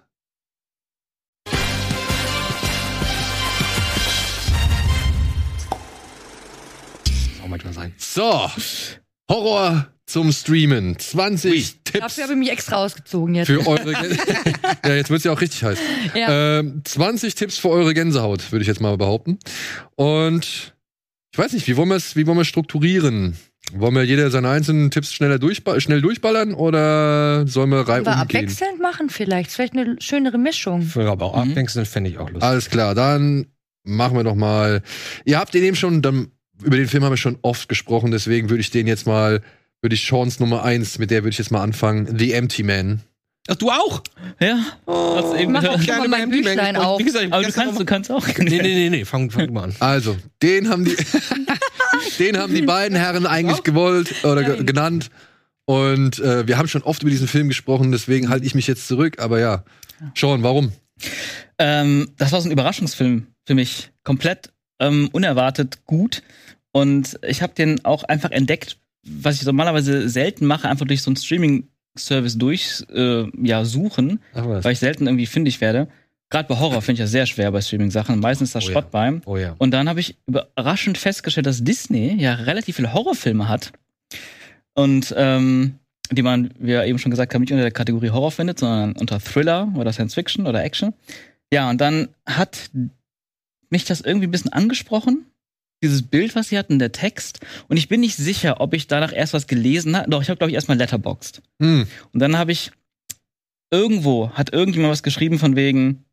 [7.43, 7.93] Auch manchmal sein.
[7.97, 8.49] So,
[9.29, 10.97] Horror zum Streamen.
[10.99, 13.47] 20 Tipps Dafür habe ich mich extra ausgezogen jetzt.
[13.47, 14.17] für eure Gän
[14.85, 15.79] Ja, jetzt wird's ja auch richtig heiß.
[16.13, 16.59] Ja.
[16.59, 19.39] Ähm, 20 Tipps für eure Gänsehaut, würde ich jetzt mal behaupten.
[19.95, 20.75] Und
[21.33, 23.35] ich weiß nicht, wie wollen wir es wie wollen wir strukturieren?
[23.73, 27.93] Wollen wir jeder seine einzelnen Tipps schneller durchba schnell durchballern oder sollen wir Wollen wir
[27.93, 28.13] reihum gehen?
[28.43, 29.51] abwechselnd machen vielleicht.
[29.51, 30.83] Vielleicht eine schönere Mischung.
[30.83, 31.51] Für aber auch Mhm.
[31.51, 32.43] abwechselnd fände ich auch lustig.
[32.43, 33.47] Alles klar, dann
[33.83, 34.81] machen wir doch mal.
[35.25, 36.27] Ihr habt den eben schon, dann,
[36.63, 39.41] über den Film haben wir schon oft gesprochen, deswegen würde ich den jetzt mal,
[39.81, 42.17] würde ich Sean's Nummer eins, mit der würde ich jetzt mal anfangen.
[42.17, 43.01] The Empty Man.
[43.47, 44.01] Ach, du auch?
[44.39, 46.99] Ja, hast eben Mach auch schon mal mein Büchlein auf.
[46.99, 48.27] Wie gesagt, Aber du kannst, du kannst auch.
[48.37, 49.75] Nee, nee, nee, nee, fang, fang mal an.
[49.79, 50.95] Also, den haben die,
[52.19, 54.65] den haben die beiden Herren eigentlich gewollt oder ge Nein.
[54.65, 55.09] genannt.
[55.65, 58.87] Und äh, wir haben schon oft über diesen Film gesprochen, deswegen halte ich mich jetzt
[58.87, 59.19] zurück.
[59.19, 59.63] Aber ja,
[60.15, 60.71] Sean, warum?
[61.59, 63.91] Ähm, das war so ein Überraschungsfilm für mich.
[64.03, 66.23] Komplett ähm, unerwartet gut.
[66.71, 68.77] Und ich habe den auch einfach entdeckt,
[69.07, 71.15] was ich normalerweise selten mache, einfach durch so einen
[71.97, 74.19] Service durch äh, ja, suchen,
[74.63, 75.87] weil ich selten irgendwie fündig werde.
[76.29, 78.19] Gerade bei Horror finde ich das sehr schwer bei Streaming-Sachen.
[78.19, 78.71] Meistens ist das Oh ja.
[78.73, 79.21] Schrott beim.
[79.25, 79.55] Oh ja.
[79.57, 83.71] Und dann habe ich überraschend festgestellt, dass Disney ja relativ viele Horrorfilme hat.
[84.73, 85.75] Und ähm,
[86.11, 88.93] die man, wie wir eben schon gesagt haben, nicht unter der Kategorie Horror findet, sondern
[88.93, 90.93] unter Thriller oder Science Fiction oder Action.
[91.53, 92.69] Ja, und dann hat
[93.69, 95.25] mich das irgendwie ein bisschen angesprochen.
[95.85, 97.41] Dieses Bild, was sie hatten, der Text.
[97.67, 100.09] Und ich bin nicht sicher, ob ich danach erst was gelesen habe.
[100.09, 101.43] Doch, ich habe, glaube ich, erstmal Letterboxd.
[101.61, 101.85] Hm.
[102.11, 102.71] Und dann habe ich
[103.69, 106.03] irgendwo, hat irgendjemand was geschrieben von wegen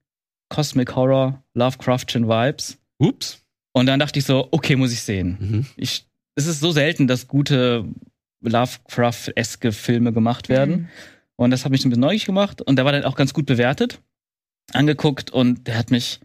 [0.51, 2.77] Cosmic Horror, Lovecraftian Vibes.
[2.99, 3.43] Ups.
[3.73, 5.39] Und dann dachte ich so, okay, muss ich sehen.
[5.41, 5.67] Mhm.
[5.77, 7.87] Ich, es ist so selten, dass gute
[8.43, 10.75] Lovecraft-eske Filme gemacht werden.
[10.75, 10.89] Mhm.
[11.37, 12.61] Und das hat mich ein bisschen neugierig gemacht.
[12.61, 14.03] Und der war dann auch ganz gut bewertet,
[14.75, 15.31] angeguckt.
[15.31, 16.21] Und der hat mich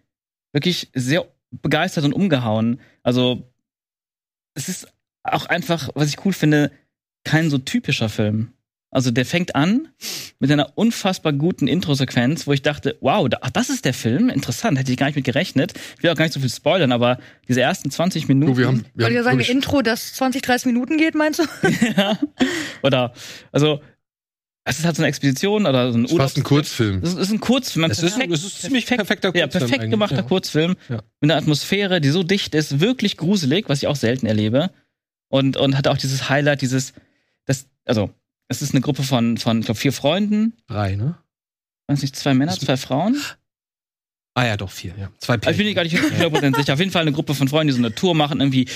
[0.52, 2.80] wirklich sehr begeistert und umgehauen.
[3.04, 3.52] Also,
[4.54, 4.88] es ist
[5.24, 6.72] auch einfach, was ich cool finde,
[7.24, 8.54] kein so typischer Film.
[8.90, 9.90] Also der fängt an
[10.40, 14.30] mit einer unfassbar guten Intro-Sequenz, wo ich dachte, wow, da, ach, das ist der Film,
[14.30, 15.74] interessant, hätte ich gar nicht mit gerechnet.
[15.98, 17.20] Ich will auch gar nicht so viel spoilern, aber
[17.50, 18.54] diese ersten 20 Minuten.
[18.54, 21.40] Du, wir haben, wir Wollte ich haben sagen, Intro, das 20, 30 Minuten geht, meinst
[21.40, 21.44] du?
[21.98, 22.18] ja.
[22.82, 23.14] Oder,
[23.52, 23.82] also,
[24.68, 27.02] es ist halt so eine Expedition oder so ein ist fast ein Kurzfilm.
[27.02, 27.86] Das ist ein Kurzfilm.
[27.86, 30.22] ein Es ist, perfekt- es ist ziemlich perfekt- perfekter Ja, Kurzfilm perfekt eigentlich, gemachter ja.
[30.24, 30.76] Kurzfilm.
[30.90, 31.02] Ja.
[31.22, 34.70] Mit einer Atmosphäre, die so dicht ist, wirklich gruselig, was ich auch selten erlebe.
[35.30, 36.94] Und, und hat auch dieses Highlight, dieses,
[37.46, 38.10] das, also,
[38.50, 41.18] es ist eine Gruppe von, von ich glaube, vier Freunden, Drei, ne?
[41.88, 43.18] weiß nicht, zwei Männer, zwei Frauen.
[44.36, 45.10] Ah ja, doch, vier, ja.
[45.18, 46.74] Zwei Also ich bin mir gar nicht 100% sicher.
[46.74, 48.68] Auf jeden Fall eine Gruppe von Freunden, die so eine Tour machen, irgendwie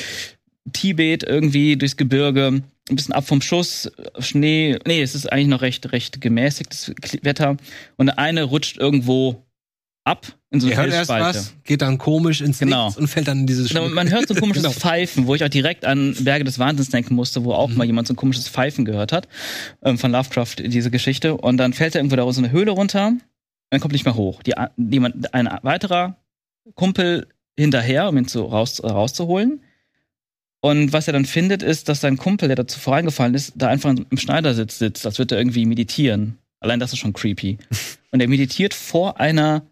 [0.74, 2.62] Tibet, irgendwie durchs Gebirge,
[2.92, 4.78] ein bisschen ab vom Schuss, Schnee.
[4.86, 7.58] Nee, es ist eigentlich noch recht, recht gemäßigtes Wetter.
[7.98, 9.44] Und eine rutscht irgendwo
[10.04, 12.86] ab in so eine hört erst was, geht dann komisch ins Genau.
[12.88, 14.74] Nichts und fällt dann in dieses Genau, man hört so ein komisches Genau.
[14.74, 17.78] Pfeifen, wo ich auch direkt an Berge des Wahnsinns denken musste, wo auch Mhm.
[17.78, 19.28] mal jemand so ein komisches Pfeifen gehört hat,
[19.84, 21.38] ähm, von Lovecraft, diese Geschichte.
[21.38, 23.22] Und dann fällt er irgendwo da so eine Höhle runter und
[23.70, 24.44] dann kommt nicht mehr hoch.
[24.44, 26.18] Die, jemand, ein weiterer
[26.76, 27.28] Kumpel
[27.58, 29.62] hinterher, um ihn zu, raus, rauszuholen.
[30.62, 33.96] Und was er dann findet, ist, dass sein Kumpel, der dazu vorangefallen ist, da einfach
[34.10, 36.38] im Schneidersitz sitzt, als würde er irgendwie meditieren.
[36.60, 37.58] Allein das ist schon creepy.
[38.12, 39.66] Und er meditiert vor einer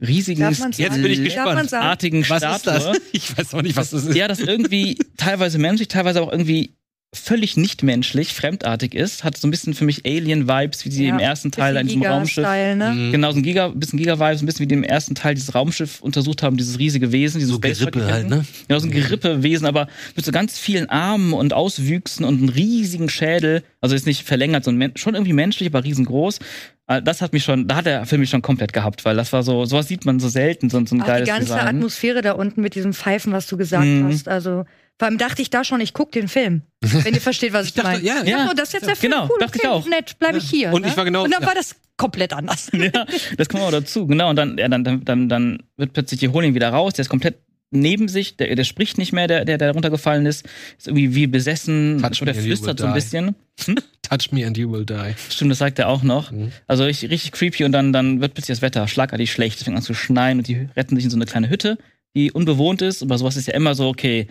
[0.00, 1.72] riesigen, Jetzt bin ich gespannt.
[1.74, 2.74] Artigen Was Statue.
[2.74, 3.00] ist das?
[3.12, 4.16] Ich weiß auch nicht, was das ist.
[4.16, 6.74] Ja, das irgendwie teilweise menschlich, teilweise auch irgendwie
[7.14, 9.24] völlig nicht menschlich, fremdartig ist.
[9.24, 12.00] Hat so ein bisschen für mich Alien-Vibes, wie sie Ja, im ersten Teil in bisschen
[12.00, 12.44] diesem Raumschiff.
[12.44, 12.92] Ne?
[12.94, 13.12] Mhm.
[13.12, 16.00] Genau, so ein Giga, bisschen Giga-Vibes, ein bisschen wie die im ersten Teil dieses Raumschiff
[16.00, 18.44] untersucht haben, dieses riesige Wesen, dieses So Gerippe halt, ne?
[18.68, 23.08] Genau, so ein Gerippewesen, aber mit so ganz vielen Armen und Auswüchsen und einem riesigen
[23.08, 23.62] Schädel.
[23.80, 26.38] Also ist nicht verlängert, sondern schon irgendwie menschlich, aber riesengroß.
[26.86, 29.32] Äh, Das hat mich schon, da hat der Film mich schon komplett gehabt, weil das
[29.32, 31.66] war so, sowas sieht man so selten, so, so ein Auch die geiles ganze Design.
[31.76, 34.06] Atmosphäre da unten mit diesem Pfeifen, was du gesagt Mhm.
[34.08, 34.28] hast.
[34.28, 34.64] Also,
[34.98, 36.62] vor allem dachte ich da schon, ich guck den Film.
[36.80, 38.04] Wenn ihr versteht, was ich, dachte, meine.
[38.04, 38.48] ja, Ich ja.
[38.50, 39.12] oh, das ist jetzt der Film.
[39.12, 39.86] Genau, cool, dachte ich okay, auch.
[39.86, 40.72] Nett, bleibe ich hier.
[40.72, 40.88] Und ne?
[40.88, 41.46] ich war genau- Und dann ja.
[41.48, 42.70] war das komplett anders.
[42.72, 44.30] Ja, das kommt auch dazu, genau.
[44.30, 47.02] Und dann, ja, dann, dann, dann, dann wird plötzlich die holen ihn wieder raus, der
[47.02, 47.38] ist komplett
[47.70, 50.46] neben sich, der, der spricht nicht mehr, der, der, der runtergefallen ist,
[50.78, 52.94] ist irgendwie wie besessen Touch oder me and you flüstert so ein die.
[52.94, 53.34] bisschen.
[54.02, 55.14] Touch me and you will die.
[55.30, 56.30] Stimmt, das sagt er auch noch.
[56.30, 56.52] Mhm.
[56.68, 59.76] Also richtig, richtig creepy und dann, dann wird plötzlich das Wetter schlagartig schlecht, es fängt
[59.76, 61.78] an zu schneien und die retten sich in so eine kleine Hütte,
[62.14, 64.28] die unbewohnt ist, aber sowas ist ja immer so, okay,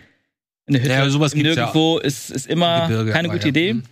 [0.66, 1.64] eine Hütte Ja, sowas gibt's ja.
[1.66, 3.48] nirgendwo ist, ist immer Gebirge, keine gute ja.
[3.48, 3.72] Idee.
[3.74, 3.82] Mhm.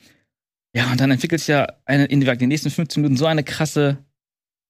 [0.75, 3.99] Ja, und dann entwickelt sich ja eine, in den nächsten 15 Minuten so eine krasse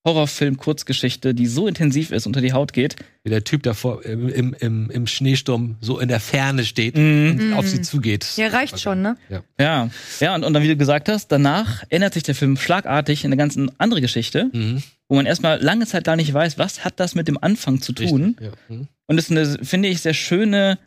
[0.05, 2.97] Horrorfilm-Kurzgeschichte, die so intensiv ist, unter die Haut geht.
[3.23, 7.31] Wie der Typ davor im, im, im, im Schneesturm so in der Ferne steht Mhm.
[7.31, 7.53] und Mhm.
[7.55, 8.27] auf sie zugeht.
[8.37, 9.17] Ja, reicht schon, ne?
[9.59, 9.89] Ja,
[10.21, 13.29] ja, und, und dann, wie du gesagt hast, danach ändert sich der Film schlagartig in
[13.29, 14.83] eine ganz andere Geschichte, Mhm.
[15.09, 17.93] wo man erstmal lange Zeit gar nicht weiß, was hat das mit dem Anfang zu
[17.93, 18.37] tun.
[18.41, 18.53] Richtig, Ja.
[18.77, 18.89] Mhm.
[19.07, 20.79] Und es ist eine, finde ich, sehr schöne,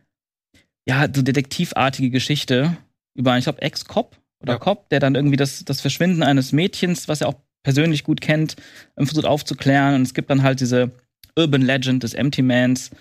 [0.88, 2.77] ja, so detektivartige Geschichte
[3.15, 4.59] über einen, ich glaube, Ex-Cop oder Ja.
[4.59, 8.55] Cop, der dann irgendwie das, das Verschwinden eines Mädchens, was er auch persönlich gut kennt,
[8.95, 9.95] versucht aufzuklären.
[9.95, 10.91] Und es gibt dann halt diese
[11.36, 12.91] Urban Legend des Empty Mans,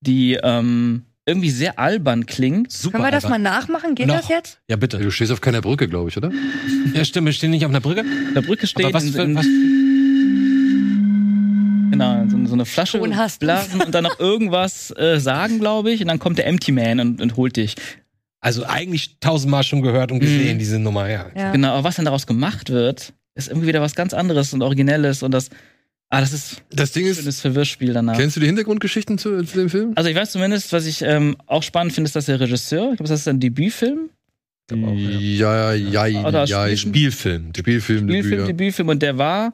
[0.00, 2.72] die ähm, irgendwie sehr albern klingt.
[2.72, 2.98] Super.
[2.98, 3.94] Können wir das mal nachmachen?
[3.94, 4.16] Geht Noch.
[4.16, 4.60] das jetzt?
[4.68, 4.98] Ja, bitte.
[4.98, 6.30] Du stehst auf keiner Brücke, glaube ich, oder?
[6.94, 8.00] Ja, stimmt, wir stehen nicht auf einer Brücke.
[8.00, 9.46] Auf der Brücke stehen Aber was in, für, in, was,
[11.92, 12.98] genau, so, so eine Flasche
[13.38, 16.00] blasen und dann noch irgendwas äh, sagen, glaube ich.
[16.00, 17.76] Und dann kommt der Empty Man und, und holt dich.
[18.40, 20.58] also eigentlich tausendmal schon gehört und gesehen, Mhm.
[20.58, 21.26] diese Nummer, ja.
[21.36, 21.52] Ja.
[21.52, 25.22] Genau, aber was dann daraus gemacht wird, ist irgendwie wieder was ganz anderes und Originelles
[25.22, 25.48] und das,
[26.10, 28.16] ah, das ist Das Ding ein ist, schönes Verwirrspiel danach.
[28.18, 29.92] kennst du die Hintergrundgeschichten zu, zu dem Film?
[29.94, 32.96] Also ich weiß zumindest, was ich ähm, auch spannend finde, ist, dass der Regisseur, ich
[32.98, 34.10] glaube, das ist ein Debütfilm,
[34.72, 35.72] auch, ja.
[35.72, 36.64] Ja, ja, ja, Oder ja.
[36.66, 37.52] Spiel- Spielfilm.
[37.56, 38.46] Spielfilm, Spielfilm, Debüt, ja.
[38.46, 39.52] Debütfilm und der war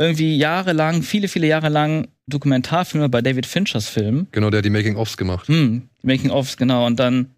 [0.00, 4.28] irgendwie jahrelang, viele, viele Jahre lang Dokumentarfilme bei David Finchers Film.
[4.32, 5.46] Genau, der hat die Making-ofs gemacht.
[5.48, 6.86] Hm, Making-ofs, genau.
[6.86, 7.34] Und dann,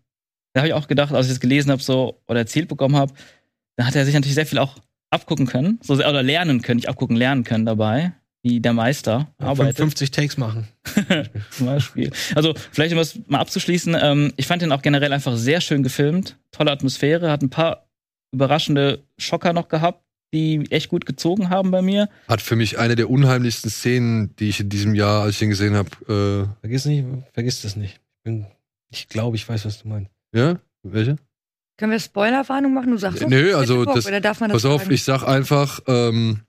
[0.52, 3.12] da habe ich auch gedacht, als ich das gelesen habe so oder erzählt bekommen habe,
[3.76, 4.78] da hat er sich natürlich sehr viel auch
[5.10, 8.12] abgucken können, so oder lernen können, nicht abgucken, lernen können dabei,
[8.44, 9.78] wie der Meister arbeitet.
[9.78, 10.68] 50 Takes machen.
[11.50, 12.12] zum Beispiel.
[12.36, 15.82] Also, vielleicht um das mal abzuschließen, ähm, ich fand den auch generell einfach sehr schön
[15.82, 17.88] gefilmt, tolle Atmosphäre, hat ein paar
[18.32, 20.01] überraschende Schocker noch gehabt,
[20.33, 22.09] die echt gut gezogen haben bei mir.
[22.28, 25.51] Hat für mich eine der unheimlichsten Szenen, die ich in diesem Jahr, als ich ihn
[25.51, 27.95] gesehen habe, Vergiss nicht, vergiss das nicht.
[27.95, 28.47] Ich, bin,
[28.91, 30.11] ich glaube, ich weiß, was du meinst.
[30.35, 30.59] äh, ja?
[30.83, 31.16] Welche?
[31.78, 32.91] Können wir Spoilerwarnung machen?
[32.93, 34.95] Du sagst Nö, doch, also das- Oder darf man das Pass auf, sagen?
[34.95, 36.41] ich sag einfach, ähm,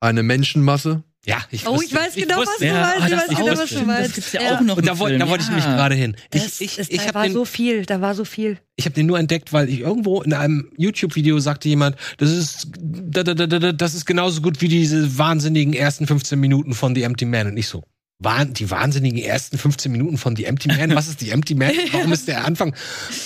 [0.00, 1.02] eine Menschenmasse.
[1.26, 2.86] Ja, ich Oh, wusste- ich weiß genau, was wusste- du meinst.
[2.86, 4.08] ah, Ich das weiß genau, was du meinst.
[4.08, 4.56] Das gibt's ja, Ja.
[4.56, 5.74] auch noch Und da, wollte- Film, da wollte ich nämlich ja.
[5.76, 6.16] gerade hin.
[6.32, 8.56] Ich, Es, ich, es, ich da habe war den, so viel, da war so viel.
[8.76, 12.68] ich hab den nur entdeckt, weil ich irgendwo in einem YouTube-Video sagte jemand, das ist,
[12.80, 16.72] da, da, da, da, da, das ist genauso gut wie diese wahnsinnigen ersten 15 Minuten
[16.72, 17.48] von The Empty Man.
[17.48, 17.84] Und ich so,
[18.18, 20.94] waren die wahnsinnigen ersten 15 Minuten von The Empty Man?
[20.94, 21.72] Was ist The Empty Man?
[21.92, 22.74] Warum ist der Anfang?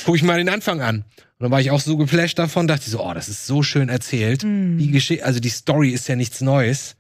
[0.05, 0.97] Guck ich mal den Anfang an.
[1.38, 3.62] Und dann war ich auch so geflasht davon, dachte ich so, oh, das ist so
[3.62, 4.42] schön erzählt.
[4.42, 4.78] Hm.
[4.78, 6.97] Die Geschichte, also die Story ist ja nichts Neues,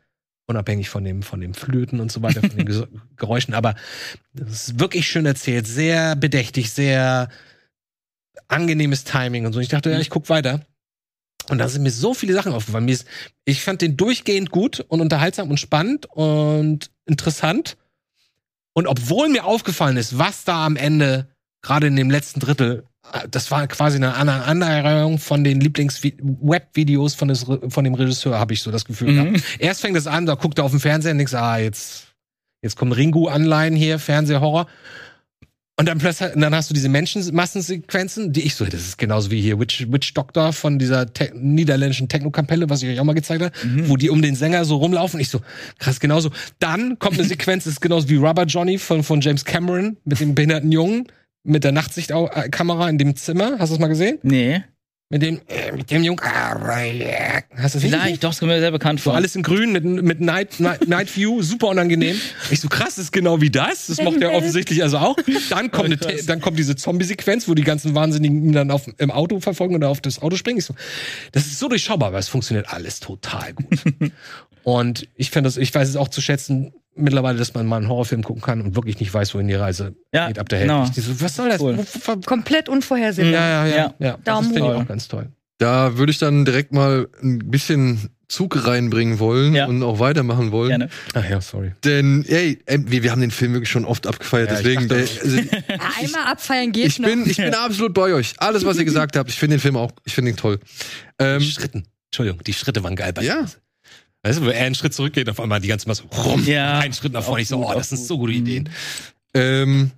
[0.46, 2.86] unabhängig von dem, von dem Flöten und so weiter, von den
[3.16, 3.74] Geräuschen, aber
[4.32, 7.28] das ist wirklich schön erzählt, sehr bedächtig, sehr
[8.48, 9.60] angenehmes Timing und so.
[9.60, 10.60] Ich dachte, ja, ich guck weiter.
[11.50, 12.86] Und da sind mir so viele Sachen aufgefallen.
[12.86, 13.06] Mir ist,
[13.44, 17.76] ich fand den durchgehend gut und unterhaltsam und spannend und interessant.
[18.72, 21.28] Und obwohl mir aufgefallen ist, was da am Ende,
[21.62, 22.84] gerade in dem letzten Drittel,
[23.30, 27.34] das war quasi eine Annäherung von den Lieblings-Web-Videos von,
[27.70, 29.32] von dem Regisseur, habe ich so das Gefühl Mhm.
[29.34, 29.44] gehabt.
[29.58, 32.08] Erst fängt es an, da guckt er auf den Fernseher und denkt, ah, jetzt,
[32.62, 34.66] jetzt kommen Ringu-Anleihen hier, Fernsehhorror.
[35.76, 39.40] Und dann plötzlich, dann hast du diese Menschenmassensequenzen, die ich so, das ist genauso wie
[39.40, 43.42] hier Witch, Witch Doctor von dieser te niederländischen Techno-Kapelle, was ich euch auch mal gezeigt
[43.42, 43.88] habe, Mhm.
[43.88, 45.18] wo die um den Sänger so rumlaufen.
[45.18, 45.40] Ich so,
[45.80, 46.30] krass, genauso.
[46.60, 50.20] Dann kommt eine Sequenz, das ist genauso wie Rubber Johnny von, von James Cameron mit
[50.20, 51.08] dem behinderten Jungen,
[51.44, 53.58] mit der Nachtsichtkamera in dem Zimmer.
[53.58, 54.18] Hast du das mal gesehen?
[54.22, 54.64] Nee.
[55.10, 56.18] Mit dem, äh, mit dem Jungen.
[56.20, 57.84] Hast du das?
[57.84, 59.14] Vielleicht, doch, das kommt mir sehr bekannt So vor.
[59.14, 62.18] alles in grün mit, mit Night, Night, Night View, super unangenehm.
[62.50, 63.86] Ich so, krass, das ist genau wie das.
[63.88, 65.16] Das macht er offensichtlich also auch.
[65.50, 69.10] Dann kommt, eine, dann kommt diese Zombie-Sequenz, wo die ganzen Wahnsinnigen ihn dann auf, im
[69.10, 70.58] Auto verfolgen oder auf das Auto springen.
[70.58, 70.74] Ich so,
[71.32, 73.84] das ist so durchschaubar, aber es funktioniert alles total gut.
[74.64, 77.88] Und ich finde das, ich weiß es auch zu schätzen, mittlerweile, dass man mal einen
[77.88, 80.84] Horrorfilm gucken kann und wirklich nicht weiß, wohin die Reise Ja, geht ab der genau.
[80.84, 81.00] Hälfte.
[81.00, 81.60] So, was soll das?
[81.60, 81.78] Cool.
[82.24, 83.32] Komplett unvorhersehbar.
[83.32, 83.76] Ja, ja, ja.
[83.76, 83.94] Ja.
[83.98, 84.12] ja.
[84.12, 84.82] Das Daumen finde ich hoch.
[84.82, 85.28] auch ganz toll.
[85.58, 89.66] Da würde ich dann direkt mal ein bisschen Zug reinbringen wollen Ja.
[89.66, 90.70] und auch weitermachen wollen.
[90.70, 90.88] Gerne.
[91.12, 91.72] Ach ja, sorry.
[91.84, 94.50] Denn, ey, wir, wir haben den Film wirklich schon oft abgefeiert.
[94.50, 97.08] Ja, ich deswegen, dachte der, also, einmal abfeiern geht ich, noch.
[97.08, 98.34] bin, ich bin absolut bei euch.
[98.38, 100.58] Alles, was ihr gesagt habt, ich finde den Film auch, ich finde ihn toll.
[101.18, 101.84] Ähm, die Schritten.
[102.10, 103.44] Entschuldigung, die Schritte waren geil bei Ja.
[104.24, 106.78] Weißt du, wo er einen Schritt zurückgeht, auf einmal die ganze Masse rum, Ja.
[106.78, 107.42] einen Schritt nach vorne.
[107.42, 108.28] Ich so, gut, oh, das sind so gut.
[108.28, 108.68] gute Ideen.
[109.34, 109.90] ähm,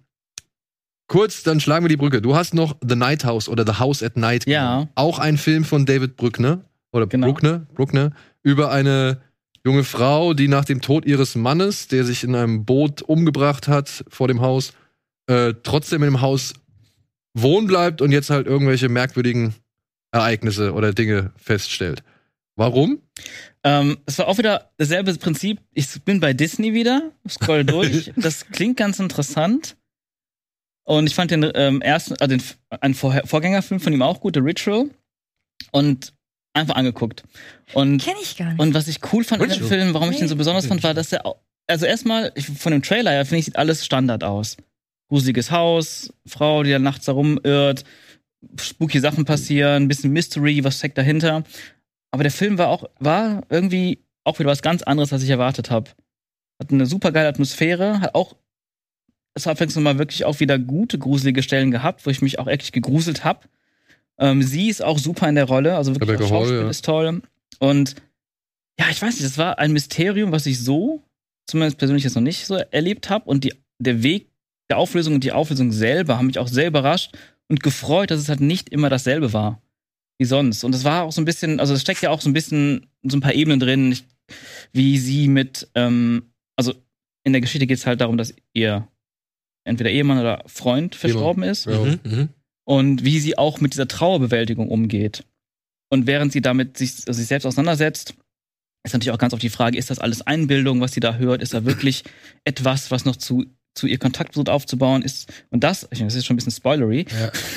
[1.07, 2.21] kurz, dann schlagen wir die Brücke.
[2.21, 4.47] Du hast noch The Night House oder The House at Night.
[4.47, 4.89] Ja.
[4.97, 6.61] Auch ein Film von David Bruckner.
[6.93, 7.27] Oder Genau.
[7.29, 8.11] Bruckner, Bruckner.
[8.43, 9.21] Über eine
[9.65, 14.05] junge Frau, die nach dem Tod ihres Mannes, der sich in einem Boot umgebracht hat
[14.09, 14.73] vor dem Haus,
[15.27, 16.55] äh, trotzdem in dem Haus
[17.35, 19.55] wohnen bleibt und jetzt halt irgendwelche merkwürdigen
[20.13, 22.03] Ereignisse oder Dinge feststellt.
[22.57, 23.03] Warum?
[23.63, 25.61] Ähm, es war auch wieder dasselbe Prinzip.
[25.75, 28.13] Ich bin bei Disney wieder, scroll durch.
[28.17, 29.77] das klingt ganz interessant.
[30.85, 32.43] Und ich fand den ähm, ersten, also den,
[32.81, 34.89] einen Vorgängerfilm von ihm auch gut, The Ritual.
[35.73, 36.15] Und
[36.55, 37.25] einfach angeguckt.
[37.75, 38.61] Und, Kenn ich gar nicht.
[38.61, 39.67] und was ich cool fand in dem?
[39.67, 41.23] Film, warum ich den so besonders fand, war, dass er,
[41.67, 44.57] also erstmal, von dem Trailer her, finde ich, sieht alles Standard aus.
[45.09, 47.85] Gruseliges Haus, Frau, die da nachts herumirrt,
[48.59, 51.45] spooky Sachen passieren, ein bisschen Mystery, was steckt dahinter.
[52.17, 55.71] Aber der Film war auch, war irgendwie auch wieder was ganz anderes, als ich erwartet
[55.71, 55.91] habe.
[56.59, 58.37] Hat eine super geile Atmosphäre, hat auch,
[59.35, 62.47] es hat übrigens mal wirklich auch wieder gute, gruselige Stellen gehabt, wo ich mich auch
[62.47, 63.41] echt gegruselt habe.
[64.19, 66.71] Ähm, sie ist auch super in der Rolle, also wirklich das Schauspiel ja.
[66.71, 67.21] ist toll.
[67.59, 67.97] Und
[68.81, 71.03] ja, ich weiß nicht, das war ein Mysterium, was ich so,
[71.47, 73.29] zumindest persönlich jetzt noch nicht so erlebt habe.
[73.29, 74.31] Und die, der Weg
[74.71, 77.15] der Auflösung und die Auflösung selber haben mich auch sehr überrascht
[77.49, 79.61] und gefreut, dass es halt nicht immer dasselbe war
[80.19, 80.65] wie sonst.
[80.65, 82.87] Und es war auch so ein bisschen, also es steckt ja auch so ein bisschen
[83.03, 84.05] so ein paar Ebenen drin, ich-
[84.73, 86.75] wie sie mit, ähm, also
[87.25, 88.89] in der Geschichte geht es halt darum, dass ihr
[89.65, 91.79] entweder Ehemann oder Freund verstorben ist Ja.
[91.85, 92.29] Mhm, mhm.
[92.65, 95.25] und wie sie auch mit dieser Trauerbewältigung umgeht.
[95.91, 98.15] Und während sie damit sich, also sich selbst auseinandersetzt,
[98.85, 101.43] ist natürlich auch ganz oft die Frage, ist das alles Einbildung, was sie da hört?
[101.43, 102.05] Ist da wirklich
[102.45, 103.45] etwas, was noch zu,
[103.77, 105.33] zu ihr Kontakt versucht aufzubauen ist?
[105.51, 107.07] Und das, ich meine, das ist schon ein bisschen spoilery.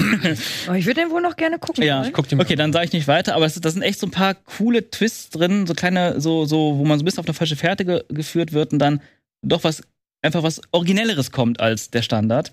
[0.68, 1.84] Aber ich würde den wohl noch gerne gucken.
[1.84, 2.14] Ja, wollen.
[2.14, 4.12] Guck mal okay, dann sage ich nicht weiter, aber es, das sind echt so ein
[4.12, 7.34] paar coole Twists drin, so kleine, so, so, wo man so ein bisschen auf eine
[7.34, 9.02] falsche Fährte ge geführt wird und dann
[9.42, 9.82] doch was,
[10.22, 12.52] einfach was Originelleres kommt als der Standard.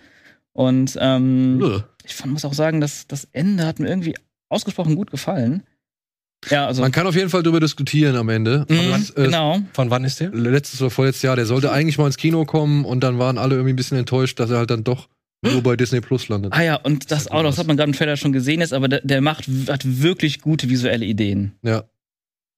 [0.52, 4.14] Und ähm, ich fand, muss auch sagen, dass das Ende hat mir irgendwie
[4.48, 5.64] ausgesprochen gut gefallen.
[6.50, 6.82] Ja, also.
[6.82, 8.66] Man kann auf jeden Fall darüber diskutieren am Ende.
[8.68, 9.58] Mhm, das, äh, genau.
[9.72, 10.30] Von wann ist der?
[10.30, 13.54] Letztes oder vorletztes Jahr, der sollte eigentlich mal ins Kino kommen und dann waren alle
[13.56, 15.08] irgendwie ein bisschen enttäuscht, dass er halt dann doch
[15.42, 16.52] nur bei Disney Plus landet.
[16.52, 18.60] Ah ja, und das Sieht auch noch, das hat man gerade im Trailer schon gesehen
[18.60, 21.52] jetzt, aber der, der macht, hat wirklich gute visuelle Ideen.
[21.62, 21.84] Ja.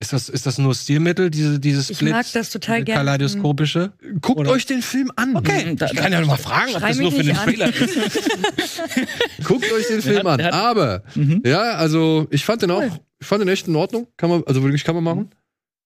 [0.00, 3.00] Ist das, ist das nur Stilmittel, diese, dieses Ich Split, mag das total gerne.
[3.00, 3.92] Kaleidoskopische?
[4.20, 5.34] Guckt Oder- euch den Film an.
[5.34, 5.74] Okay.
[5.74, 7.44] Da, Ich kann ja noch mal fragen, ob das nur für den an.
[7.48, 7.98] Trailer ist.
[9.44, 10.44] Guckt euch den Film hat- an.
[10.44, 11.42] hat- Aber, Mhm.
[11.44, 12.84] ja, also ich fand den auch,
[13.20, 14.06] ich fand den echt in Ordnung.
[14.16, 15.30] Kann man, also wirklich kann man machen.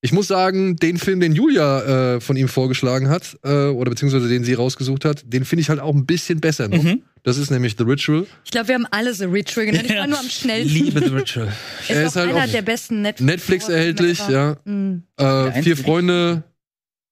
[0.05, 4.29] Ich muss sagen, den Film, den Julia äh, von ihm vorgeschlagen hat, äh, oder beziehungsweise
[4.29, 6.83] den sie rausgesucht hat, den finde ich halt auch ein bisschen besser noch.
[6.83, 7.03] Mhm.
[7.23, 8.27] Das ist nämlich The Ritual.
[8.45, 9.87] Ich glaube, wir haben alle The Ritual genannt.
[9.89, 10.75] Ich war nur am schnellsten.
[10.75, 11.53] Liebe The Ritual.
[11.83, 14.57] Ist Er auch ist halt einer der besten Netflix, Netflix erhältlich, ja.
[14.65, 15.05] Mhm.
[15.19, 16.43] Äh, vier Freunde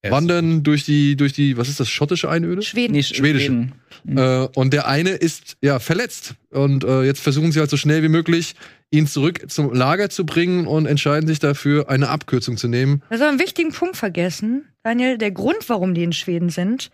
[0.03, 2.63] wandern durch die, durch die, was ist das, schottische Einöde?
[2.63, 2.95] Schweden.
[2.95, 3.47] Nee, Schwedische.
[3.47, 3.73] Schweden.
[4.17, 6.35] Äh, und der eine ist ja verletzt.
[6.51, 8.55] Und äh, jetzt versuchen sie halt so schnell wie möglich,
[8.91, 13.03] ihn zurück zum Lager zu bringen und entscheiden sich dafür, eine Abkürzung zu nehmen.
[13.09, 15.19] Also einen wichtigen Punkt vergessen, Daniel.
[15.19, 16.91] Der Grund, warum die in Schweden sind,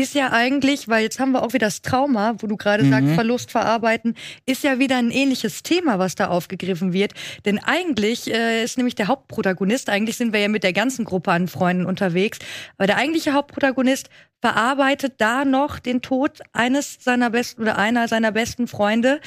[0.00, 2.90] ist ja eigentlich, weil jetzt haben wir auch wieder das Trauma, wo du gerade Mhm.
[2.90, 4.16] sagst, Verlust verarbeiten,
[4.46, 7.12] ist ja wieder ein ähnliches Thema, was da aufgegriffen wird.
[7.44, 11.32] Denn eigentlich äh, ist nämlich der Hauptprotagonist, eigentlich sind wir ja mit der ganzen Gruppe
[11.32, 12.38] an Freunden unterwegs,
[12.78, 14.08] aber der eigentliche Hauptprotagonist
[14.40, 19.20] verarbeitet da noch den Tod eines seiner besten oder einer seiner besten Freunde,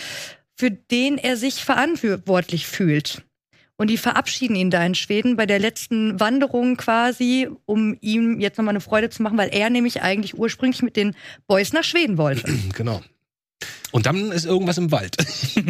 [0.55, 3.23] für den er sich verantwortlich fühlt.
[3.77, 8.57] Und die verabschieden ihn da in Schweden bei der letzten Wanderung quasi, um ihm jetzt
[8.57, 11.15] nochmal eine Freude zu machen, weil er nämlich eigentlich ursprünglich mit den
[11.47, 12.43] Boys nach Schweden wollte.
[12.75, 13.01] Genau.
[13.91, 15.15] Und dann ist irgendwas im Wald.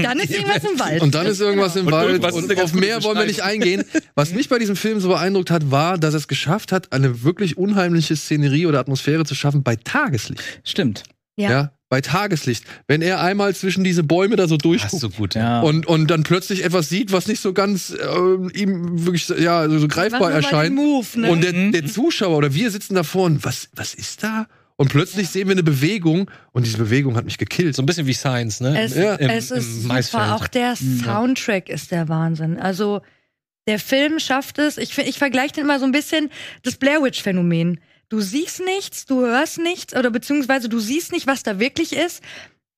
[0.02, 1.02] Dann ist irgendwas im Wald.
[1.02, 3.44] Und dann ist irgendwas im Und Wald und eine ganz auf mehr wollen wir nicht
[3.44, 3.84] eingehen.
[4.16, 7.58] Was mich bei diesem Film so beeindruckt hat, war, dass es geschafft hat, eine wirklich
[7.58, 10.42] unheimliche Szenerie oder Atmosphäre zu schaffen bei Tageslicht.
[10.64, 11.04] Stimmt.
[11.36, 11.50] Ja.
[11.50, 11.72] Ja.
[11.94, 12.66] Bei Tageslicht.
[12.88, 15.62] Wenn er einmal zwischen diese Bäume da so durchguckt du gut, Ja.
[15.62, 19.88] und, und dann plötzlich etwas sieht, was nicht so ganz äh, ihm wirklich ja, so
[19.88, 20.74] greifbar noch mal erscheint.
[20.76, 21.30] Move, ne?
[21.30, 21.72] Und der, Mhm.
[21.72, 24.48] der Zuschauer oder wir sitzen davor und was, was ist da?
[24.76, 27.76] Und plötzlich sehen wir eine Bewegung und diese Bewegung hat mich gekillt.
[27.76, 28.82] So ein bisschen wie Science, ne?
[28.82, 29.14] Es, Ja.
[29.16, 30.34] Im- es ist super.
[30.36, 32.58] Auch der Soundtrack ist der Wahnsinn.
[32.60, 33.02] Also
[33.68, 34.80] der Film schafft es.
[34.80, 36.32] Ich, ich vergleiche den immer so ein bisschen
[36.64, 37.80] das Blair Witch Phänomen.
[38.14, 42.22] Du siehst nichts, du hörst nichts oder beziehungsweise du siehst nicht, was da wirklich ist.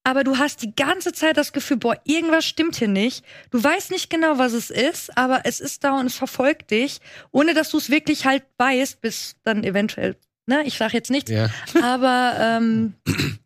[0.06, 3.26] Aber du hast die ganze Zeit das Gefühl, boah, irgendwas stimmt hier nicht.
[3.52, 7.00] Du weißt nicht genau, was es ist, aber es ist da und es verfolgt dich,
[7.34, 11.30] ohne dass du es wirklich halt weißt, bis dann eventuell, ne, ich sag jetzt nichts,
[11.30, 11.50] Ja.
[11.82, 12.94] aber ähm,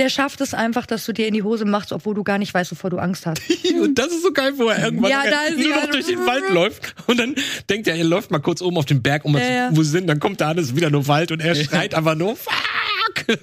[0.00, 2.52] der schafft es einfach, dass du dir in die Hose machst, obwohl du gar nicht
[2.52, 3.40] weißt, wovor du Angst hast.
[3.80, 6.26] Und das ist so geil, wo er irgendwann Ja, da ist nur noch durch den
[6.26, 7.34] Wald läuft und dann
[7.68, 9.70] denkt er, er läuft mal kurz oben auf den Berg, um mal Ja, ja.
[9.70, 12.14] zu, wo sie sind, dann kommt da alles wieder nur Wald und er schreit einfach
[12.16, 13.38] nur, fuck!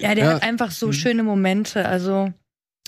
[0.00, 0.32] Ja, der Ja.
[0.34, 1.86] hat einfach so schöne Momente.
[1.86, 2.32] Also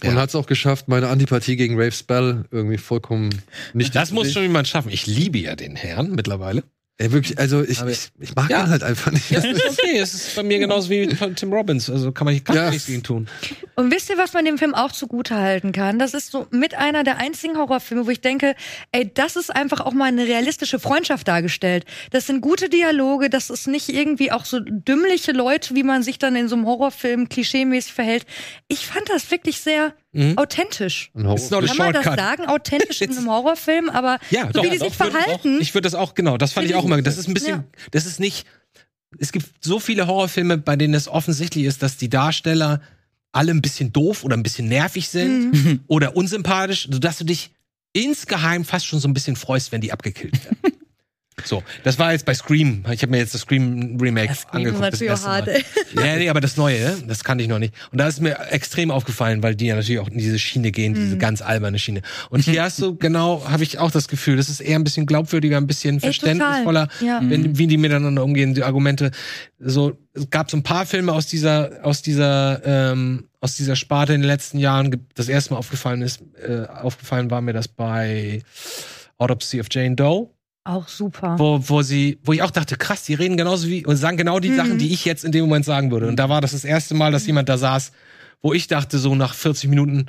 [0.04, 3.30] Und hat es auch geschafft, meine Antipathie gegen Rave Spell irgendwie vollkommen
[3.72, 4.90] nicht Das muss schon jemand schaffen.
[4.90, 6.62] Ich liebe ja den Herrn mittlerweile.
[6.96, 8.62] Ey, wirklich, also ich, ich, ich mag Ja.
[8.62, 9.28] ihn halt einfach nicht.
[9.28, 9.98] Ja, ist okay.
[9.98, 11.90] Es ist bei mir genauso wie von Tim Robbins.
[11.90, 12.70] Also kann man kann Ja.
[12.70, 13.26] nichts gegen tun.
[13.74, 15.98] Und wisst ihr, was man dem Film auch zugute halten kann?
[15.98, 18.54] Das ist so mit einer der einzigen Horrorfilme, wo ich denke,
[18.92, 21.84] ey, das ist einfach auch mal eine realistische Freundschaft dargestellt.
[22.12, 26.20] Das sind gute Dialoge, das ist nicht irgendwie auch so dümmliche Leute, wie man sich
[26.20, 28.24] dann in so einem Horrorfilm klischeemäßig verhält.
[28.68, 30.38] Ich fand das wirklich sehr Mhm.
[30.38, 31.10] authentisch.
[31.14, 32.46] Ein Horror- a Kann man das sagen?
[32.46, 35.56] Authentisch in einem Horrorfilm, aber Ja, so doch, wie die doch, sich verhalten.
[35.56, 37.00] Auch, ich würde das auch, genau, das fand ich auch immer.
[37.02, 37.64] Das ist ein bisschen, Ja.
[37.90, 38.46] das ist nicht,
[39.18, 42.80] es gibt so viele Horrorfilme, bei denen es offensichtlich ist, dass die Darsteller
[43.32, 45.80] alle ein bisschen doof oder ein bisschen nervig sind Mhm.
[45.88, 47.50] oder unsympathisch, sodass du dich
[47.92, 50.58] insgeheim fast schon so ein bisschen freust, wenn die abgekillt werden.
[51.44, 52.84] So, das war jetzt bei Scream.
[52.92, 54.82] Ich habe mir jetzt das Scream Remake Das Scream angeguckt.
[54.82, 55.52] war das erste hart, Mal.
[55.56, 55.64] ey.
[55.96, 56.96] Ja, nee, aber das Neue, ne?
[57.08, 57.74] das kannte ich noch nicht.
[57.90, 60.92] Und da ist mir extrem aufgefallen, weil die ja natürlich auch in diese Schiene gehen,
[60.92, 60.96] Mhm.
[60.96, 62.02] diese ganz alberne Schiene.
[62.30, 65.06] Und hier hast du genau, habe ich auch das Gefühl, das ist eher ein bisschen
[65.06, 66.12] glaubwürdiger, ein bisschen total.
[66.12, 67.20] verständnisvoller, Ja.
[67.24, 69.10] wenn, wie die miteinander umgehen, die Argumente.
[69.58, 74.14] So, es gab so ein paar Filme aus dieser, aus dieser, ähm, aus dieser Sparte
[74.14, 75.04] in den letzten Jahren.
[75.16, 78.42] Das erste Mal aufgefallen ist, äh, aufgefallen war mir das bei
[79.18, 80.30] Autopsy of Jane Doe
[80.66, 81.38] Auch super.
[81.38, 84.40] wo, wo sie, wo ich auch dachte, krass, die reden genauso wie und sagen genau
[84.40, 84.56] die Mhm.
[84.56, 86.08] Sachen, die ich jetzt in dem Moment sagen würde.
[86.08, 87.92] Und da war das das erste Mal, dass jemand da saß,
[88.40, 90.06] wo ich dachte, so nach 40 Minuten,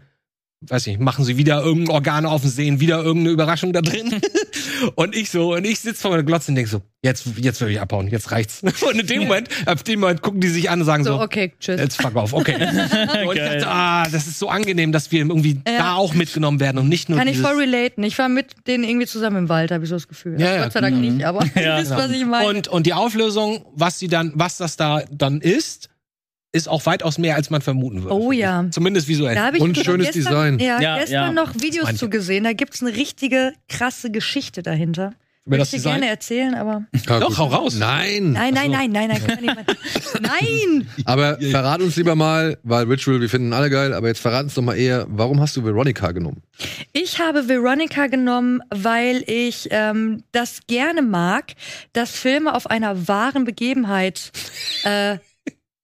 [0.61, 4.19] weiß nicht, machen sie wieder irgendein Organ auf und sehen wieder irgendeine Überraschung da drin.
[4.95, 7.69] und ich so, und ich sitze vor meiner Glotze und denk so, jetzt, jetzt will
[7.69, 8.63] ich abhauen, jetzt reicht's.
[8.81, 11.21] Und in dem Moment, ab dem Moment gucken die sich an und sagen so, So,
[11.21, 11.79] okay, tschüss.
[11.79, 12.55] Jetzt fuck off, okay.
[13.27, 15.77] und ich dachte, ah, das ist so angenehm, dass wir irgendwie Ja.
[15.77, 18.03] da auch mitgenommen werden und nicht nur Kann ich voll relaten.
[18.03, 20.39] Ich war mit denen irgendwie zusammen im Wald, habe ich so das Gefühl.
[20.39, 20.63] Ja, ja.
[20.63, 22.49] Gott sei Dank nicht, aber Ja, ihr wisst, was ich meine.
[22.49, 25.89] Und, und die Auflösung, was sie dann, was das da dann ist,
[26.55, 28.15] ist auch weitaus mehr, als man vermuten würde.
[28.15, 28.65] Oh ja.
[28.71, 29.35] Zumindest visuell.
[29.35, 30.59] Da ich Und schönes gestern, Design.
[30.59, 31.43] Ja, Ja, gestern ja.
[31.43, 31.99] noch Videos manche.
[31.99, 32.43] zu gesehen.
[32.45, 35.13] Da gibt's eine richtige krasse Geschichte dahinter.
[35.47, 35.93] Über Würde das ich dir Design?
[35.99, 36.85] gerne erzählen, aber.
[37.07, 37.37] Ja, Doch, gut.
[37.37, 37.75] hau raus.
[37.77, 38.31] Nein.
[38.31, 39.65] Nein, nein, nein, nein, nein, kann man nicht mal.
[40.21, 40.87] Nein!
[41.05, 44.55] Aber verrat uns lieber mal, weil Ritual, wir finden alle geil, aber jetzt verrat uns
[44.55, 46.41] doch mal eher, warum hast du Veronica genommen?
[46.93, 51.53] Ich habe Veronica genommen, weil ich ähm, das gerne mag,
[51.93, 54.31] dass Filme auf einer wahren Begebenheit.
[54.83, 55.17] Äh,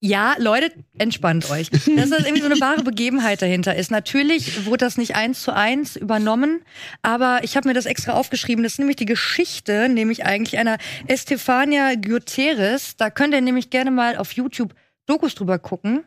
[0.03, 1.69] ja, Leute, entspannt euch.
[1.69, 3.91] Dass das irgendwie so eine wahre Begebenheit dahinter ist.
[3.91, 6.63] Natürlich wurde das nicht eins zu eins übernommen,
[7.03, 8.63] aber ich habe mir das extra aufgeschrieben.
[8.63, 12.97] Das ist nämlich die Geschichte, nämlich eigentlich einer Estefania Guterres.
[12.97, 14.73] Da könnt ihr nämlich gerne mal auf YouTube
[15.05, 16.03] Dokus drüber gucken.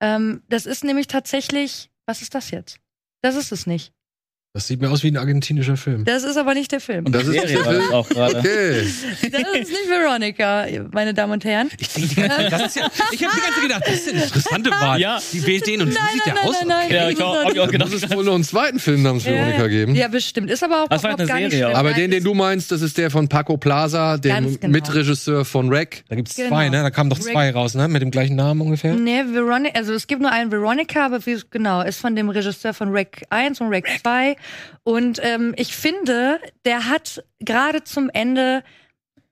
[0.00, 1.88] Ähm, das ist nämlich tatsächlich.
[2.04, 2.80] Was ist das jetzt?
[3.22, 3.92] Das ist es nicht.
[4.56, 6.06] Das sieht mir aus wie ein argentinischer Film.
[6.06, 7.04] Das ist aber nicht der Film.
[7.04, 8.38] Und Das ist Serie war das auch gerade.
[8.38, 8.80] Okay.
[8.80, 11.68] Das ist nicht Veronica, meine Damen und Herren.
[11.78, 13.94] Ich denke die ganze Zeit, das ist ja, ich habe die ganze Zeit gedacht, das
[13.96, 14.98] ist eine interessante Wahl.
[14.98, 15.18] Ja.
[15.30, 16.56] Die wählt den und wie sieht der aus?
[16.66, 17.90] nein, Ja, ich auch, hab ich auch gedacht.
[17.92, 19.94] muss es wohl noch einen zweiten Film namens Veronica geben.
[19.94, 20.50] Ja, bestimmt.
[20.50, 21.76] Ist aber auch Das war eine gar nicht Serie schlimm.
[21.78, 24.72] Aber Nein, den, den du meinst, das ist der von Paco Plaza, dem genau.
[24.72, 26.02] Mitregisseur von Rec.
[26.08, 26.48] Da gibt's Genau.
[26.48, 26.82] zwei, ne?
[26.82, 27.88] Da kamen doch zwei raus, ne?
[27.88, 28.94] Mit dem gleichen Namen ungefähr.
[28.94, 32.72] Nee, Veronica, also es gibt nur einen Veronica, aber wie, genau, ist von dem Regisseur
[32.72, 34.34] von Rec 1 und Rec 2.
[34.82, 38.62] Und ähm, ich finde, der hat gerade zum Ende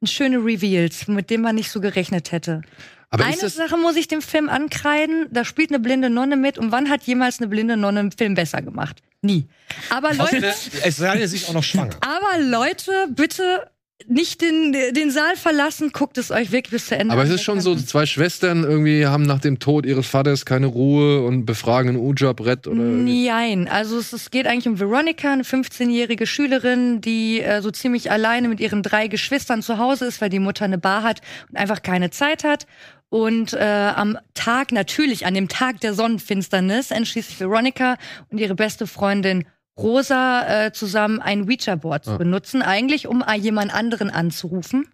[0.05, 2.63] schöne Reveals, mit denen man nicht so gerechnet hätte.
[3.11, 6.59] Aber Eine Sache muss ich dem Film ankreiden, da spielt eine blinde Nonne mit.
[6.59, 9.03] Und wann hat jemals eine blinde Nonne einen Film besser gemacht?
[9.23, 9.47] Nie.
[9.89, 11.97] Aber Leute, Es sei denn, sie ist auch noch schwanger.
[12.01, 13.71] aber Leute, bitte
[14.07, 17.29] nicht den, den Saal verlassen, guckt es euch wirklich bis zu Ende aber an.
[17.29, 21.25] es ist schon so, zwei Schwestern irgendwie haben nach dem Tod ihres Vaters keine Ruhe
[21.25, 22.83] und befragen ein Uja-Brett oder.
[22.83, 28.11] Nein, also es, es geht eigentlich um Veronica, eine 15-jährige Schülerin, die äh, so ziemlich
[28.11, 31.57] alleine mit ihren drei Geschwistern zu Hause ist, weil die Mutter eine Bar hat und
[31.57, 32.67] einfach keine Zeit hat.
[33.11, 37.97] Und äh, am Tag, natürlich an dem Tag der Sonnenfinsternis, entschließt sich Veronica
[38.29, 39.45] und ihre beste Freundin
[39.79, 44.87] Rosa äh, zusammen ein Ouija-Board zu benutzen, eigentlich um jemand anderen anzurufen.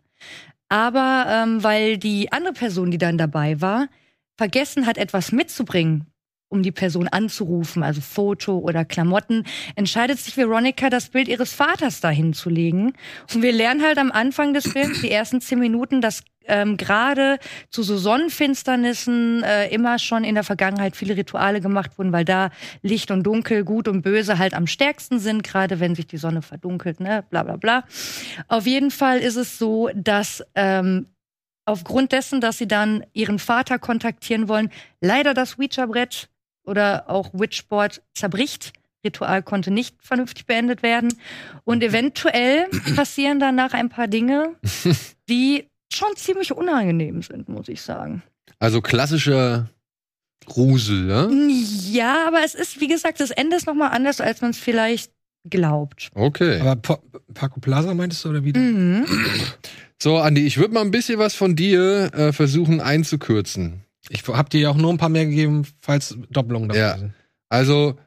[0.68, 3.88] Aber ähm, weil die andere Person, die dann dabei war,
[4.38, 6.06] vergessen hat, etwas mitzubringen,
[6.48, 9.44] um die Person anzurufen, also Foto oder Klamotten,
[9.74, 12.94] entscheidet sich Veronica, das Bild ihres Vaters dahin zu legen.
[13.34, 17.38] Und wir lernen halt am Anfang des Films, die ersten zehn Minuten, dass ähm, gerade
[17.70, 22.50] zu so Sonnenfinsternissen äh, immer schon in der Vergangenheit viele Rituale gemacht wurden, weil da
[22.82, 26.42] Licht und Dunkel, Gut und Böse halt am stärksten sind, gerade wenn sich die Sonne
[26.42, 27.84] verdunkelt, ne, bla bla bla.
[28.48, 31.06] Auf jeden Fall ist es so, dass ähm,
[31.64, 34.70] aufgrund dessen, dass sie dann ihren Vater kontaktieren wollen,
[35.00, 36.28] leider das Ouija-Brett
[36.64, 38.72] oder auch Witchboard zerbricht.
[39.04, 41.14] Ritual konnte nicht vernünftig beendet werden.
[41.64, 44.56] Und eventuell passieren danach ein paar Dinge,
[45.28, 48.22] die schon ziemlich unangenehm sind, muss ich sagen.
[48.58, 49.68] Also klassischer
[50.46, 51.28] Grusel, ne?
[51.90, 55.12] Ja, aber es ist, wie gesagt, das Ende ist nochmal anders, als man es vielleicht
[55.48, 56.10] glaubt.
[56.14, 56.60] Okay.
[56.60, 57.00] Aber Pa-
[57.34, 58.52] Paco Plaza meintest du oder wie?
[58.56, 59.06] Mhm.
[60.02, 63.84] So, Andi, ich würde mal ein bisschen was von dir äh, versuchen einzukürzen.
[64.08, 66.98] Ich hab dir ja auch nur ein paar mehr gegeben, falls Doppelungen dabei Ja.
[66.98, 67.12] sind.
[67.48, 67.98] Also,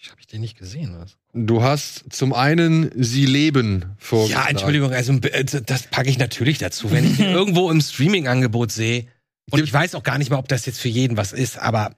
[0.00, 0.96] Ich hab ich den nicht gesehen.
[0.98, 1.16] Was?
[1.46, 4.44] du hast zum einen Sie leben vorgeschlagen.
[4.44, 6.90] Ja, Entschuldigung, also äh, das packe ich natürlich dazu.
[6.90, 9.06] Wenn ich den irgendwo im Streaming-Angebot sehe,
[9.50, 11.96] und ich weiß auch gar nicht mal, ob das jetzt für jeden was ist, aber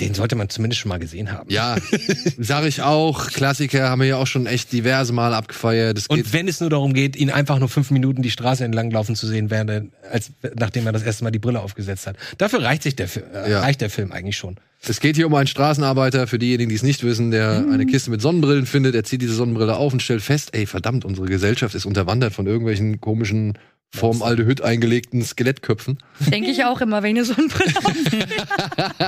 [0.00, 1.48] den sollte man zumindest schon mal gesehen haben.
[1.50, 1.76] Ja,
[2.38, 3.28] sag ich auch.
[3.28, 5.96] Klassiker haben wir ja auch schon echt diverse Mal abgefeiert.
[5.96, 8.90] Geht Und wenn es nur darum geht, ihn einfach nur fünf Minuten die Straße entlang
[8.90, 12.16] laufen zu sehen, während er, als, nachdem er das erste Mal die Brille aufgesetzt hat.
[12.38, 13.60] Dafür reicht sich der, äh, Ja.
[13.60, 14.56] reicht der Film eigentlich schon.
[14.86, 17.72] Es geht hier um einen Straßenarbeiter, für diejenigen, die es nicht wissen, der Mhm.
[17.72, 18.94] eine Kiste mit Sonnenbrillen findet.
[18.94, 22.46] Er zieht diese Sonnenbrille auf und stellt fest, ey, verdammt, unsere Gesellschaft ist unterwandert von
[22.46, 23.56] irgendwelchen komischen,
[23.94, 25.98] Formaldehyd eingelegten Skelettköpfen.
[26.18, 28.26] Denke ich auch immer, wenn ihr so ein Brille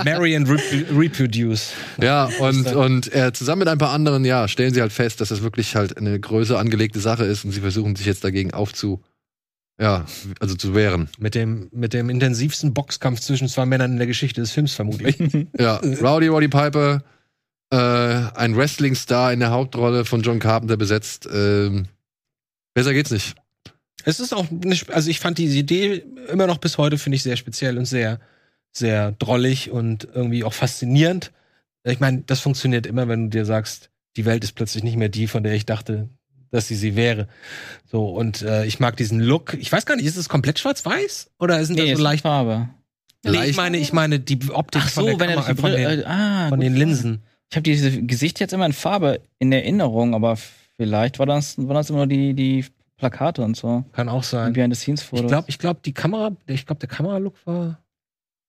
[0.04, 0.60] Marry and Rep
[0.96, 1.72] Reproduce.
[2.00, 5.30] Ja, und, und äh, zusammen mit ein paar anderen, ja, stellen sie halt fest, dass
[5.30, 9.02] das wirklich halt eine größer angelegte Sache ist und sie versuchen sich jetzt dagegen aufzu,
[9.80, 10.06] ja,
[10.38, 11.08] also zu wehren.
[11.18, 15.18] Mit dem, mit dem intensivsten Boxkampf zwischen zwei Männern in der Geschichte des Films vermutlich.
[15.58, 17.02] Ja, Rowdy Roddy Piper,
[17.70, 21.28] äh, ein Wrestling-Star in der Hauptrolle von John Carpenter besetzt.
[21.32, 21.86] Ähm,
[22.74, 23.34] besser geht's nicht.
[24.06, 27.24] Es ist auch, eine, also ich fand diese Idee immer noch bis heute, finde ich,
[27.24, 28.20] sehr speziell und sehr,
[28.70, 31.32] sehr drollig und irgendwie auch faszinierend.
[31.82, 35.08] Ich meine, das funktioniert immer, wenn du dir sagst, die Welt ist plötzlich nicht mehr
[35.08, 36.08] die, von der ich dachte,
[36.52, 37.26] dass sie sie wäre.
[37.90, 39.54] So, und äh, ich mag diesen Look.
[39.54, 41.32] Ich weiß gar nicht, ist es komplett schwarz-weiß?
[41.40, 42.22] Oder sind Nee, da ist so leicht.
[42.22, 42.68] Farbe.
[43.24, 45.60] Nee, ich meine, ich meine die Optik Ach von so, der wenn er Kamera, die
[45.60, 47.22] von, den, äh, ah, von den Linsen.
[47.50, 50.38] Ich habe dieses Gesicht jetzt immer in Farbe in Erinnerung, aber
[50.76, 52.64] vielleicht war das, waren das immer nur die, die
[52.96, 53.84] Plakate und so.
[53.92, 54.52] Kann auch sein.
[54.52, 55.24] Behind the Scenes Fotos.
[55.24, 57.78] Ich glaube, ich glaube, die Kamera, ich glaube, der Kameralook war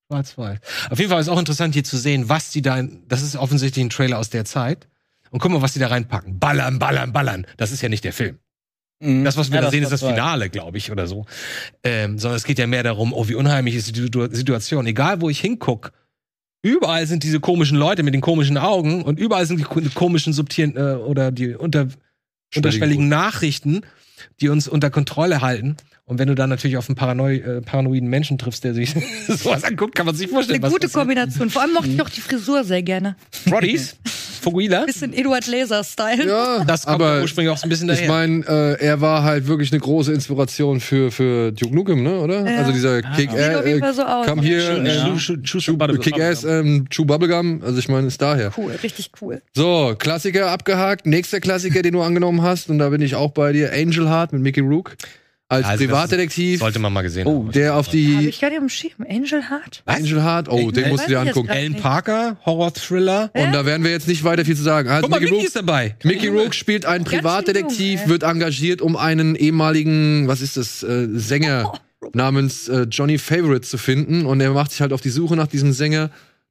[0.09, 0.59] Schwarz-Weiß.
[0.89, 3.35] Auf jeden Fall ist auch interessant hier zu sehen, was die da, in, das ist
[3.35, 4.87] offensichtlich ein Trailer aus der Zeit.
[5.31, 6.39] Und guck mal, was die da reinpacken.
[6.39, 7.45] Ballern, ballern, ballern.
[7.57, 8.39] Das ist ja nicht der Film.
[9.01, 9.25] Mhm.
[9.25, 10.01] Das, was wir Ja, da sehen, ist das.
[10.01, 11.25] Finale, glaube ich, oder so.
[11.83, 14.87] Ähm, sondern es geht ja mehr darum, oh, wie unheimlich ist die Situ- Situation.
[14.87, 15.91] Egal, wo ich hinguck,
[16.61, 20.31] überall sind diese komischen Leute mit den komischen Augen und überall sind die ko- komischen
[20.31, 21.89] subtilen äh, oder die unter,
[22.55, 23.81] unterschwelligen Nachrichten,
[24.41, 25.77] die uns unter Kontrolle halten.
[26.09, 28.95] Und wenn du dann natürlich auf einen Paranoi äh, paranoiden Menschen triffst, der sich
[29.27, 31.01] sowas anguckt, kann man sich vorstellen, Eine was gute passiert.
[31.01, 31.49] Kombination.
[31.49, 33.17] Vor allem mochte ich auch die Frisur sehr gerne.
[33.51, 33.97] Roddies,
[34.41, 36.25] Fuguila, Bisschen Eduard Laser-Style.
[36.25, 38.09] Ja, das kommt aber ursprünglich auch so ein bisschen ich daher.
[38.09, 38.45] meine,
[38.79, 42.49] äh, er war halt wirklich eine große Inspiration für, für Duke Nukem, ne, oder?
[42.49, 42.59] Ja.
[42.59, 44.25] Also dieser Kick Sieht auf jeden Fall so aus.
[44.25, 45.73] kam hier, Schön, äh, ja.
[45.73, 48.51] Bubble- Kick-Ass, ähm, Chew Bubblegum, also ich meine, ist daher.
[48.57, 49.41] Cool, richtig cool.
[49.53, 51.05] So, Klassiker abgehakt.
[51.05, 54.31] Nächster Klassiker, den du angenommen hast, und da bin ich auch bei dir, Angel Heart
[54.31, 54.95] mit Mickey Rook.
[55.49, 57.51] Als Also das Privatdetektiv, Sollte man mal gesehen Oh, haben.
[57.53, 59.05] der auf die ich gar nicht im Schirm.
[59.09, 59.81] Angel Heart?
[59.85, 60.91] Angel Heart, oh, den Echt?
[60.91, 61.49] musst du dir ich angucken.
[61.71, 61.81] nicht.
[61.81, 63.31] Parker, Horror-Thriller.
[63.33, 64.89] Und da werden wir jetzt nicht weiter viel zu sagen.
[64.89, 65.95] Also Guck mal, Mickey Mickey Rook, ist dabei.
[66.03, 71.07] Mickey Rook spielt einen Privatdetektiv, jung, wird engagiert, um einen ehemaligen, was ist das, äh,
[71.13, 71.71] Sänger
[72.13, 74.25] namens äh, Johnny Favorite zu finden.
[74.25, 76.09] Und er macht sich halt auf die Suche nach diesem Sänger.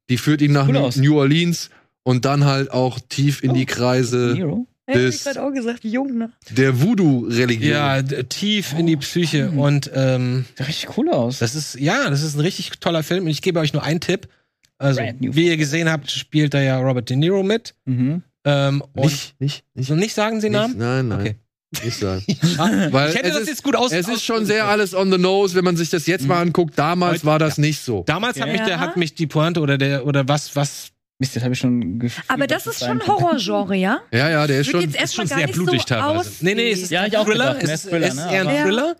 [0.09, 1.01] Die führt ihn nach Cool New-.
[1.01, 1.69] New Orleans
[2.03, 3.73] und dann halt auch tief in die Oh.
[3.75, 4.67] Kreise Nero?
[4.89, 6.31] Ja, Das- ich gerade auch gesagt, jung, ne?
[6.49, 7.71] der Voodoo-Religion.
[7.71, 9.49] Ja, tief in die Psyche.
[9.51, 11.39] Und ähm, Sieht richtig cool aus.
[11.39, 13.25] das ist, ja, das ist ein richtig toller Film.
[13.25, 14.27] Und ich gebe euch nur einen Tipp.
[14.77, 17.73] Also, wie ihr gesehen habt, spielt da ja Robert De Niro mit.
[17.85, 18.21] Mhm.
[18.45, 19.87] Ähm, und Nicht, nicht, nicht.
[19.87, 20.77] so nicht sagen Sie nicht Namen?
[20.77, 21.19] nein, nein.
[21.19, 21.35] Okay.
[21.83, 22.23] Nicht sagen.
[22.57, 23.91] Ja, Weil ich hätte es das ist- jetzt gut aus.
[23.91, 26.79] Es ist schon sehr alles on the nose, wenn man sich das jetzt mal anguckt.
[26.79, 28.03] Damals Heute- war das nicht so.
[28.07, 28.79] Damals hat mich, der, Ja.
[28.79, 32.25] hat mich die Pointe oder der oder was was Mist, das habe ich schon gefühlt.
[32.29, 33.01] Aber das ist schon.
[33.07, 34.01] Horrorgenre, ja?
[34.11, 34.81] Ja, ja, der ist schon.
[34.81, 36.31] jetzt erstmal schon sehr blutig so teilweise.
[36.45, 37.55] Nee, nee, es ist Ja, ein Thriller.
[37.55, 38.95] gedacht, Es mehr ist, Thriller, ist ne, eher ein aber- Thriller.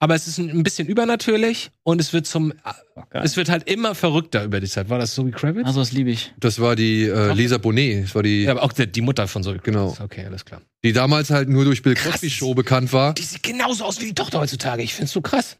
[0.00, 2.52] Aber es ist ein, bisschen übernatürlich und es wird zum
[2.96, 4.90] Oh, es wird halt immer verrückter über die Zeit.
[4.90, 5.64] War das Zoe Kravitz?
[5.66, 6.34] Also, das liebe ich.
[6.38, 8.04] Das war die äh, Lisa Bonet.
[8.04, 9.92] Das war die, ja, aber auch die, die Mutter von Zoe Genau.
[9.92, 10.00] Kravitz.
[10.00, 10.60] Okay, alles klar.
[10.82, 11.94] die damals halt nur durch Bill.
[11.94, 13.14] Cosby Show bekannt war.
[13.14, 14.82] Die sieht genauso aus wie die Tochter heutzutage.
[14.82, 15.56] Ich find's so krass.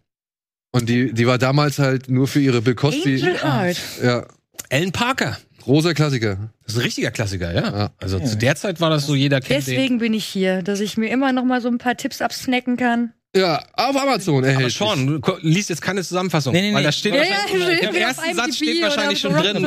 [0.72, 3.14] Und die, die war damals halt nur für ihre Bill Cosby.
[3.22, 3.76] Angel Heart.
[4.02, 4.26] Ja,
[4.68, 5.38] Ellen Parker.
[5.64, 6.50] Großer Klassiker.
[6.62, 7.78] Das ist ein richtiger Klassiker, ja.
[7.78, 7.90] Ja.
[8.00, 9.74] Also zu der Zeit war das so, jeder kennt den.
[9.74, 12.76] Deswegen bin ich hier, dass ich mir immer noch mal so ein paar Tipps absnacken
[12.76, 13.12] kann.
[13.36, 14.74] Ja, auf Amazon Aber erhältlich.
[14.76, 16.52] Sean, du liest jetzt keine Zusammenfassung.
[16.52, 16.74] Nee, nee, nee.
[16.76, 19.64] Weil da steht Ja, wahrscheinlich- ja, im ersten Satz steht wahrscheinlich schon drin,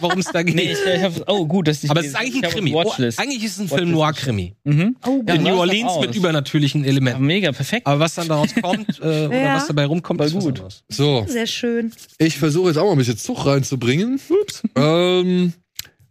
[0.00, 0.54] worum es da geht.
[0.54, 2.72] Nee, ich, ich hab, oh, gut, dass ich Aber es ist eigentlich ein Krimi.
[2.74, 3.74] Oh, eigentlich ist es ein Watchlist.
[3.74, 4.54] Film Noir-Krimi.
[4.62, 4.96] Mhm.
[5.04, 7.24] Oh, Ja, In New Orleans mit übernatürlichen Ja, Elementen.
[7.26, 7.84] mega, perfekt.
[7.86, 9.54] Aber was dann daraus kommt äh, oder Ja.
[9.56, 10.62] was dabei rumkommt, ist gut.
[10.88, 11.92] So, sehr schön.
[12.18, 14.20] ich versuche jetzt auch mal ein bisschen Zug reinzubringen.
[14.28, 14.62] Ups.
[14.76, 15.52] ähm,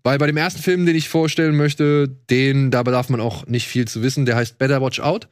[0.04, 3.68] weil bei dem ersten Film, den ich vorstellen möchte, den, da bedarf man auch nicht
[3.68, 5.28] viel zu wissen, der heißt Better Watch Out.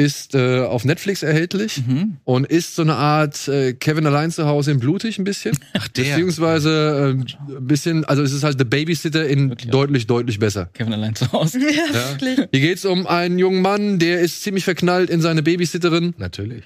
[0.00, 2.16] Ist äh, auf Netflix erhältlich Mhm.
[2.24, 5.56] und ist so eine Art äh, Kevin allein zu Hause in blutig ein bisschen.
[5.74, 6.04] Ach, der.
[6.04, 7.16] Beziehungsweise
[7.50, 9.70] äh, ein bisschen, also es ist halt The Babysitter in Wirklich?
[9.70, 10.70] deutlich, deutlich besser.
[10.72, 11.58] Kevin allein zu Hause.
[11.60, 12.10] Ja, Ja.
[12.12, 12.48] wirklich.
[12.50, 16.64] Hier geht's um einen jungen Mann, der ist ziemlich verknallt in seine Babysitterin Natürlich.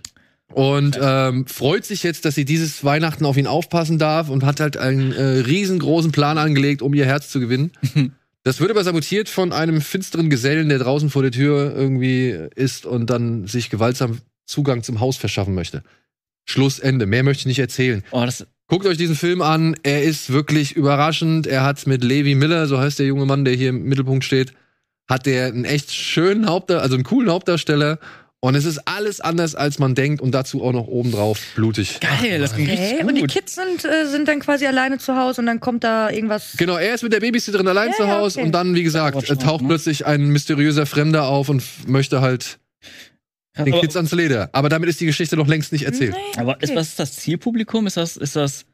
[0.53, 4.61] und ähm, freut sich jetzt, dass sie dieses Weihnachten auf ihn aufpassen darf und hat
[4.61, 7.73] halt einen äh, riesengroßen Plan angelegt, um ihr Herz zu gewinnen.
[8.45, 12.85] Das wird aber sabotiert von einem finsteren Gesellen, der draußen vor der Tür irgendwie ist
[12.87, 15.83] und dann sich gewaltsam Zugang zum Haus verschaffen möchte.
[16.45, 17.07] Schlussende.
[17.07, 18.05] Mehr möchte ich nicht erzählen.
[18.11, 18.27] Oh,
[18.67, 19.77] Guckt euch diesen Film an.
[19.83, 21.47] Er ist wirklich überraschend.
[21.47, 24.53] Er hat mit Levi Miller, so heißt der junge Mann, der hier im Mittelpunkt steht,
[25.07, 27.99] hat der einen echt schönen Hauptdarsteller, also einen coolen Hauptdarsteller.
[28.45, 31.99] Und es ist alles anders, als man denkt und dazu auch noch obendrauf blutig.
[32.01, 32.79] geil, das klingt Okay.
[32.83, 33.31] richtig Und die gut.
[33.31, 36.53] Kids sind, äh, sind dann quasi alleine zu Hause und dann kommt da irgendwas.
[36.59, 38.47] Genau, er ist mit der Babysitterin allein Ja, zu Hause okay.
[38.47, 39.69] und dann, wie gesagt, äh, taucht ne?
[39.69, 42.59] plötzlich ein mysteriöser Fremder auf und möchte halt
[43.57, 44.51] den aber, Kids ans Leder.
[44.53, 46.15] Aber damit ist die Geschichte noch längst nicht erzählt.
[46.37, 46.79] aber ist, Okay.
[46.79, 47.87] was ist das Zielpublikum?
[47.87, 48.67] Ist das, ist das,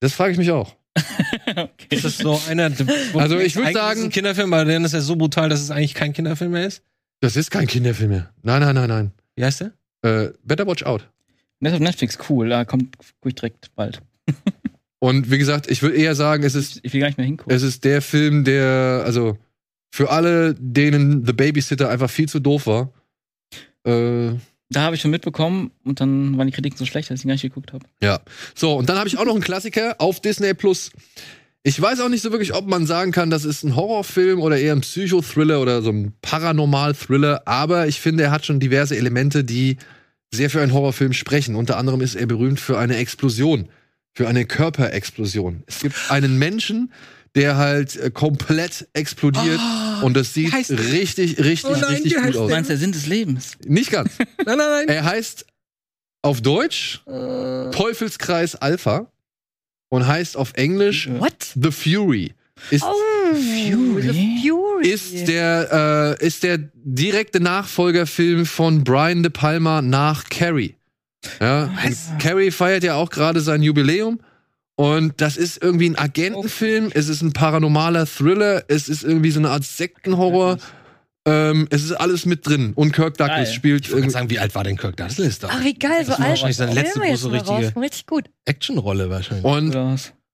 [0.00, 0.76] Das frage ich mich auch.
[1.46, 1.68] okay.
[1.88, 2.70] Ist das so einer.
[3.14, 5.70] Also ich würd Eigentlich sagen- ein Kinderfilm, aber dann ist er so brutal, dass es
[5.70, 6.82] eigentlich kein Kinderfilm mehr ist.
[7.20, 8.32] Das ist kein Kinderfilm mehr.
[8.42, 9.12] Nein, nein, nein, nein.
[9.36, 9.72] Wie heißt der?
[10.02, 11.08] Äh, Better Watch Out.
[11.60, 14.00] Das ist auf Netflix cool, da kommt ich direkt bald.
[15.00, 17.54] Und wie gesagt, ich würde eher sagen, es ist Ich will gar nicht mehr hingucken.
[17.54, 19.36] Es ist der Film, der, also
[19.92, 22.92] für alle, denen The Babysitter einfach viel zu doof war.
[23.84, 24.32] Äh,
[24.70, 27.28] Da habe ich schon mitbekommen und dann waren die Kritiken so schlecht, dass ich ihn
[27.28, 27.86] gar nicht geguckt habe.
[28.02, 28.20] ja.
[28.54, 30.90] So, und dann habe ich auch noch einen Klassiker auf Disney Plus.
[31.68, 34.58] Ich weiß auch nicht so wirklich, ob man sagen kann, das ist ein Horrorfilm oder
[34.58, 39.44] eher ein Psychothriller oder so ein Paranormal-Thriller, aber ich finde, er hat schon diverse Elemente,
[39.44, 39.76] die
[40.32, 41.56] sehr für einen Horrorfilm sprechen.
[41.56, 43.68] Unter anderem ist er berühmt für eine Explosion,
[44.14, 45.62] für eine Körperexplosion.
[45.66, 46.90] Es gibt einen Menschen,
[47.34, 49.60] der halt äh, komplett explodiert
[50.00, 52.50] und das sieht heißt richtig, richtig, Oh nein, richtig gut Du aus.
[52.50, 53.58] meinst der Sinn des Lebens?
[53.66, 54.12] Nicht ganz.
[54.18, 54.88] Nein, nein, nein.
[54.88, 55.44] Er heißt
[56.22, 59.12] auf Deutsch Teufelskreis Alpha.
[59.88, 61.54] Und heißt auf Englisch What?
[61.54, 62.32] The Fury.
[62.70, 64.88] Ist, Oh, The Fury.
[64.88, 70.74] ist, der, äh, ist der direkte Nachfolgerfilm von Brian De Palma nach Carrie.
[71.40, 71.70] Ja,
[72.20, 74.20] Carrie feiert ja auch gerade sein Jubiläum.
[74.76, 79.40] Und das ist irgendwie ein Agentenfilm, es ist ein paranormaler Thriller, es ist irgendwie so
[79.40, 80.58] eine Art Sektenhorror.
[81.28, 82.72] Ähm, es ist alles mit drin.
[82.74, 83.46] Und Kirk Douglas Geil.
[83.54, 84.12] spielt Ich wollte irgendwie.
[84.12, 85.48] gerade sagen, wie alt war denn Kirk Douglas da?
[85.50, 86.30] Ach, wie geil, so Das war alt.
[86.30, 87.80] wahrscheinlich seine letzte große mal richtige-.
[87.80, 88.30] Richtig gut.
[88.44, 89.44] Actionrolle wahrscheinlich.
[89.44, 89.74] Und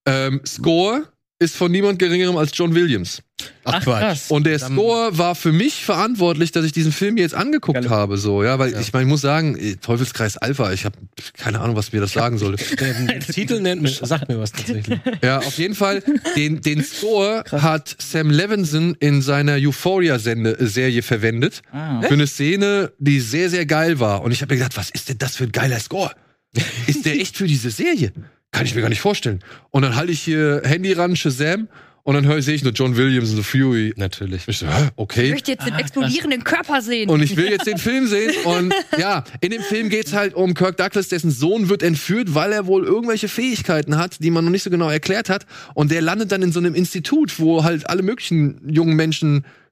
[0.07, 1.03] ähm, Score
[1.45, 3.23] ist von niemand geringerem als John Williams.
[3.65, 4.31] Ach, krass.
[4.31, 7.91] Und der Score war für mich verantwortlich, dass ich diesen Film jetzt angeguckt Geil.
[7.91, 8.81] habe, so, ja, weil Ja.
[8.81, 10.97] ich meine, ich muss sagen, äh, Teufelskreis Alpha, ich habe
[11.37, 12.57] keine Ahnung, was mir das sagen soll.
[12.79, 14.99] Der Titel nennt mir, sagt mir was tatsächlich.
[15.23, 16.03] Ja, auf jeden Fall,
[16.37, 21.63] den, den Score hat Sam Levinson in seiner Euphoria-Serie verwendet.
[21.73, 22.03] Ah.
[22.03, 24.23] Für eine Szene, die sehr, sehr geil war.
[24.23, 26.13] Und ich habe mir gedacht, was ist denn das für ein geiler Score?
[26.87, 28.13] Ist der echt für diese Serie?
[28.55, 29.41] Kann ich mir gar nicht vorstellen.
[29.71, 31.69] Und dann halte ich hier Handy ran, Shazam,
[32.05, 33.95] und dann höre ich, sehe ich nur John Williams und The Fury.
[33.97, 34.43] Natürlich.
[34.47, 35.31] Ich so, hä, Ich okay.
[35.31, 37.09] möchte jetzt den explodierenden Körper sehen.
[37.09, 38.31] Und ich will jetzt den Film sehen.
[38.45, 42.53] Und ja, in dem Film geht's halt um Kirk Douglas, dessen Sohn wird entführt, weil
[42.53, 45.47] er wohl irgendwelche Fähigkeiten hat, die man noch nicht so genau erklärt hat.
[45.73, 49.64] Und der landet dann in so einem Institut, wo halt alle möglichen jungen Menschen äh,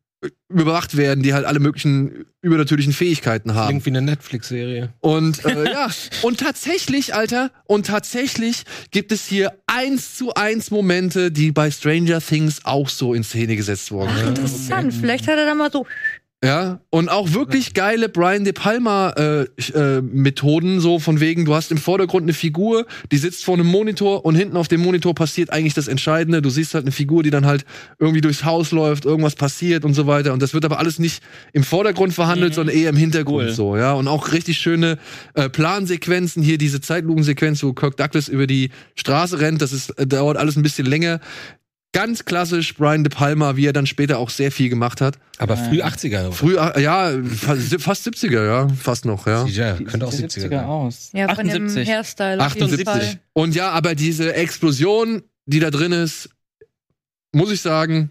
[0.48, 3.68] überwacht werden, die halt alle möglichen übernatürlichen Fähigkeiten haben.
[3.68, 4.92] Klingt wie eine Netflix-Serie.
[5.00, 5.88] Und äh, ja,
[6.22, 12.20] und tatsächlich, Alter, und tatsächlich gibt es hier eins zu eins Momente, die bei Stranger
[12.20, 14.10] Things auch so in Szene gesetzt wurden.
[14.12, 14.92] Ach, interessant.
[14.92, 15.86] Vielleicht hat er da mal so.
[16.44, 19.42] Ja, und auch wirklich geile Brian De Palma äh,
[19.74, 23.68] äh, Methoden, so von wegen, du hast im Vordergrund eine Figur, die sitzt vor einem
[23.68, 26.42] Monitor und hinten auf dem Monitor passiert eigentlich das Entscheidende.
[26.42, 27.64] Du siehst halt eine Figur, die dann halt
[28.00, 30.32] irgendwie durchs Haus läuft, irgendwas passiert und so weiter.
[30.32, 33.52] Und das wird aber alles nicht im Vordergrund verhandelt, sondern eher im Hintergrund Cool.
[33.52, 33.92] so, ja.
[33.92, 34.98] Und auch richtig schöne
[35.34, 40.08] äh, Plansequenzen, hier diese Zeitlupensequenz, wo Kirk Douglas über die Straße rennt, das ist, äh,
[40.08, 41.20] dauert alles ein bisschen länger.
[41.92, 45.18] Ganz klassisch Brian De Palma, wie er dann später auch sehr viel gemacht hat.
[45.36, 46.32] Aber früh 80er.
[46.32, 49.44] Früh, ja, fast, fast 70er, ja, fast noch, ja.
[49.46, 50.64] Ja, könnte auch 70er sein.
[50.64, 51.10] aus.
[51.12, 51.88] Ja, von dem 78.
[51.88, 52.46] Hairstyle.
[52.46, 52.84] auf jeden 78.
[52.84, 53.20] Fall.
[53.34, 56.30] Und ja, aber diese Explosion, die da drin ist,
[57.32, 58.10] muss ich sagen,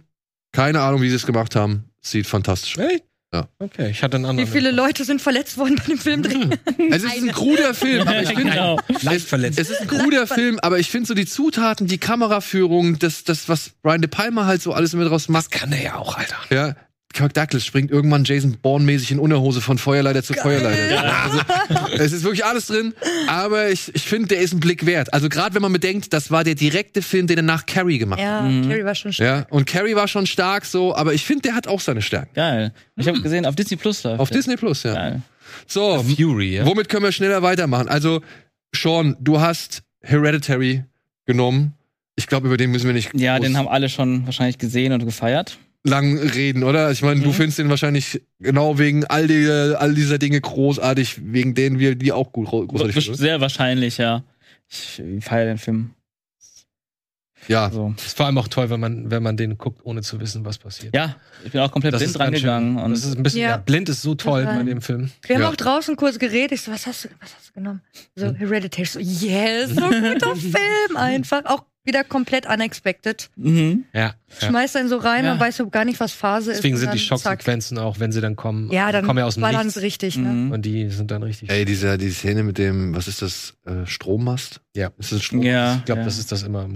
[0.51, 1.85] keine Ahnung, wie sie es gemacht haben.
[2.01, 2.85] Sieht fantastisch aus.
[2.85, 3.05] Echt?
[3.33, 3.47] Ja.
[3.59, 4.49] Okay, ich hatte einen Wie anderen.
[4.51, 6.57] viele Leute sind verletzt worden bei dem Film drin?
[6.91, 8.77] Es ist ein kruder Film, aber ich finde, Genau.
[9.03, 9.57] leicht verletzt.
[9.57, 13.47] es ist ein kruder Film, aber ich finde so die Zutaten, die Kameraführung, das, das,
[13.47, 15.49] was Brian De Palma halt so alles immer draus macht.
[15.51, 16.35] kann er ja auch, Alter.
[16.49, 16.75] Ja,
[17.13, 21.13] Kirk Douglas springt irgendwann Jason Bourne-mäßig in Unterhose von Feuerleiter zu Feuerleiter.
[21.21, 21.39] Also,
[21.97, 22.93] es ist wirklich alles drin,
[23.27, 25.13] aber ich, ich finde, der ist ein Blick wert.
[25.13, 28.19] Also gerade wenn man bedenkt, das war der direkte Film, den er nach Carrie gemacht
[28.19, 28.51] hat.
[28.51, 31.55] Ja, Carrie war schon Ja, und Carrie war schon stark so, aber ich finde, der
[31.55, 32.33] hat auch seine Stärken.
[32.33, 32.73] Geil.
[32.95, 34.19] Ich habe gesehen, auf Disney Plus läuft.
[34.19, 34.37] Auf der.
[34.37, 34.93] Disney Plus, ja.
[34.93, 35.21] Geil.
[35.67, 36.65] So, Fury, ja.
[36.65, 37.87] womit können wir schneller weitermachen?
[37.87, 38.21] Also,
[38.75, 40.85] Sean, du hast Hereditary
[41.25, 41.73] genommen.
[42.15, 45.05] Ich glaube, über den müssen wir nicht Ja, den haben alle schon wahrscheinlich gesehen und
[45.05, 45.57] gefeiert.
[45.83, 46.91] Lang reden, oder?
[46.91, 47.33] Ich meine, du Mhm.
[47.33, 52.11] findest den wahrscheinlich genau wegen all, die, all dieser Dinge großartig, wegen denen wir die
[52.11, 53.15] auch gut großartig finden.
[53.17, 54.23] Sehr wahrscheinlich, ja.
[54.69, 55.91] Ich feiere den Film.
[57.47, 60.19] Ja, Also, Ist vor allem auch toll, wenn man, wenn man den guckt, ohne zu
[60.19, 60.95] wissen, was passiert.
[60.95, 62.77] ja, ich bin auch komplett blind ist ganz rangegangen.
[62.77, 63.49] Und das ist ein bisschen, Ja.
[63.49, 63.57] ja.
[63.57, 65.09] blind ist so toll bei dem Film.
[65.25, 65.49] Wir haben Ja.
[65.49, 66.51] auch draußen kurz geredet.
[66.51, 67.81] Ich so, was hast du, was hast du genommen?
[68.15, 68.35] So, Hm?
[68.35, 68.85] Hereditary.
[68.85, 71.43] So, yes, so ein guter Film einfach.
[71.45, 73.29] Auch wieder komplett unexpected.
[73.35, 73.85] mhm.
[73.93, 73.99] Ja.
[74.01, 74.13] ja.
[74.47, 75.31] Schmeißt einen so rein, Ja.
[75.31, 76.81] man weiß so gar nicht, was Phase Deswegen ist.
[76.81, 77.19] sind und die dann.
[77.19, 79.81] Schocksequenzen auch, wenn sie dann kommen, Ja, dann kommen ja aus dem dann Nichts.
[79.81, 80.29] richtig, ne?
[80.29, 80.51] Mhm.
[80.51, 81.49] Und die sind dann richtig.
[81.49, 84.61] ey, diese, die Szene mit dem, was ist das, äh, Strommast?
[84.75, 84.91] Ja.
[84.99, 85.47] Ist das ein Strommast?
[85.47, 85.75] Ja.
[85.77, 86.05] Ich glaube, ja.
[86.05, 86.67] das ist das immer.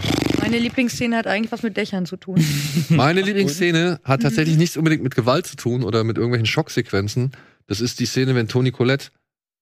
[0.42, 2.44] Meine Lieblingsszene hat eigentlich was mit Dächern zu tun.
[2.90, 7.32] Meine Lieblingsszene hat tatsächlich nichts unbedingt mit Gewalt zu tun oder mit irgendwelchen Schocksequenzen.
[7.68, 9.08] Das ist die Szene, wenn Toni Collette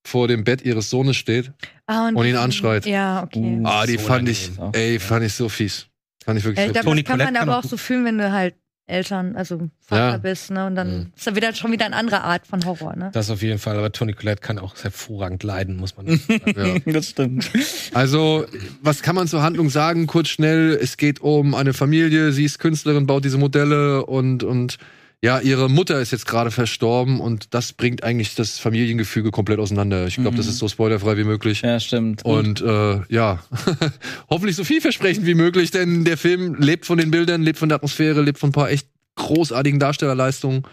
[0.06, 1.52] vor dem Bett ihres Sohnes steht.
[1.88, 2.86] Ah, Und ihn anschreit.
[2.86, 3.40] Ja, okay.
[3.62, 3.66] Uh.
[3.66, 5.88] Ah, die so fand ich, ey, fand ich so fies.
[6.26, 8.06] Fand ich wirklich Ja, ich so glaube, das kann man aber auch auch so fühlen,
[8.06, 8.56] wenn du halt
[8.86, 10.18] Eltern, also Vater Ja.
[10.18, 10.66] bist, ne?
[10.68, 11.12] Und dann Mhm.
[11.16, 13.12] ist da wieder schon wieder eine andere Art von Horror, ne?
[13.14, 13.78] Das auf jeden Fall.
[13.78, 16.84] Aber Toni Collette kann auch hervorragend leiden, muss man sagen.
[16.86, 16.92] Ja.
[16.94, 17.50] Das stimmt.
[17.94, 18.46] Also,
[18.82, 20.06] was kann man zur Handlung sagen?
[20.06, 24.78] Kurz schnell, es geht um eine Familie, sie ist Künstlerin, baut diese Modelle und, und
[25.24, 30.06] ja, ihre Mutter ist jetzt gerade verstorben und das bringt eigentlich das Familiengefüge komplett auseinander.
[30.06, 30.36] Ich glaube, Mhm.
[30.38, 31.62] das ist so spoilerfrei wie möglich.
[31.62, 32.26] Ja, stimmt.
[32.26, 33.40] Und äh, ja,
[34.30, 37.78] hoffentlich so vielversprechend wie möglich, denn der Film lebt von den Bildern, lebt von der
[37.78, 40.64] Atmosphäre, lebt von ein paar echt großartigen Darstellerleistungen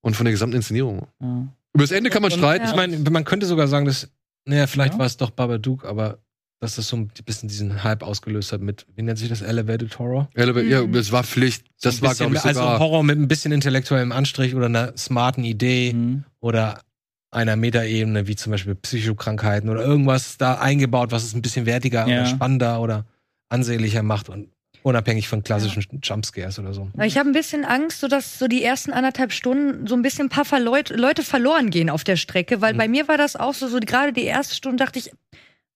[0.00, 1.06] und von der gesamten Inszenierung.
[1.20, 1.48] ja.
[1.72, 2.64] Über das Ende kann man streiten.
[2.66, 4.08] Ich meine, man könnte sogar sagen, dass,
[4.44, 4.98] naja, vielleicht Ja.
[4.98, 6.18] war es doch Babadook, aber
[6.60, 9.98] dass das so ein bisschen diesen Hype ausgelöst hat mit, wie nennt sich das, Elevated
[9.98, 10.28] Horror?
[10.34, 10.92] Eleva- Ja, Mhm.
[10.92, 11.64] das war Pflicht.
[11.82, 12.78] Das So war, glaube ich, Also sogar.
[12.78, 16.24] Horror mit ein bisschen intellektuellem Anstrich oder einer smarten Idee Mhm.
[16.40, 16.82] oder
[17.30, 22.06] einer Metaebene, wie zum Beispiel Psychokrankheiten oder irgendwas da eingebaut, was es ein bisschen wertiger
[22.06, 22.20] Ja.
[22.22, 23.06] oder spannender oder
[23.48, 24.48] ansehnlicher macht und
[24.82, 26.88] unabhängig von klassischen Jumpscares oder so.
[27.02, 30.26] Ich habe ein bisschen Angst, so dass so die ersten anderthalb Stunden so ein bisschen
[30.26, 32.78] ein paar Verleut Leute verloren gehen auf der Strecke, weil Mhm.
[32.78, 35.10] bei mir war das auch so, so gerade die erste Stunde dachte ich,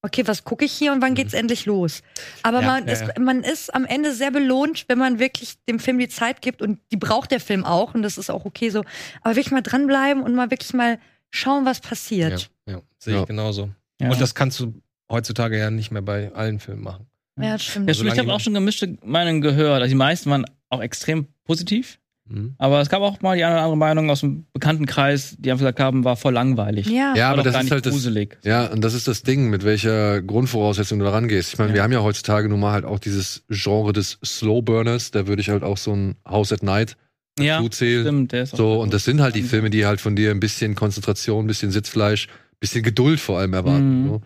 [0.05, 2.03] okay, was gucke ich hier und wann geht's endlich los?
[2.43, 2.65] Aber Mhm.
[2.67, 3.21] Ja, man, ja, ist, ja.
[3.21, 6.79] man ist am Ende sehr belohnt, wenn man wirklich dem Film die Zeit gibt und
[6.93, 8.85] die braucht der Film auch und das ist auch okay so.
[9.23, 10.99] Aber wirklich mal dranbleiben und mal wirklich mal
[11.31, 12.51] schauen, was passiert.
[12.69, 13.21] ja, sehe Ja.
[13.23, 13.71] ich genauso.
[14.01, 14.11] Ja.
[14.11, 14.75] Und das kannst du
[15.11, 17.07] heutzutage ja nicht mehr bei allen Filmen machen.
[17.41, 17.89] Ja, stimmt.
[17.89, 19.83] Ja, solange ich habe auch schon gemischte Meinungen gehört.
[19.83, 21.99] Also die meisten waren auch extrem positiv.
[22.27, 22.55] Mhm.
[22.57, 25.61] Aber es gab auch mal die eine oder andere Meinung aus dem Bekanntenkreis, die einfach
[25.63, 26.87] gesagt haben, war voll langweilig.
[26.89, 27.15] Ja.
[27.15, 27.93] Ja, aber das ist halt das.
[27.93, 28.39] gruselig.
[28.45, 31.53] Ja, und das ist das Ding, mit welcher Grundvoraussetzung du da rangehst.
[31.53, 31.75] Ich meine, Ja.
[31.77, 35.51] wir haben ja heutzutage nun mal halt auch dieses Genre des Slowburners, da würde ich
[35.51, 36.97] halt auch so ein House at Night
[37.39, 38.05] Ja, zuzählen.
[38.05, 38.33] stimmt.
[38.33, 39.43] Der ist auch So, und das sind halt die.
[39.43, 43.39] Filme, die halt von dir ein bisschen Konzentration, ein bisschen Sitzfleisch, ein bisschen Geduld vor
[43.39, 44.09] allem erwarten Mhm.
[44.09, 44.21] so,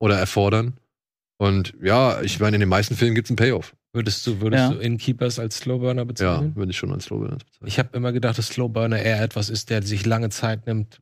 [0.00, 0.74] oder erfordern.
[1.38, 3.74] Und ja, ich meine, in den meisten Filmen gibt's einen Payoff.
[3.92, 4.74] Würdest du, würdest Ja.
[4.74, 6.54] du Innkeepers als Slowburner Ja, bezeichnen?
[6.56, 7.68] würde ich schon als Slowburner bezeichnen.
[7.68, 11.00] Ich habe immer gedacht, dass Slowburner eher etwas ist, der sich lange Zeit nimmt,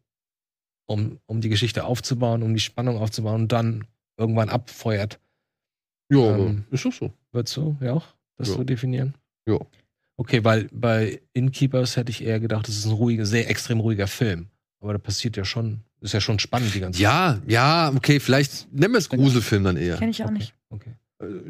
[0.87, 3.87] um, um die Geschichte aufzubauen, um die Spannung aufzubauen und dann
[4.17, 5.19] irgendwann abfeuert.
[6.11, 7.13] Ja, Ähm, ist doch so.
[7.33, 8.07] Wird so, ja auch,
[8.39, 8.55] das Ja.
[8.55, 9.15] so definieren?
[9.49, 9.59] Ja.
[10.19, 14.07] Okay, weil bei Innkeepers hätte ich eher gedacht, das ist ein ruhiger, sehr extrem ruhiger
[14.07, 14.47] Film.
[14.81, 18.73] Aber da passiert ja schon, ist ja schon spannend die ganze Ja, ja, okay, vielleicht
[18.73, 19.97] nennen wir es Gruselfilm dann eher.
[19.99, 20.39] Kenne ich auch Okay.
[20.39, 20.55] nicht.
[20.71, 20.95] Okay.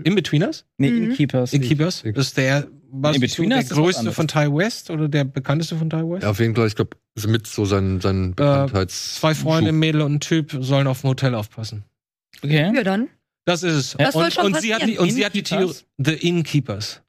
[0.04, 0.64] In-Betweeners?
[0.78, 1.10] Nee, Mhm.
[1.10, 1.50] Innkeepers?
[1.50, 5.76] Das ist der, was In so Betweeners der größte von Ty West oder der bekannteste
[5.76, 6.22] von Ty West?
[6.22, 9.16] Ja, auf jeden Fall, ich glaube, ist mit so sein, sein Bekanntheits.
[9.16, 9.78] Äh, Zwei Freunde, ein.
[9.78, 11.84] Mädel und ein Typ sollen auf dem Hotel aufpassen.
[12.42, 12.72] Okay.
[12.74, 13.08] Ja, dann.
[13.44, 14.12] Das ist es.
[14.12, 15.04] Soll und, schon und sie hat die, passieren?
[15.04, 15.74] und sie hat die Theorie?
[15.98, 17.02] The Innkeepers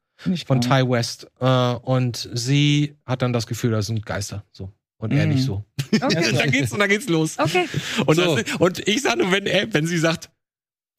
[0.46, 0.60] von.
[0.60, 1.28] Ty West.
[1.40, 4.44] Äh, und sie hat dann das Gefühl, das sind Geister.
[4.52, 4.72] So.
[4.98, 5.34] Und er Mhm.
[5.34, 5.64] nicht so.
[6.02, 6.32] Okay.
[6.32, 7.38] da geht's, und da geht's los.
[7.38, 7.64] Okay.
[8.04, 8.36] Und, So.
[8.36, 10.28] das, und ich sage nur, wenn, er, wenn sie sagt,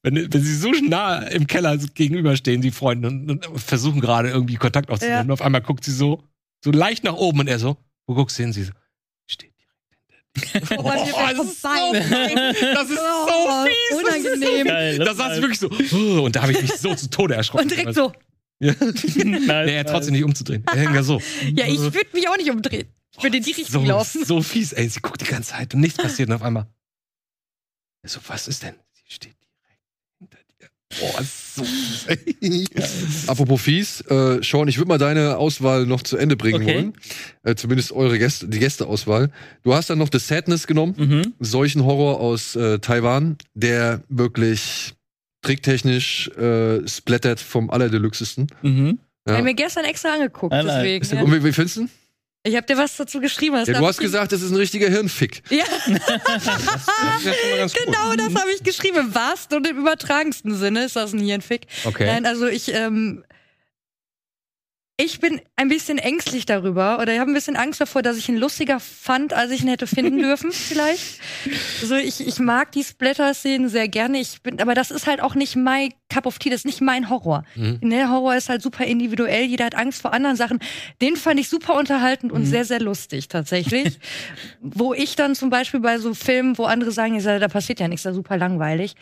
[0.04, 4.56] wenn, wenn sie so nah im Keller gegenüberstehen, die Freunde, und, und versuchen gerade irgendwie
[4.56, 5.22] Kontakt aufzunehmen, Ja.
[5.24, 6.24] und auf einmal guckt sie so,
[6.64, 7.78] so leicht nach oben und er so,
[8.08, 8.54] wo guckst du hin?
[8.54, 8.72] Sie so,
[9.28, 10.80] steht direkt hinter dir.
[10.80, 12.60] Oh, Oh, das ist so fies.
[12.74, 13.98] Das ist so Oh, fies.
[14.00, 15.00] unangenehm.
[15.06, 17.64] Das saß ich wirklich so, oh, und da habe ich mich so zu Tode erschrocken.
[17.64, 18.12] Und direkt so.
[18.62, 18.74] Ja.
[18.80, 20.64] Nice, Nee, er trotzdem nicht umzudrehen.
[20.68, 21.22] Er hängt da so.
[21.54, 22.88] Ja, ich würde mich auch nicht umdrehen.
[23.18, 24.24] Ich würde in die Richtung so, laufen.
[24.26, 24.88] so fies, ey.
[24.90, 26.68] Sie guckt die ganze Zeit und nichts passiert und auf einmal.
[28.02, 28.76] Er So, was ist denn?
[28.94, 29.36] Sie steht.
[31.00, 31.64] Boah, so.
[33.28, 36.76] Apropos fies, äh, Sean, ich würde mal deine Auswahl noch zu Ende bringen Okay.
[36.76, 36.94] wollen.
[37.44, 39.30] Äh, zumindest eure Gäste, die Gästeauswahl.
[39.64, 41.34] Du hast dann noch The Sadness genommen, Mhm.
[41.40, 44.94] solchen Horror aus äh, Taiwan, der wirklich
[45.44, 48.48] tricktechnisch äh, splattert vom allerdeluxesten.
[48.64, 49.00] Mhm.
[49.26, 49.34] Ich Ja.
[49.38, 51.06] habe mir gestern extra angeguckt, deswegen.
[51.06, 51.22] Ja.
[51.22, 51.88] Und wie, wie findest du?
[52.50, 53.56] Ich habe dir was dazu geschrieben.
[53.56, 55.42] was Ja, du hast gesagt, das ist ein richtiger Hirnfick.
[55.50, 57.86] Ja, Das ganz gut.
[57.86, 58.98] genau das habe ich geschrieben.
[58.98, 61.68] Im wahrsten und im übertragensten Sinne ist das ein Hirnfick.
[61.86, 62.06] Okay.
[62.06, 63.24] Nein, also ich, ähm,
[65.02, 68.28] ich bin ein bisschen ängstlich darüber oder ich habe ein bisschen Angst davor, dass ich
[68.28, 71.22] ihn lustiger fand, als ich ihn hätte finden dürfen, vielleicht.
[71.82, 74.20] Also ich, ich mag die Splatter-Szenen sehr gerne.
[74.20, 76.82] Ich bin, aber das ist halt auch nicht mein Cup of Tea, das ist nicht
[76.82, 77.46] mein Horror.
[77.56, 77.80] Mhm.
[77.90, 80.60] Der Horror ist halt super individuell, jeder hat Angst vor anderen Sachen.
[81.02, 84.00] Den fand ich super unterhaltend und sehr, sehr lustig tatsächlich.
[84.62, 87.80] wo ich dann zum Beispiel bei so Filmen, wo andere sagen, ich sage, da passiert
[87.80, 88.96] ja nichts, da super langweilig.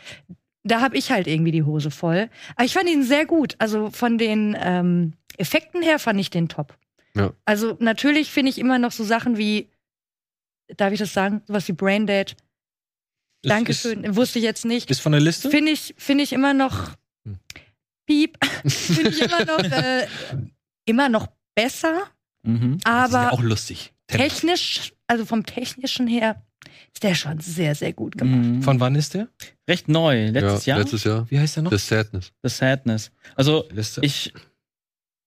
[0.64, 2.30] Da habe ich halt irgendwie die Hose voll.
[2.56, 3.56] Aber ich fand ihn sehr gut.
[3.58, 6.78] Also von den ähm, Effekten her fand ich den top.
[7.16, 7.34] Ja.
[7.46, 9.70] Also natürlich finde ich immer noch so Sachen wie,
[10.76, 12.32] darf ich das sagen, sowas wie Braindead.
[12.32, 14.90] Ist- Dankeschön, wusste ich jetzt nicht.
[14.90, 15.50] Ist, ist von der Liste?
[15.50, 16.90] Finde ich, finde ich immer noch,
[17.26, 17.38] Hm.
[18.06, 18.38] piep,
[18.68, 20.08] finde ich immer noch, äh,
[20.86, 22.04] immer noch besser,
[22.44, 22.78] Mhm.
[22.84, 23.94] Das ist ja aber auch lustig.
[24.08, 26.42] technisch, also vom technischen her,
[26.94, 28.38] ist der schon sehr, sehr gut gemacht.
[28.46, 28.62] Mhm.
[28.64, 29.28] Von wann ist der?
[29.68, 30.84] Recht neu, letztes ja, Jahr.
[30.84, 31.30] Letztes Jahr.
[31.30, 31.72] Wie heißt der noch?
[31.72, 32.32] The Sadness.
[32.44, 33.12] The Sadness.
[33.36, 34.00] Also Liste.
[34.04, 34.34] ich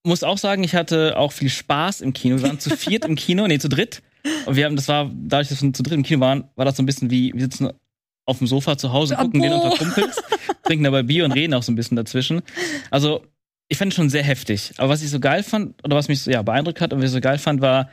[0.05, 2.37] muss auch sagen, ich hatte auch viel Spaß im Kino.
[2.37, 4.03] Wir waren zu viert im Kino, nee, zu dritt.
[4.47, 6.77] Und wir haben, das war, dadurch, dass wir zu dritt im Kino waren, war das
[6.77, 7.71] so ein bisschen wie, wir sitzen
[8.27, 10.23] auf dem Sofa zu Hause, gucken den unter Kumpels,
[10.63, 12.43] trinken dabei Bier und reden auch so ein bisschen dazwischen.
[12.91, 13.25] Also,
[13.69, 14.73] ich fand es schon sehr heftig.
[14.79, 17.07] Aber was ich so geil fand, oder was mich so ja, beeindruckt hat und was
[17.07, 17.89] ich so geil fand, war,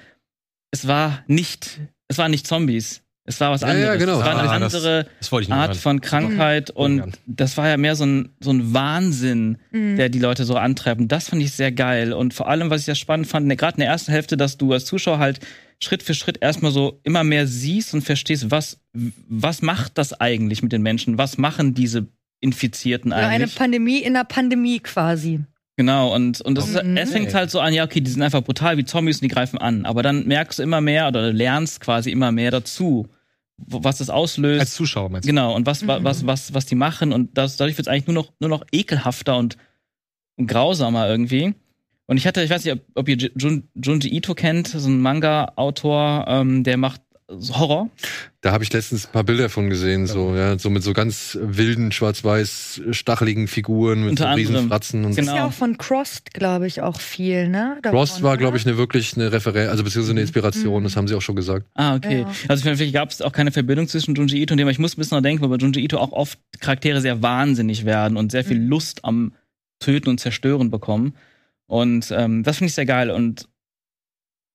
[0.71, 3.03] es war nicht, es waren nicht Zombies.
[3.29, 3.99] Es war was Ja, ja, anderes.
[3.99, 4.13] genau.
[4.13, 5.77] Es war eine Ah, das- andere das nicht Art hören.
[5.79, 6.75] von Krankheit Mhm.
[6.81, 9.97] und das war ja mehr so ein, so ein Wahnsinn, Mhm.
[9.97, 11.01] der die Leute so antreibt.
[11.01, 12.13] Und das fand ich sehr geil.
[12.13, 14.57] Und vor allem, was ich ja spannend fand, ne, gerade in der ersten Hälfte, dass
[14.57, 15.39] du als Zuschauer halt
[15.79, 20.63] Schritt für Schritt erstmal so immer mehr siehst und verstehst, was, was macht das eigentlich
[20.63, 21.17] mit den Menschen?
[21.17, 22.07] Was machen diese
[22.39, 23.55] Infizierten Ja, eine eigentlich?
[23.55, 25.41] Pandemie in der Pandemie quasi.
[25.75, 26.97] Genau, und, und das ist, Mhm.
[26.97, 29.27] es fängt halt so an, ja, okay, die sind einfach brutal wie Zombies und die
[29.27, 29.85] greifen an.
[29.85, 33.07] Aber dann merkst du immer mehr oder lernst quasi immer mehr dazu,
[33.57, 34.59] was das auslöst.
[34.61, 35.29] Als Zuschauer meinst du?
[35.31, 36.03] Genau, und was, wa- Mhm.
[36.03, 38.63] was, was, was die machen und das, dadurch wird es eigentlich nur noch, nur noch
[38.71, 39.57] ekelhafter und
[40.43, 41.55] grausamer irgendwie.
[42.05, 45.01] Und ich hatte, ich weiß nicht, ob, ob ihr Jun, Junji Ito kennt, so ein
[45.01, 47.89] Manga-Autor, ähm, der macht Horror.
[48.39, 51.37] Da habe ich letztens ein paar Bilder von gesehen, so, ja, so mit so ganz
[51.41, 55.35] wilden, schwarz-weiß, stacheligen Figuren mit Unter so riesen Fratzen und Ist Genau.
[55.35, 57.79] ja auch von Crossed, glaube ich, auch viel, ne?
[57.81, 58.37] Davon, war, oder?
[58.37, 61.35] glaube ich, eine wirklich eine Referenz, also beziehungsweise eine Inspiration, das haben sie auch schon
[61.35, 61.65] gesagt.
[61.73, 62.21] Ah, okay.
[62.21, 62.31] Ja.
[62.47, 64.95] Also vielleicht gab es auch keine Verbindung zwischen Junji Ito und dem, aber ich muss
[64.95, 68.31] ein bisschen noch denken, weil bei Junji Ito auch oft Charaktere sehr wahnsinnig werden und
[68.31, 69.33] sehr viel Lust am
[69.79, 71.13] Töten und Zerstören bekommen.
[71.65, 73.11] Und ähm, das finde ich sehr geil.
[73.11, 73.49] Und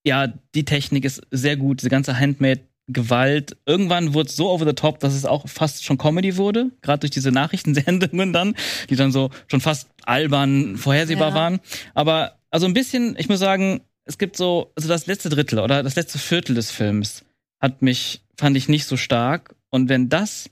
[0.04, 3.56] ja, die Technik ist sehr gut, diese ganze Handmade-Gewalt.
[3.66, 7.00] Irgendwann wurde es so over the top, dass es auch fast schon Comedy wurde, gerade
[7.00, 8.54] durch diese Nachrichtensendungen dann,
[8.90, 11.34] die dann so schon fast albern vorhersehbar Ja.
[11.34, 11.60] waren.
[11.94, 15.82] Aber also ein bisschen, ich muss sagen, es gibt so, also das letzte Drittel oder
[15.82, 17.24] das letzte Viertel des Films
[17.60, 19.54] hat mich, fand ich nicht so stark.
[19.70, 20.50] Und wenn das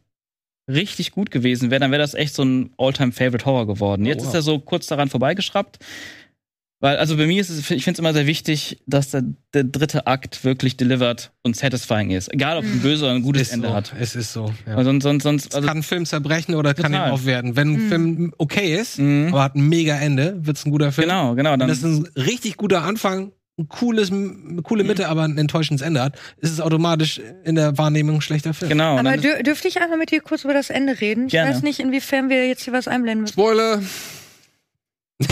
[0.68, 4.06] richtig gut gewesen wäre, dann wäre das echt so ein All-Time-Favorite-Horror geworden.
[4.06, 4.28] Jetzt wow.
[4.28, 5.80] ist er so kurz daran vorbeigeschraubt.
[6.82, 9.64] Weil, also bei mir ist es, ich finde es immer sehr wichtig, dass der, der
[9.64, 12.32] dritte Akt wirklich delivered und satisfying ist.
[12.32, 13.74] Egal, ob es ein böses oder ein gutes ist Ende so.
[13.74, 13.92] hat.
[14.00, 14.50] Es ist so.
[14.66, 14.76] Ja.
[14.76, 17.10] Weil sonst, sonst, sonst, Es also, kann einen Film zerbrechen oder kann ihn Total.
[17.10, 17.54] aufwerten.
[17.54, 19.28] Wenn ein Film okay ist, Mhm.
[19.30, 21.06] aber hat ein mega Ende, wird's ein guter Film.
[21.08, 21.52] genau, genau.
[21.52, 25.86] Wenn Dann, das ein richtig guter Anfang, ein cooles, eine coole Mitte, aber ein enttäuschendes
[25.86, 28.70] Ende hat, ist es automatisch in der Wahrnehmung ein schlechter Film.
[28.70, 28.96] genau.
[28.96, 31.26] Aber dür dürfte ich einmal mit dir kurz über das Ende reden?
[31.26, 31.50] Ich Gerne.
[31.54, 33.34] weiß nicht, inwiefern wir jetzt hier was einblenden müssen.
[33.34, 33.82] Spoiler!
[35.20, 35.28] Ich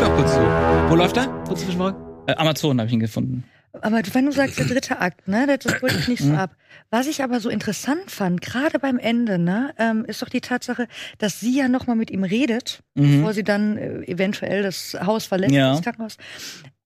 [0.00, 0.40] mach kurz zu.
[0.88, 1.26] Wo läuft er?
[1.46, 1.96] Kurz Zwischenfrage.
[2.26, 3.44] äh, Amazon habe ich ihn gefunden.
[3.82, 6.30] Aber wenn du sagst, der dritte Akt, ne, das, holt mich nicht Mhm.
[6.30, 6.56] so ab.
[6.90, 10.88] Was ich aber so interessant fand, gerade beim Ende, ne, ähm, ist doch die Tatsache,
[11.18, 13.18] dass sie ja nochmal mit ihm redet, Mhm.
[13.18, 15.70] bevor sie dann äh, eventuell das Haus verlässt, Ja.
[15.70, 16.16] das Krankenhaus,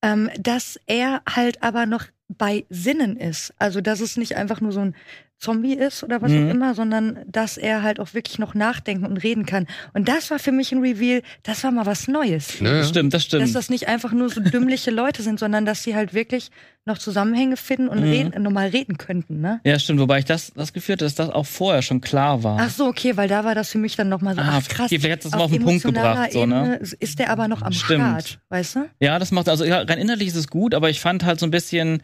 [0.03, 3.55] ähm, dass er halt aber noch bei Sinnen ist.
[3.59, 4.95] Also, dass es nicht einfach nur so ein
[5.39, 6.47] Zombie ist oder was Mhm.
[6.49, 9.67] auch immer, sondern dass er halt auch wirklich noch nachdenken und reden kann.
[9.93, 12.61] Und das war für mich ein Reveal, das war mal was Neues.
[12.61, 12.79] Ja.
[12.79, 13.55] Das stimmt, das Dass stimmt.
[13.55, 16.51] das nicht einfach nur so dümmliche Leute sind, sondern dass sie halt wirklich
[16.87, 18.05] noch Zusammenhänge finden und Mhm.
[18.05, 19.61] reden, normal reden könnten, ne?
[19.65, 20.01] Ja, stimmt.
[20.01, 22.59] Wobei ich das, das Gefühl hatte, dass das auch vorher schon klar war.
[22.61, 24.87] Ach so, okay, weil da war das für mich dann nochmal so, Ah, ach krass.
[24.87, 26.77] okay, vielleicht hat das mal auf den Punkt gebracht, so, ne?
[27.01, 28.01] Ist der aber noch am Stimmt.
[28.03, 28.89] Start, weißt du?
[29.01, 31.47] Ja, das macht, also ja, rein innerlich ist es gut, aber ich fand halt so
[31.47, 32.03] ein bisschen,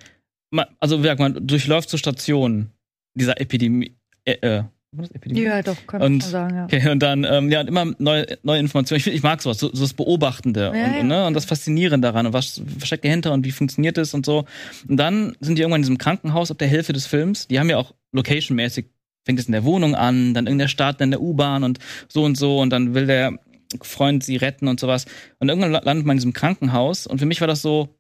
[0.80, 2.70] also wie sagt man, durchläuft so Stationen
[3.14, 4.62] dieser Epidemie, äh, äh,
[4.92, 5.42] was Epidemie?
[5.42, 6.64] Ja, doch, kann man Und- schon sagen, ja.
[6.64, 8.96] Okay, und dann, ähm, ja, und immer neue, neue Informationen.
[8.98, 11.00] Ich, find, ich mag sowas, so, so das Beobachtende Ja, und, ja.
[11.00, 14.26] und, ne, und das Faszinierende daran und was versteckt dahinter und wie funktioniert es und
[14.26, 14.46] so.
[14.88, 17.46] Und dann sind die irgendwann in diesem Krankenhaus ab der Hälfte des Films.
[17.46, 18.86] Die haben ja auch location-mäßig,
[19.24, 21.78] fängt es in der Wohnung an, dann in der Stadt, dann in der U-Bahn und
[22.08, 23.38] so und so und dann will der
[23.82, 25.04] Freund sie retten und sowas.
[25.38, 27.94] Und irgendwann la- landet man in diesem Krankenhaus und für mich war das so,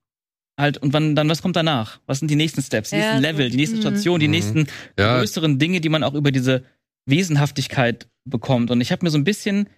[0.60, 2.00] halt, und wann, dann, was kommt danach?
[2.06, 3.80] Was sind die nächsten Steps, die Ja, nächsten Level, die nächste mhm.
[3.80, 4.32] Station, die Mhm.
[4.32, 4.66] nächsten
[4.98, 5.18] Ja.
[5.18, 6.64] größeren Dinge, die man auch über diese
[7.06, 8.70] Wesenhaftigkeit bekommt.
[8.70, 9.68] Und ich habe mir so ein bisschen,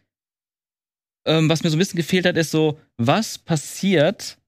[1.27, 4.39] ähm, was mir so ein bisschen gefehlt hat, ist so, was passiert,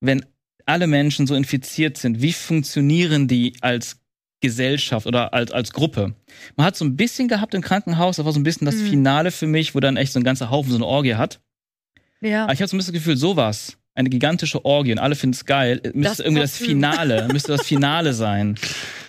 [0.00, 0.24] wenn
[0.66, 2.20] alle Menschen so infiziert sind?
[2.20, 3.98] Wie funktionieren die als
[4.42, 6.14] Gesellschaft oder als, als Gruppe?
[6.56, 8.86] Man hat so ein bisschen gehabt im Krankenhaus, das war so ein bisschen das Mhm.
[8.90, 11.40] Finale für mich, wo dann echt so ein ganzer Haufen so eine Orgie hat.
[12.20, 12.44] Ja.
[12.44, 15.34] Aber ich habe so ein bisschen das Gefühl, sowas, eine gigantische Orgie und alle finden
[15.34, 16.66] es geil, müsste Das irgendwie das Parfüm.
[16.68, 18.54] Finale, müsste das Finale sein.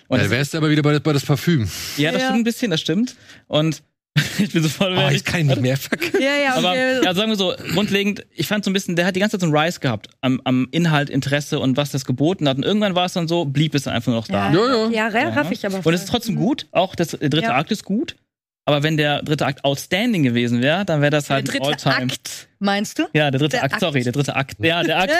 [0.07, 1.69] Und Ja, das- wärst du aber wieder bei, bei das Parfüm.
[1.97, 2.27] ja, das Ja.
[2.27, 3.15] stimmt ein bisschen, das stimmt.
[3.47, 3.83] Und
[4.39, 6.19] ich bin so voll Oh, ich kann ihn nicht mehr verkaufen.
[6.19, 7.01] ja, ja, Aber okay.
[7.03, 9.41] ja, sagen wir so, grundlegend, ich fand so ein bisschen, der hat die ganze Zeit
[9.41, 12.57] so einen Rise gehabt am, am Inhalt, Interesse und was das geboten hat.
[12.57, 14.51] Und irgendwann war es dann so, blieb es dann einfach nur noch da.
[14.51, 15.19] ja, Ja, ja, ja.
[15.19, 15.75] ja, raff ich aber.
[15.77, 15.93] Und voll.
[15.93, 17.55] es ist trotzdem gut, auch das, der dritte Ja.
[17.55, 18.15] Akt ist gut.
[18.65, 21.65] Aber wenn der dritte Akt outstanding gewesen wäre, dann wäre das Der halt ein dritte
[21.67, 22.11] All-Time.
[22.11, 23.03] Akt, meinst du?
[23.13, 23.81] Ja, der dritte Der Akt, Akt.
[23.81, 24.57] sorry, der dritte Akt.
[24.59, 25.13] Ja, der Akt,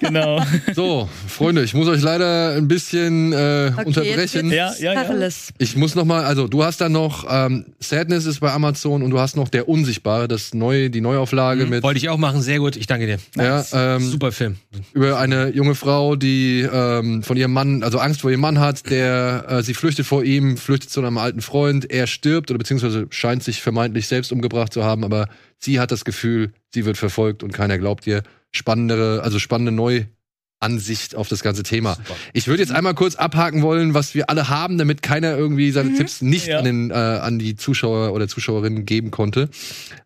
[0.00, 0.38] genau.
[0.38, 0.44] genau.
[0.74, 4.50] So, Freunde, ich muss euch leider ein bisschen äh, Okay, unterbrechen.
[4.50, 5.28] jetzt Ja, ja, ja.
[5.58, 9.10] Ich muss noch mal, also du hast dann noch ähm, Sadness ist bei Amazon und
[9.10, 12.58] du hast noch der Unsichtbare, das neue, die Neuauflage mit Wollte ich auch machen, sehr
[12.58, 12.76] gut.
[12.76, 13.18] Ich danke dir.
[13.36, 14.56] ja, ähm, Super Film.
[14.92, 18.90] über eine junge Frau, die ähm, von ihrem Mann, also Angst vor ihrem Mann hat,
[18.90, 23.06] der äh, sie flüchtet vor ihm, flüchtet zu einem alten Freund, er stirbt oder beziehungsweise
[23.10, 25.28] scheint sich vermeintlich selbst umgebracht zu haben, aber
[25.58, 28.22] sie hat das Gefühl, sie wird verfolgt und keiner glaubt ihr.
[28.52, 31.96] Spannendere, also spannende Neuansicht auf das ganze Thema.
[32.32, 35.94] Ich würde jetzt einmal kurz abhaken wollen, was wir alle haben, damit keiner irgendwie seine
[35.94, 36.58] Tipps nicht Ja.
[36.58, 39.48] an, den, äh, an die Zuschauer oder Zuschauerinnen geben konnte.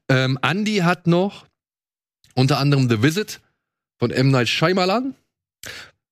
[0.09, 1.47] Ähm, Andy hat noch
[2.35, 3.41] unter anderem The Visit
[3.99, 4.31] von M.
[4.31, 5.15] Night Shyamalan.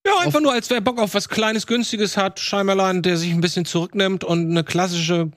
[0.06, 2.38] Ja, einfach nur, als wer Bock auf was Kleines, Günstiges hat.
[2.38, 5.30] Shyamalan, der sich ein bisschen zurücknimmt und eine klassische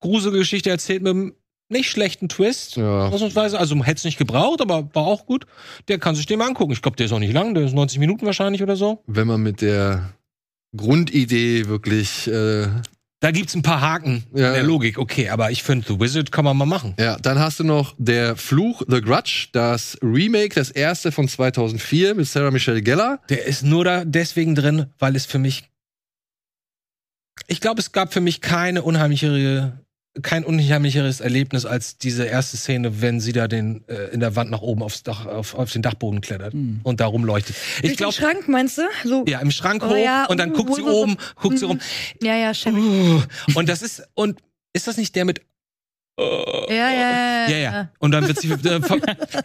[0.00, 1.34] Gruselgeschichte erzählt mit einem
[1.70, 2.76] nicht schlechten Twist.
[2.76, 3.08] Ja.
[3.08, 3.58] Ausnahmsweise.
[3.58, 5.46] Also hätte es nicht gebraucht, aber war auch gut.
[5.88, 6.72] Der kann sich den mal angucken.
[6.72, 7.54] Ich glaube, der ist auch nicht lang.
[7.54, 9.02] Der ist 90 Minuten wahrscheinlich oder so.
[9.06, 10.12] wenn man mit der
[10.76, 12.68] Grundidee wirklich äh,
[13.20, 14.62] Da gibt's ein paar Haken Ja, in der.
[14.62, 16.94] Logik, okay, aber ich finde, The Wizard kann man mal machen.
[16.98, 22.14] Ja, dann hast du noch der Fluch, The Grudge, das Remake, das erste von 2004
[22.14, 23.20] mit Sarah Michelle Gellar.
[23.28, 25.64] Der ist nur da deswegen drin, weil es für mich.
[27.46, 29.80] Ich glaube, es gab für mich keine unheimlichere,
[30.22, 34.50] kein unheimlicheres Erlebnis als diese erste Szene, wenn sie da den äh, in der Wand
[34.50, 36.80] nach oben aufs Dach, auf, auf den Dachboden klettert Hm.
[36.82, 37.56] und da rumleuchtet.
[37.82, 38.82] Ich glaube, den Schrank, meinst du?
[39.04, 41.58] So, ja, im Schrank Oh hoch ja, und dann uh, guckt sie so- oben, guckt
[41.58, 41.70] sie Mhm.
[41.72, 41.80] rum.
[42.22, 42.74] ja, ja, check.
[42.74, 43.22] Uh,
[43.54, 44.38] und das ist und
[44.72, 45.40] ist das nicht der mit
[46.18, 47.48] Ja, ja, ja.
[47.48, 47.88] ja, ja.
[47.98, 48.80] Und dann wird sie, äh,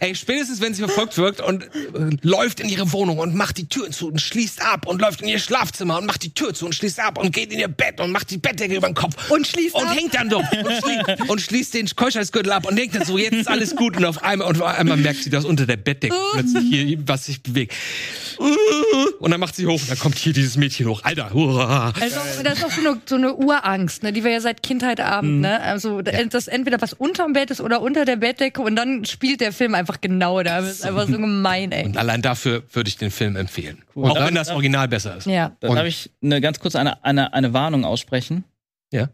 [0.00, 1.68] ey, spätestens wenn sie verfolgt wird und äh,
[2.22, 5.28] läuft in ihre Wohnung und macht die Türen zu und schließt ab und läuft in
[5.28, 8.00] ihr Schlafzimmer und macht die Tür zu und schließt ab und geht in ihr Bett
[8.00, 9.94] und macht die Bettdecke über den Kopf Und schließt und ab.
[9.96, 13.34] hängt dann doch und, schlie und schließt den Keuschheitsgürtel ab und denkt dann so, jetzt
[13.34, 16.16] ist alles gut und auf einmal und auf einmal merkt sie, dass unter der Bettdecke
[16.32, 17.74] plötzlich hier was sich bewegt.
[19.20, 21.02] Und dann macht sie hoch und dann kommt hier dieses Mädchen hoch.
[21.04, 21.92] Alter, hurra.
[22.00, 25.00] Also, das ist auch so eine, so eine Urangst, ne, die wir ja seit Kindheit
[25.00, 25.40] haben.
[25.40, 25.60] Ne?
[25.60, 29.52] Also, das entweder was unterm Bett ist oder unter der Bettdecke und dann spielt der
[29.52, 30.60] Film einfach genau da.
[30.62, 31.84] Das ist einfach so gemein, ey.
[31.84, 33.82] Und allein dafür würde ich den Film empfehlen.
[33.94, 34.10] Cool.
[34.10, 35.26] Auch Darf- wenn das Original besser ist.
[35.26, 35.52] Ja.
[35.60, 38.44] Da darf ich eine, ganz kurz eine, eine, eine Warnung aussprechen.
[38.92, 39.10] Ja.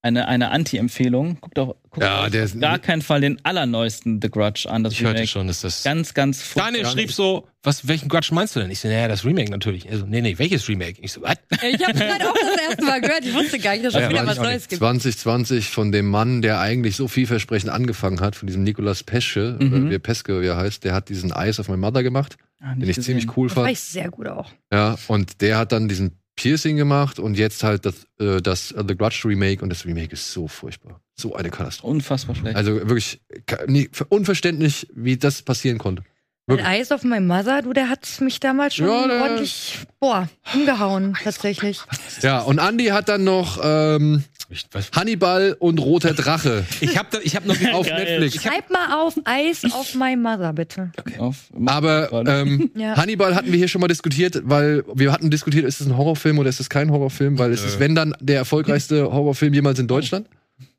[0.00, 1.38] Eine, eine Anti-Empfehlung.
[1.40, 4.84] Guckt doch guckt Ja, auf ist- gar keinen Fall den allerneuesten The Grudge an.
[4.84, 5.26] Das Ich hörte Remake.
[5.28, 5.82] schon, dass das.
[5.82, 6.54] Ganz, ganz.
[6.54, 8.70] Daniel schrieb so, was, welchen Quatsch meinst du denn?
[8.70, 9.90] Ich so, naja, das Remake natürlich.
[9.90, 11.00] Also, nee, nee, welches Remake?
[11.02, 11.34] Ich so, was?
[11.62, 13.24] Ich habe gerade auch das erste Mal gehört.
[13.24, 14.78] Ich wusste gar nicht, dass es Ja, wieder was Neues gibt.
[14.78, 19.72] 2020 von dem Mann, der eigentlich so vielversprechend angefangen hat, von diesem Nicolas Pesce, Mhm.
[19.72, 22.72] oder wie Peske, wie er heißt, der hat diesen Eyes of My Mother gemacht, Ah,
[22.74, 23.02] den ich gesehen.
[23.18, 23.72] ziemlich cool Das war fand.
[23.72, 24.48] ich sehr gut auch.
[24.72, 28.84] Ja, und der hat dann diesen Piercing gemacht und jetzt halt das, äh, das äh,
[28.86, 31.00] The Grudge Remake und das Remake ist so furchtbar.
[31.16, 31.90] So eine Katastrophe.
[31.90, 32.56] Unfassbar schlecht.
[32.56, 33.20] Also wirklich
[33.66, 36.04] nie, unverständlich, wie das passieren konnte.
[36.46, 36.66] Wirklich.
[36.66, 41.80] Eyes of My Mother, du, der hat mich damals schon Ja, ordentlich, boah, umgehauen, tatsächlich.
[42.22, 44.90] Ja, und Andy hat dann noch ähm, Ich, was?
[44.92, 48.18] Hannibal und Roter Drache ich hab, da, ich hab noch auf Geil.
[48.20, 48.42] Netflix.
[48.42, 50.90] Schreib mal auf Eyes of My Mother, bitte.
[51.18, 52.96] Auf- Aber ähm, Ja.
[52.96, 56.38] Hannibal hatten wir hier schon mal diskutiert, weil wir hatten diskutiert, ist es ein Horrorfilm
[56.38, 59.86] oder ist es kein Horrorfilm, weil es ist, wenn dann, der erfolgreichste Horrorfilm jemals in
[59.86, 60.26] Deutschland.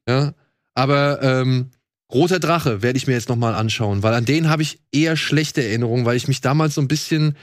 [0.08, 0.34] Ja.
[0.74, 1.70] Aber ähm,
[2.12, 5.16] Roter Drache werde ich mir jetzt noch mal anschauen, weil an den habe ich eher
[5.16, 7.36] schlechte Erinnerungen, weil ich mich damals so ein bisschen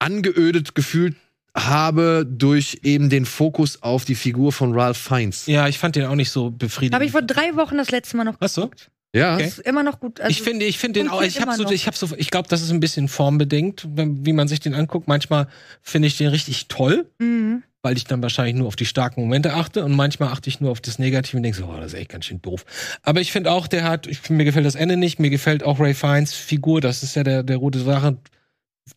[0.00, 1.14] angeödet gefühlt
[1.56, 5.46] habe durch eben den Fokus auf die Figur von Ralph Fiennes.
[5.46, 6.94] Ja, ich fand den auch nicht so befriedigend.
[6.94, 8.36] Habe ich vor drei Wochen das letzte Mal noch.
[8.40, 8.70] Was so?
[9.14, 9.34] Ja.
[9.34, 9.46] Okay.
[9.46, 10.20] Ist immer noch gut.
[10.20, 12.48] Also, ich finde, ich finde den auch, ich habe so, ich habe so, ich glaube,
[12.50, 15.08] das ist ein bisschen formbedingt, wie man sich den anguckt.
[15.08, 15.48] Manchmal
[15.80, 17.62] finde ich den richtig toll, Mhm.
[17.82, 20.70] weil ich dann wahrscheinlich nur auf die starken Momente achte und manchmal achte ich nur
[20.72, 22.66] auf das Negative und denke so, oh, das ist echt ganz schön doof.
[23.02, 25.80] Aber ich finde auch, der hat, ich, mir gefällt das Ende nicht, mir gefällt auch
[25.80, 28.18] Ray Fiennes Figur, das ist ja der, der rote Drache.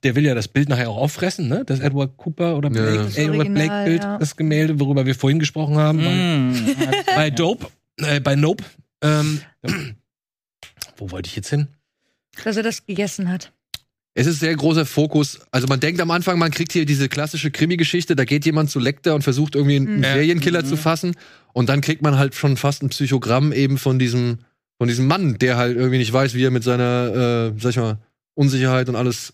[0.03, 1.63] Der will ja das Bild nachher auch auffressen, ne?
[1.65, 2.81] Das Edward Cooper oder Ja.
[2.81, 4.17] Blake, Das Edward Original, Blake Bild, ja.
[4.19, 5.97] das Gemälde, worüber wir vorhin gesprochen haben.
[5.99, 6.55] bei- Mm.
[7.15, 7.67] bei Dope,
[7.97, 8.63] äh, bei Nope.
[9.01, 9.41] Ähm,
[10.97, 11.67] wo wollte ich jetzt hin?
[12.43, 13.51] Dass er das gegessen hat.
[14.15, 15.39] Es ist sehr großer Fokus.
[15.51, 18.79] Also man denkt am Anfang, man kriegt hier diese klassische Krimi-Geschichte, da geht jemand zu
[18.79, 20.03] Lecter und versucht irgendwie einen Mhm.
[20.03, 21.15] Serienkiller zu fassen.
[21.53, 24.39] Und dann kriegt man halt schon fast ein Psychogramm eben von diesem,
[24.77, 27.77] von diesem Mann, der halt irgendwie nicht weiß, wie er mit seiner, äh, sag ich
[27.77, 27.97] mal,
[28.35, 29.33] Unsicherheit und alles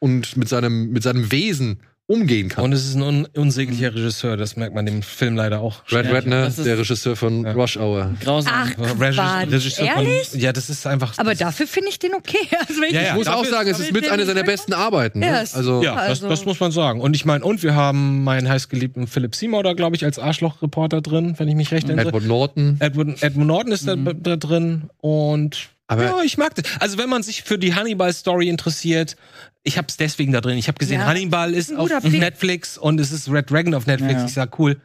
[0.00, 2.64] und mit seinem, mit seinem Wesen umgehen kann.
[2.64, 5.84] Und es ist ein un unsäglicher Regisseur, das merkt man dem Film leider auch.
[5.92, 7.52] Red Redner, der Regisseur von Ja.
[7.52, 8.16] Rush Hour.
[8.20, 8.52] Grausam.
[8.52, 9.52] Ach, Quatsch.
[9.52, 10.26] Regisseur Ehrlich?
[10.30, 11.16] Von, ja, das ist einfach.
[11.18, 12.38] Aber dafür finde ich den okay.
[12.68, 13.02] Also Ja, ich ja.
[13.10, 15.20] Ich muss auch sagen, es ist mit einer seiner besten Arbeiten.
[15.20, 15.38] Ne?
[15.38, 17.00] Also, Ja, das, Also- das muss man sagen.
[17.00, 21.02] Und ich meine, und wir haben meinen heißgeliebten Philipp Seymour da, glaube ich, als Arschloch-Reporter
[21.02, 22.08] drin, wenn ich mich recht erinnere.
[22.08, 22.76] Edward Norton.
[22.80, 26.64] Edward, Edmund Norton ist da, da drin und Aber- ja, ich mag das.
[26.80, 29.16] Also wenn man sich für die Hannibal-Story interessiert,
[29.62, 30.56] ich habe es deswegen da drin.
[30.56, 31.06] Ich habe gesehen, Ja.
[31.06, 32.18] Hannibal ist Ein auf Pick.
[32.18, 34.20] Netflix und es ist Red Dragon auf Netflix.
[34.20, 34.24] Ja.
[34.26, 34.80] Ich sag cool.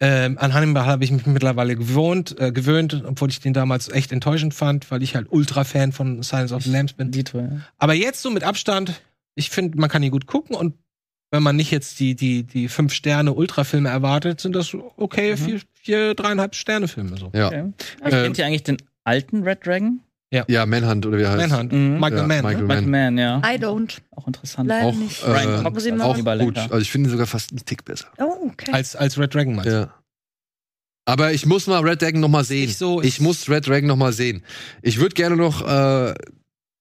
[0.00, 4.12] Ähm, an Hannibal habe ich mich mittlerweile gewohnt, äh, gewöhnt, obwohl ich den damals echt
[4.12, 7.10] enttäuschend fand, weil ich halt Ultra-Fan von Silence of the Lambs bin.
[7.10, 7.48] Dito, ja.
[7.78, 9.00] Aber jetzt so mit Abstand,
[9.34, 10.74] ich finde, man kann ihn gut gucken und
[11.30, 15.60] wenn man nicht jetzt die, die, die fünf Sterne Ultrafilme erwartet, sind das okay, vier,
[15.72, 17.30] vier, dreieinhalb Sterne Filme so.
[17.34, 17.48] Ja.
[17.48, 17.58] Okay.
[17.58, 17.74] Ähm,
[18.10, 20.00] Kennt ihr eigentlich den alten Red Dragon?
[20.48, 21.48] Ja, Manhunt oder wie heißt.
[21.50, 21.94] Manhunt, Mhm.
[22.00, 22.42] Michael Ja, Mann.
[22.44, 22.62] Michael ne?
[22.66, 23.38] Michael Mann, ja.
[23.38, 23.98] I don't.
[24.10, 24.68] Auch interessant.
[24.68, 25.22] Leider Auch, nicht.
[25.22, 26.58] äh, Ryan Cox Muss ich als mal- auch gut.
[26.58, 28.06] Also ich finde ihn sogar fast einen Tick besser.
[28.18, 28.72] Oh, okay.
[28.72, 29.70] Als, als Red Dragon meinst?
[29.72, 29.94] Ja.
[31.06, 32.66] Aber ich muss mal Red Dragon noch mal sehen.
[32.66, 34.42] Nicht so, ich ich- muss Red Dragon noch mal sehen.
[34.82, 36.14] Ich würde gerne noch äh,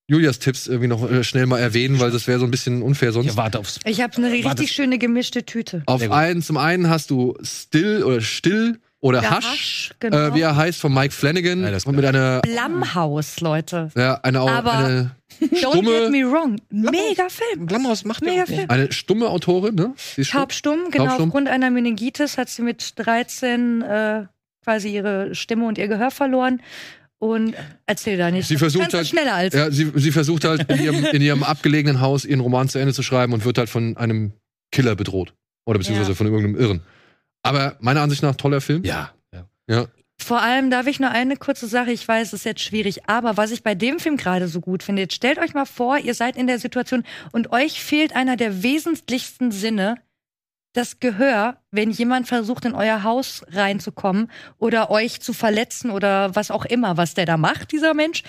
[0.09, 3.11] Julias Tipps irgendwie noch äh, schnell mal erwähnen, weil das wäre so ein bisschen unfair
[3.11, 3.27] sonst.
[3.31, 3.79] Ich warte aufs.
[3.85, 5.83] Ich habe eine richtig das- schöne gemischte Tüte.
[5.87, 10.17] Auf einen, zum einen hast du Still oder Still oder Der Hush, Hush, genau.
[10.17, 11.61] äh, wie er heißt, von Mike Flanagan.
[11.61, 13.91] Ja, das- und mit einer, Blumhouse, Leute.
[13.97, 15.11] ja, eine, Aber- eine,
[15.41, 16.55] Don't get stumme, me wrong.
[16.69, 17.65] Mega Film.
[17.65, 18.65] Blumhaus macht Mega Film.
[18.69, 19.93] eine stumme Autorin, ne?
[19.97, 20.39] Sie ist stumm.
[20.41, 21.05] Taubstumm, genau.
[21.05, 21.25] Taubstumm.
[21.29, 24.23] Aufgrund einer Meningitis hat sie mit 13 äh,
[24.63, 26.61] quasi ihre Stimme und ihr Gehör verloren.
[27.19, 27.55] Und
[27.85, 28.47] erzähl da nicht.
[28.47, 31.99] Sie versucht halt- schneller als Ja, sie, sie versucht halt in ihrem, in ihrem abgelegenen
[31.99, 34.31] Haus ihren Roman zu Ende zu schreiben und wird halt von einem
[34.71, 35.33] Killer bedroht.
[35.65, 36.15] Oder beziehungsweise Ja.
[36.15, 36.81] von irgendeinem Irren.
[37.43, 38.83] Aber meiner Ansicht nach toller Film.
[38.83, 39.11] Ja.
[39.31, 39.45] ja.
[39.67, 39.85] Ja.
[40.19, 43.35] Vor allem darf ich nur eine kurze Sache, ich weiß, es ist jetzt schwierig, aber
[43.35, 46.13] was ich bei dem Film gerade so gut finde, jetzt stellt euch mal vor, ihr
[46.13, 47.03] seid in der Situation
[47.33, 49.95] und euch fehlt einer der wesentlichsten Sinne,
[50.71, 56.51] das Gehör, wenn jemand versucht, in euer Haus reinzukommen oder euch zu verletzen oder was
[56.51, 58.23] auch immer, was der da macht, dieser Mensch.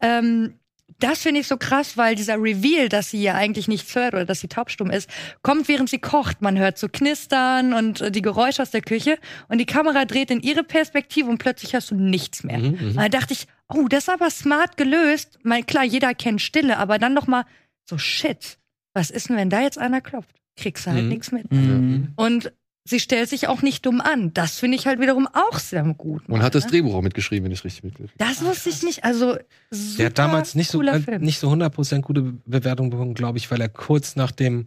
[0.00, 0.58] Ähm,
[0.98, 4.24] das finde ich so krass, weil dieser Reveal, dass sie ja eigentlich nichts hört oder
[4.24, 5.08] dass sie taubstumm ist,
[5.42, 6.42] kommt während sie kocht.
[6.42, 9.18] Man hört so knistern und äh, die Geräusche aus der Küche
[9.48, 12.58] und die Kamera dreht in ihre Perspektive und plötzlich hörst du nichts mehr.
[12.58, 15.38] Mhm, Und da dachte ich, oh, das ist aber smart gelöst.
[15.42, 17.44] Mal klar, jeder kennt Stille, aber dann noch mal
[17.84, 18.58] so shit.
[18.94, 20.34] Was ist denn, wenn da jetzt einer klopft?
[20.56, 21.08] Kriegst du halt Mhm.
[21.10, 21.52] nichts mit.
[21.52, 22.12] Mhm.
[22.16, 22.52] Und
[22.88, 24.32] sie stellt sich auch nicht dumm an.
[24.32, 26.22] Das finde ich halt wiederum auch sehr gut.
[26.28, 26.70] Und hat das ne?
[26.70, 29.04] Drehbuch auch mitgeschrieben, wenn ich es richtig mitgekriegt Das wusste ich nicht.
[29.04, 29.36] Also
[29.70, 31.22] super Der hat damals nicht so, äh, Film.
[31.22, 34.66] nicht so 100% gute Be- Bewertung bekommen, glaube ich, weil er kurz nach dem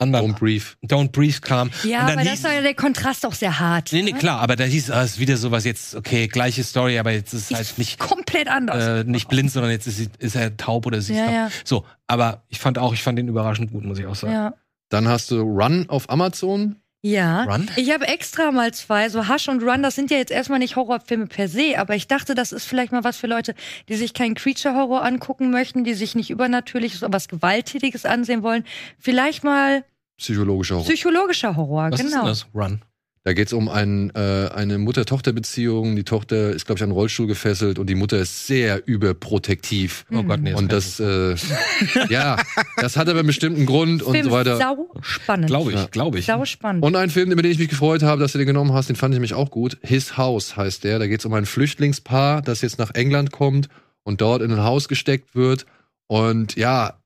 [0.00, 0.76] anderen Don't Brief.
[0.84, 1.70] Don't Breathe kam.
[1.84, 3.92] Ja, Und dann aber hieß- das war ja der Kontrast auch sehr hart.
[3.92, 4.18] Nee, nee, ne?
[4.18, 7.32] klar, aber da hieß ah, es ist wieder sowas jetzt, okay, gleiche Story, aber jetzt
[7.32, 8.84] ist es halt nicht, komplett anders.
[8.84, 11.50] äh, nicht blind, sondern jetzt ist, ist er taub oder sie ist Ja, ja.
[11.64, 14.32] So, aber ich fand auch, ich fand den überraschend gut, muss ich auch sagen.
[14.34, 14.54] ja.
[14.90, 16.76] Dann hast du Run auf Amazon.
[17.06, 17.70] Ja, Run?
[17.76, 20.74] ich habe extra mal zwei, so Hush und Run, das sind ja jetzt erstmal nicht
[20.74, 23.54] Horrorfilme per se, aber ich dachte, das ist vielleicht mal was für Leute,
[23.90, 28.64] die sich keinen Creature-Horror angucken möchten, die sich nicht übernatürliches, aber was Gewalttätiges ansehen wollen.
[28.98, 29.84] Vielleicht mal
[30.16, 30.86] Psychologischer Horror.
[30.86, 32.22] psychologischer Horror, Was ist genau.
[32.22, 32.46] denn das?
[32.54, 32.80] Run.
[33.26, 35.96] Da geht es um ein, äh, eine Mutter-Tochter-Beziehung.
[35.96, 40.04] Die Tochter ist, glaube ich, an den Rollstuhl gefesselt und die Mutter ist sehr überprotektiv.
[40.12, 40.52] Oh Gott, nee.
[40.52, 41.34] und das, äh,
[42.10, 42.36] ja,
[42.76, 44.58] das hat aber einen bestimmten Grund und Film so weiter.
[44.58, 45.46] sau spannend.
[45.46, 45.86] glaube ich, Ja.
[45.90, 46.26] glaube ich.
[46.26, 46.84] Sau spannend.
[46.84, 48.96] Und ein Film, über den ich mich gefreut habe, dass du den genommen hast, den
[48.96, 49.78] fand ich nämlich auch gut.
[49.82, 50.98] His House heißt der.
[50.98, 53.68] Da geht es um ein Flüchtlingspaar, das jetzt nach England kommt
[54.02, 55.64] und dort in ein Haus gesteckt wird.
[56.08, 56.98] Und ja,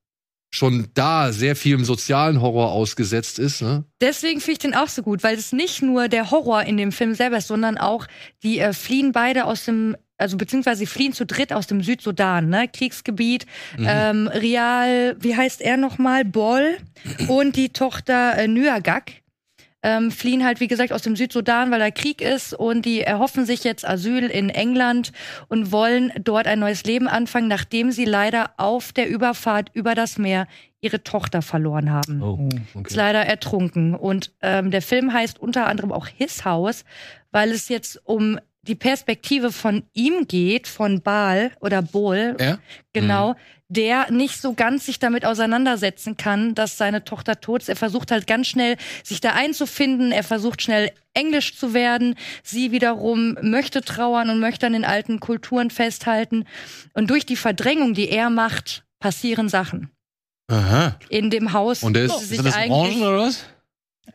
[0.51, 3.63] schon da sehr viel im sozialen Horror ausgesetzt ist.
[3.63, 3.85] Ne?
[4.01, 6.93] Deswegen finde ich den auch so gut, weil es nicht nur der Horror in dem
[6.93, 8.07] Film selber ist, sondern auch
[8.43, 12.49] die äh, fliehen beide aus dem also beziehungsweise sie fliehen zu dritt aus dem Südsudan,
[12.49, 13.47] ne, Kriegsgebiet.
[13.79, 16.25] Ähm, Real, wie heißt er nochmal?
[16.25, 16.77] Bol
[17.29, 19.13] und die Tochter äh, Nyagak
[19.83, 23.47] ähm, fliehen halt, wie gesagt, aus dem Südsudan, weil da Krieg ist und die erhoffen
[23.47, 25.13] sich jetzt Asyl in England
[25.49, 30.19] und wollen dort ein neues Leben anfangen, nachdem sie leider auf der Überfahrt über das
[30.19, 30.47] Meer
[30.81, 32.95] ihre Tochter verloren haben Oh, ist okay.
[32.95, 33.95] leider ertrunken.
[33.95, 36.85] Und ähm, der Film heißt unter anderem auch His House,
[37.31, 38.39] weil es jetzt um
[38.69, 42.59] die Perspektive von ihm geht, von Baal oder Bol, Ja?
[42.93, 43.35] genau,
[43.71, 47.69] der nicht so ganz sich damit auseinandersetzen kann, dass seine Tochter tot ist.
[47.69, 50.11] Er versucht halt ganz schnell, sich da einzufinden.
[50.13, 52.15] Er versucht schnell Englisch zu werden.
[52.43, 56.45] Sie wiederum möchte trauern und möchte an den alten Kulturen festhalten.
[56.95, 59.91] Und durch die Verdrängung, die er macht, passieren Sachen.
[60.51, 60.97] Aha.
[61.11, 61.83] In dem Haus.
[61.83, 63.45] Und der ist- Ist das eigentlich- Orangen oder was?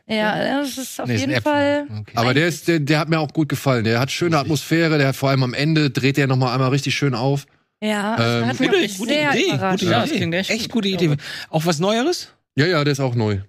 [0.06, 1.42] Ja, das ist auf Nee, ist jeden Äpfel.
[1.52, 1.86] Fall.
[2.00, 2.12] Okay.
[2.14, 3.84] Aber der ist, der, der hat mir auch gut gefallen.
[3.84, 6.94] Der hat schöne Atmosphäre, der hat vor allem am Ende dreht der nochmal einmal richtig
[6.94, 7.46] schön auf.
[7.82, 9.48] Ja, Ähm, das hat mich Gute, auch gute sehr Idee.
[9.48, 9.80] überrascht.
[9.80, 10.16] Gute Ja, das Idee.
[10.18, 10.72] klingt echt echt gut.
[10.84, 11.16] gute Idee.
[11.50, 12.28] Auch was Neueres?
[12.56, 13.40] Ja, ja, der ist auch neu.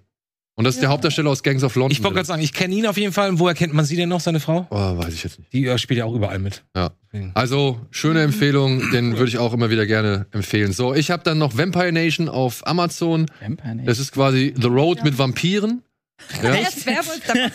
[0.58, 1.92] Und das ist der Hauptdarsteller aus Gangs of London.
[1.92, 3.28] Ich wollte gerade sagen, ich kenne ihn auf jeden Fall.
[3.28, 4.66] Und woher kennt man sie denn noch, seine Frau?
[4.70, 5.52] Oh, weiß ich jetzt nicht.
[5.52, 6.64] Die äh, spielt ja auch überall mit.
[6.74, 6.92] Ja.
[7.34, 10.72] Also, schöne Empfehlung, den würde ich auch immer wieder gerne empfehlen.
[10.72, 13.26] So, ich habe dann noch Vampire Nation auf Amazon.
[13.40, 13.84] Vampire Nation.
[13.86, 15.82] Das ist quasi The Road mit Vampiren.
[16.42, 16.52] Ja.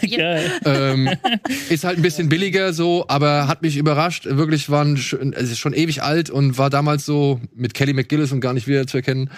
[0.17, 0.51] Geil.
[0.65, 1.09] ähm,
[1.69, 4.25] ist halt ein bisschen billiger so, aber hat mich überrascht.
[4.25, 8.31] Wirklich waren schon, es ist schon ewig alt und war damals so mit Kelly McGillis
[8.31, 9.29] und gar nicht wieder zu erkennen.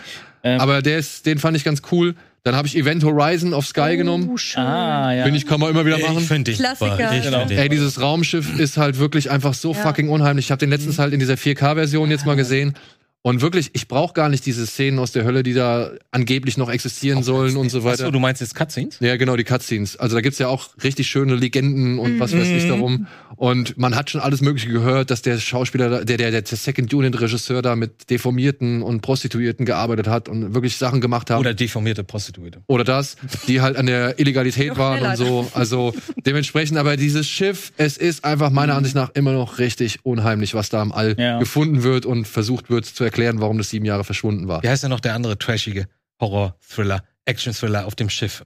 [0.46, 0.60] Ähm.
[0.60, 2.16] aber der ist, den fand ich ganz cool.
[2.44, 4.30] Dann habe ich Event Horizon auf Sky genommen.
[4.30, 4.62] Oh, schön.
[4.62, 5.24] Ah, ja.
[5.24, 6.18] Finde ich, kann man immer wieder machen.
[6.20, 7.14] Ich finde dich Klassiker.
[7.16, 7.46] Ich Genau.
[7.48, 9.80] Ey, dieses Raumschiff ist halt wirklich einfach so Ja.
[9.80, 10.48] fucking unheimlich.
[10.48, 12.74] Ich habe den letztens halt in dieser 4K-Version jetzt mal gesehen.
[13.26, 16.70] Und wirklich, ich brauche gar nicht diese Szenen aus der Hölle, die da angeblich noch
[16.70, 18.04] existieren sollen und so weiter.
[18.04, 18.98] Achso, du meinst jetzt Cutscenes?
[19.00, 19.96] Ja, genau, die Cutscenes.
[19.96, 23.08] Also da gibt's ja auch richtig schöne Legenden und was weiß ich darum.
[23.44, 27.20] Und man hat schon alles Mögliche gehört, dass der Schauspieler, der, der, der Second Unit
[27.20, 31.42] Regisseur da mit Deformierten und Prostituierten gearbeitet hat und wirklich Sachen gemacht hat.
[31.42, 32.64] Oder deformierte Prostituierte.
[32.68, 33.18] Oder das,
[33.50, 35.52] die halt an der Illegalität waren und so.
[35.56, 35.94] Also
[36.26, 40.70] dementsprechend, aber dieses Schiff, es ist einfach meiner Ansicht nach immer noch richtig unheimlich, was
[40.70, 41.38] da im All Ja.
[41.40, 44.64] gefunden wird und versucht wird zu erklären, warum das sieben Jahre verschwunden war.
[44.64, 45.90] Wie heißt denn noch der andere trashige
[46.22, 48.46] Horror-Thriller, Action-Thriller auf dem Schiff?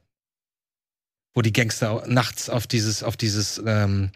[1.36, 4.10] Wo die Gangster nachts auf dieses, auf dieses, ähm,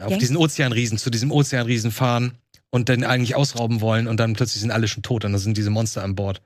[0.00, 2.38] auf diesen Ozeanriesen, zu diesem Ozeanriesen fahren
[2.70, 5.56] und dann eigentlich ausrauben wollen und dann plötzlich sind alle schon tot und dann sind
[5.56, 6.42] diese Monster an Bord.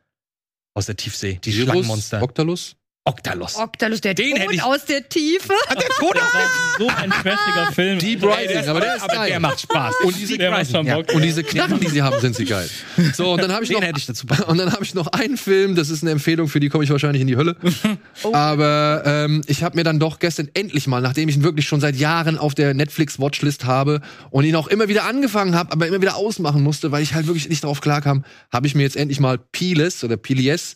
[0.76, 1.38] Aus der Tiefsee.
[1.44, 2.22] Die Virus, Schlangenmonster.
[2.22, 2.76] Octalus?
[3.14, 3.56] Octalos.
[3.56, 5.52] Octalus, der Den hätte Tod ich- aus der Tiefe.
[5.68, 6.40] Ah, der Tod Das war
[6.78, 7.98] so ein trashiger Film.
[7.98, 9.28] Deep Rising, aber der ist aber geil.
[9.28, 9.94] der macht Spaß.
[10.04, 10.96] Und diese, Der macht schon Ja.
[10.96, 11.12] Bock.
[11.12, 12.66] und diese Knarren, die sie haben, sind sie geil.
[13.14, 15.08] So, und dann habe ich Den noch hätte ich dazu Und dann habe ich noch
[15.08, 17.56] einen Film, das ist eine Empfehlung, für die komme ich wahrscheinlich in die Hölle.
[18.32, 21.80] Aber ähm, ich habe mir dann doch gestern endlich mal, nachdem ich ihn wirklich schon
[21.80, 24.00] seit Jahren auf der Netflix-Watchlist habe
[24.30, 27.26] und ihn auch immer wieder angefangen habe, aber immer wieder ausmachen musste, weil ich halt
[27.26, 30.74] wirklich nicht darauf klarkam, habe ich mir jetzt endlich mal Piles oder Pilies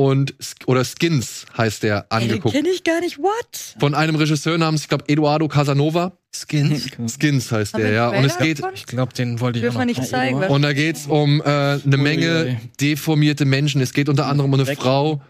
[0.00, 0.34] und
[0.66, 2.54] oder Skins heißt der angeguckt.
[2.54, 3.18] kenne ich gar nicht.
[3.18, 3.76] What?
[3.78, 6.12] Von einem Regisseur namens, ich glaube, Eduardo Casanova.
[6.34, 6.88] Skins.
[7.18, 8.08] Skins heißt Haben der, ja.
[8.08, 8.74] Und es geht, davon?
[8.74, 9.84] Ich glaube, den wollte ich auch noch.
[9.84, 10.42] nicht zeigen.
[10.42, 13.82] Und da geht's um äh, eine Menge deformierte Menschen.
[13.82, 14.74] Es geht unter anderem um eine.
[14.74, 15.20] Frau.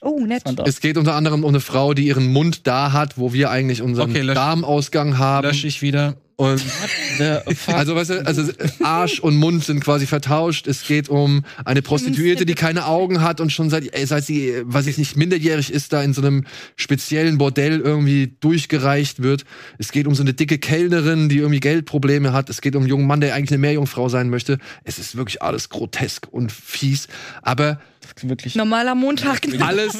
[0.00, 0.42] Oh, nett.
[0.64, 3.82] Es geht unter anderem um eine Frau, die ihren Mund da hat, wo wir eigentlich
[3.82, 5.46] unseren Okay, lösch- Darmausgang haben.
[5.48, 6.16] Lösche ich wieder.
[6.36, 6.60] Und
[7.68, 8.50] also, weißt du, also
[8.82, 10.66] Arsch und Mund sind quasi vertauscht.
[10.66, 14.52] Es geht um eine Prostituierte, die keine Augen hat und schon seit, äh, seit sie,
[14.64, 16.44] weiß ich nicht, minderjährig ist, da in so einem
[16.74, 19.44] speziellen Bordell irgendwie durchgereicht wird.
[19.78, 22.50] Es geht um so eine dicke Kellnerin, die irgendwie Geldprobleme hat.
[22.50, 24.58] Es geht um einen jungen Mann, der eigentlich eine Meerjungfrau sein möchte.
[24.82, 27.06] Es ist wirklich alles grotesk und fies.
[27.42, 27.78] Aber
[28.22, 28.54] wirklich.
[28.54, 29.40] Normaler Montag.
[29.60, 29.96] alles,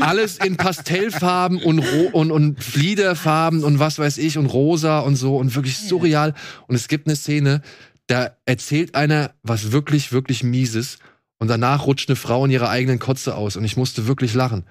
[0.00, 1.80] alles in Pastellfarben und,
[2.12, 6.34] und, und Fliederfarben und was weiß ich und rosa und so und wirklich surreal.
[6.66, 7.62] Und es gibt eine Szene,
[8.06, 10.98] da erzählt einer was wirklich, wirklich Mieses.
[11.38, 14.64] Und danach rutscht eine Frau in ihrer eigenen Kotze aus und ich musste wirklich lachen.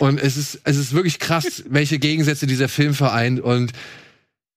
[0.00, 3.72] Und es ist, es ist wirklich krass, welche Gegensätze dieser Film vereint und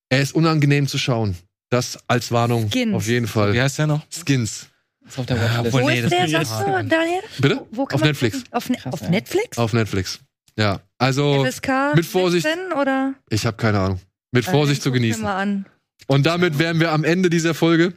[0.10, 1.36] er ist unangenehm zu schauen.
[1.70, 2.96] Das als Warnung Skins.
[2.96, 3.54] auf jeden Fall.
[3.54, 4.02] Wie heißt der noch?
[4.10, 4.71] Skins.
[5.12, 5.66] Ist auf der Ja, Watchlist.
[5.68, 7.22] obwohl, Wo nee, ist der, sagst du, Daniel?
[7.40, 7.68] Bitte?
[7.72, 8.44] Wo kann Auf man Netflix.
[8.52, 9.10] Auf, ne Krass, auf.
[9.10, 9.58] Netflix?
[9.58, 10.20] Auf Netflix.
[10.58, 10.80] Ja.
[10.98, 12.44] Also, FSK mit Vorsicht.
[12.48, 13.14] 16 oder?
[13.30, 14.00] ich habe keine Ahnung.
[14.32, 15.22] Mit Vorsicht Äh, zu genießen.
[15.24, 15.66] Mal an.
[16.08, 17.94] Und damit wären wir am Ende dieser Folge.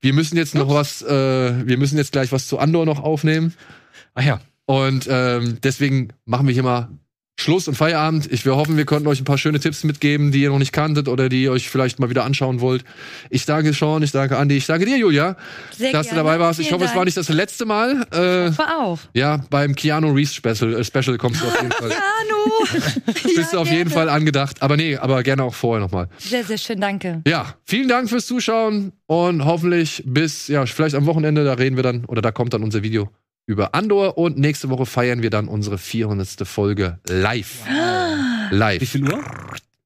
[0.00, 3.54] Wir müssen jetzt noch was, äh, wir müssen jetzt gleich was zu Andor noch aufnehmen.
[4.14, 4.40] Ach ja.
[4.66, 6.88] Und ähm, deswegen machen wir hier mal
[7.36, 8.30] Schluss und Feierabend.
[8.32, 10.72] Ich wir hoffen, wir konnten euch ein paar schöne Tipps mitgeben, die ihr noch nicht
[10.72, 12.84] kanntet oder die ihr euch vielleicht mal wieder anschauen wollt.
[13.28, 15.36] Ich danke Sean, ich danke Andi, ich danke dir, Julia,
[15.76, 16.28] Sehr dass du gerne.
[16.28, 16.60] dabei warst.
[16.60, 18.06] Ich hoffe, es war nicht das letzte Mal.
[18.12, 19.08] Äh, War auf.
[19.14, 21.88] ja, beim Keanu Reeves Special, äh, Special kommst du auf jeden Fall.
[21.88, 22.82] Manu!
[23.36, 24.62] Bist du auf jeden Fall angedacht.
[24.62, 26.08] Aber nee, aber gerne auch vorher nochmal.
[26.18, 27.20] Sehr, sehr schön, danke.
[27.26, 31.82] Ja, vielen Dank fürs Zuschauen und hoffentlich bis, ja, vielleicht am Wochenende, da reden wir
[31.82, 33.10] dann, oder da kommt dann unser Video
[33.46, 36.46] über Andor und nächste Woche feiern wir dann unsere 400.
[36.46, 37.64] Folge live.
[38.50, 38.88] Wie Live.
[38.88, 39.22] viel Uhr?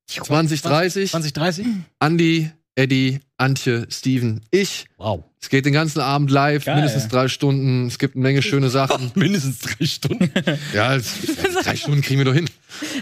[0.06, 1.66] 2030, 2030?
[1.98, 4.86] Andi, Eddie, Antje, Steven, ich.
[4.96, 5.24] Wow.
[5.40, 6.76] Es geht den ganzen Abend live, Geil.
[6.76, 7.86] mindestens drei Stunden.
[7.86, 9.10] Es gibt eine Menge schöne Sachen.
[9.14, 10.30] Mindestens drei Stunden.
[10.74, 11.14] Ja, es,
[11.62, 12.48] drei Stunden kriegen wir doch hin.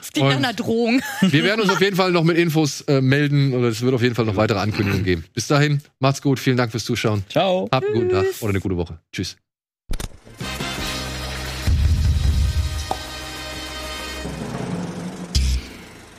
[0.01, 1.01] Es klingt nach einer Drohung.
[1.21, 4.03] Wir werden uns auf jeden Fall noch mit Infos äh, melden oder es wird auf
[4.03, 5.25] jeden Fall noch weitere Ankündigungen geben.
[5.35, 7.25] Bis dahin, macht's gut, vielen Dank fürs Zuschauen.
[7.29, 7.69] Ciao.
[7.71, 8.99] Habt einen guten Tag oder eine gute Woche.
[9.13, 9.37] Tschüss.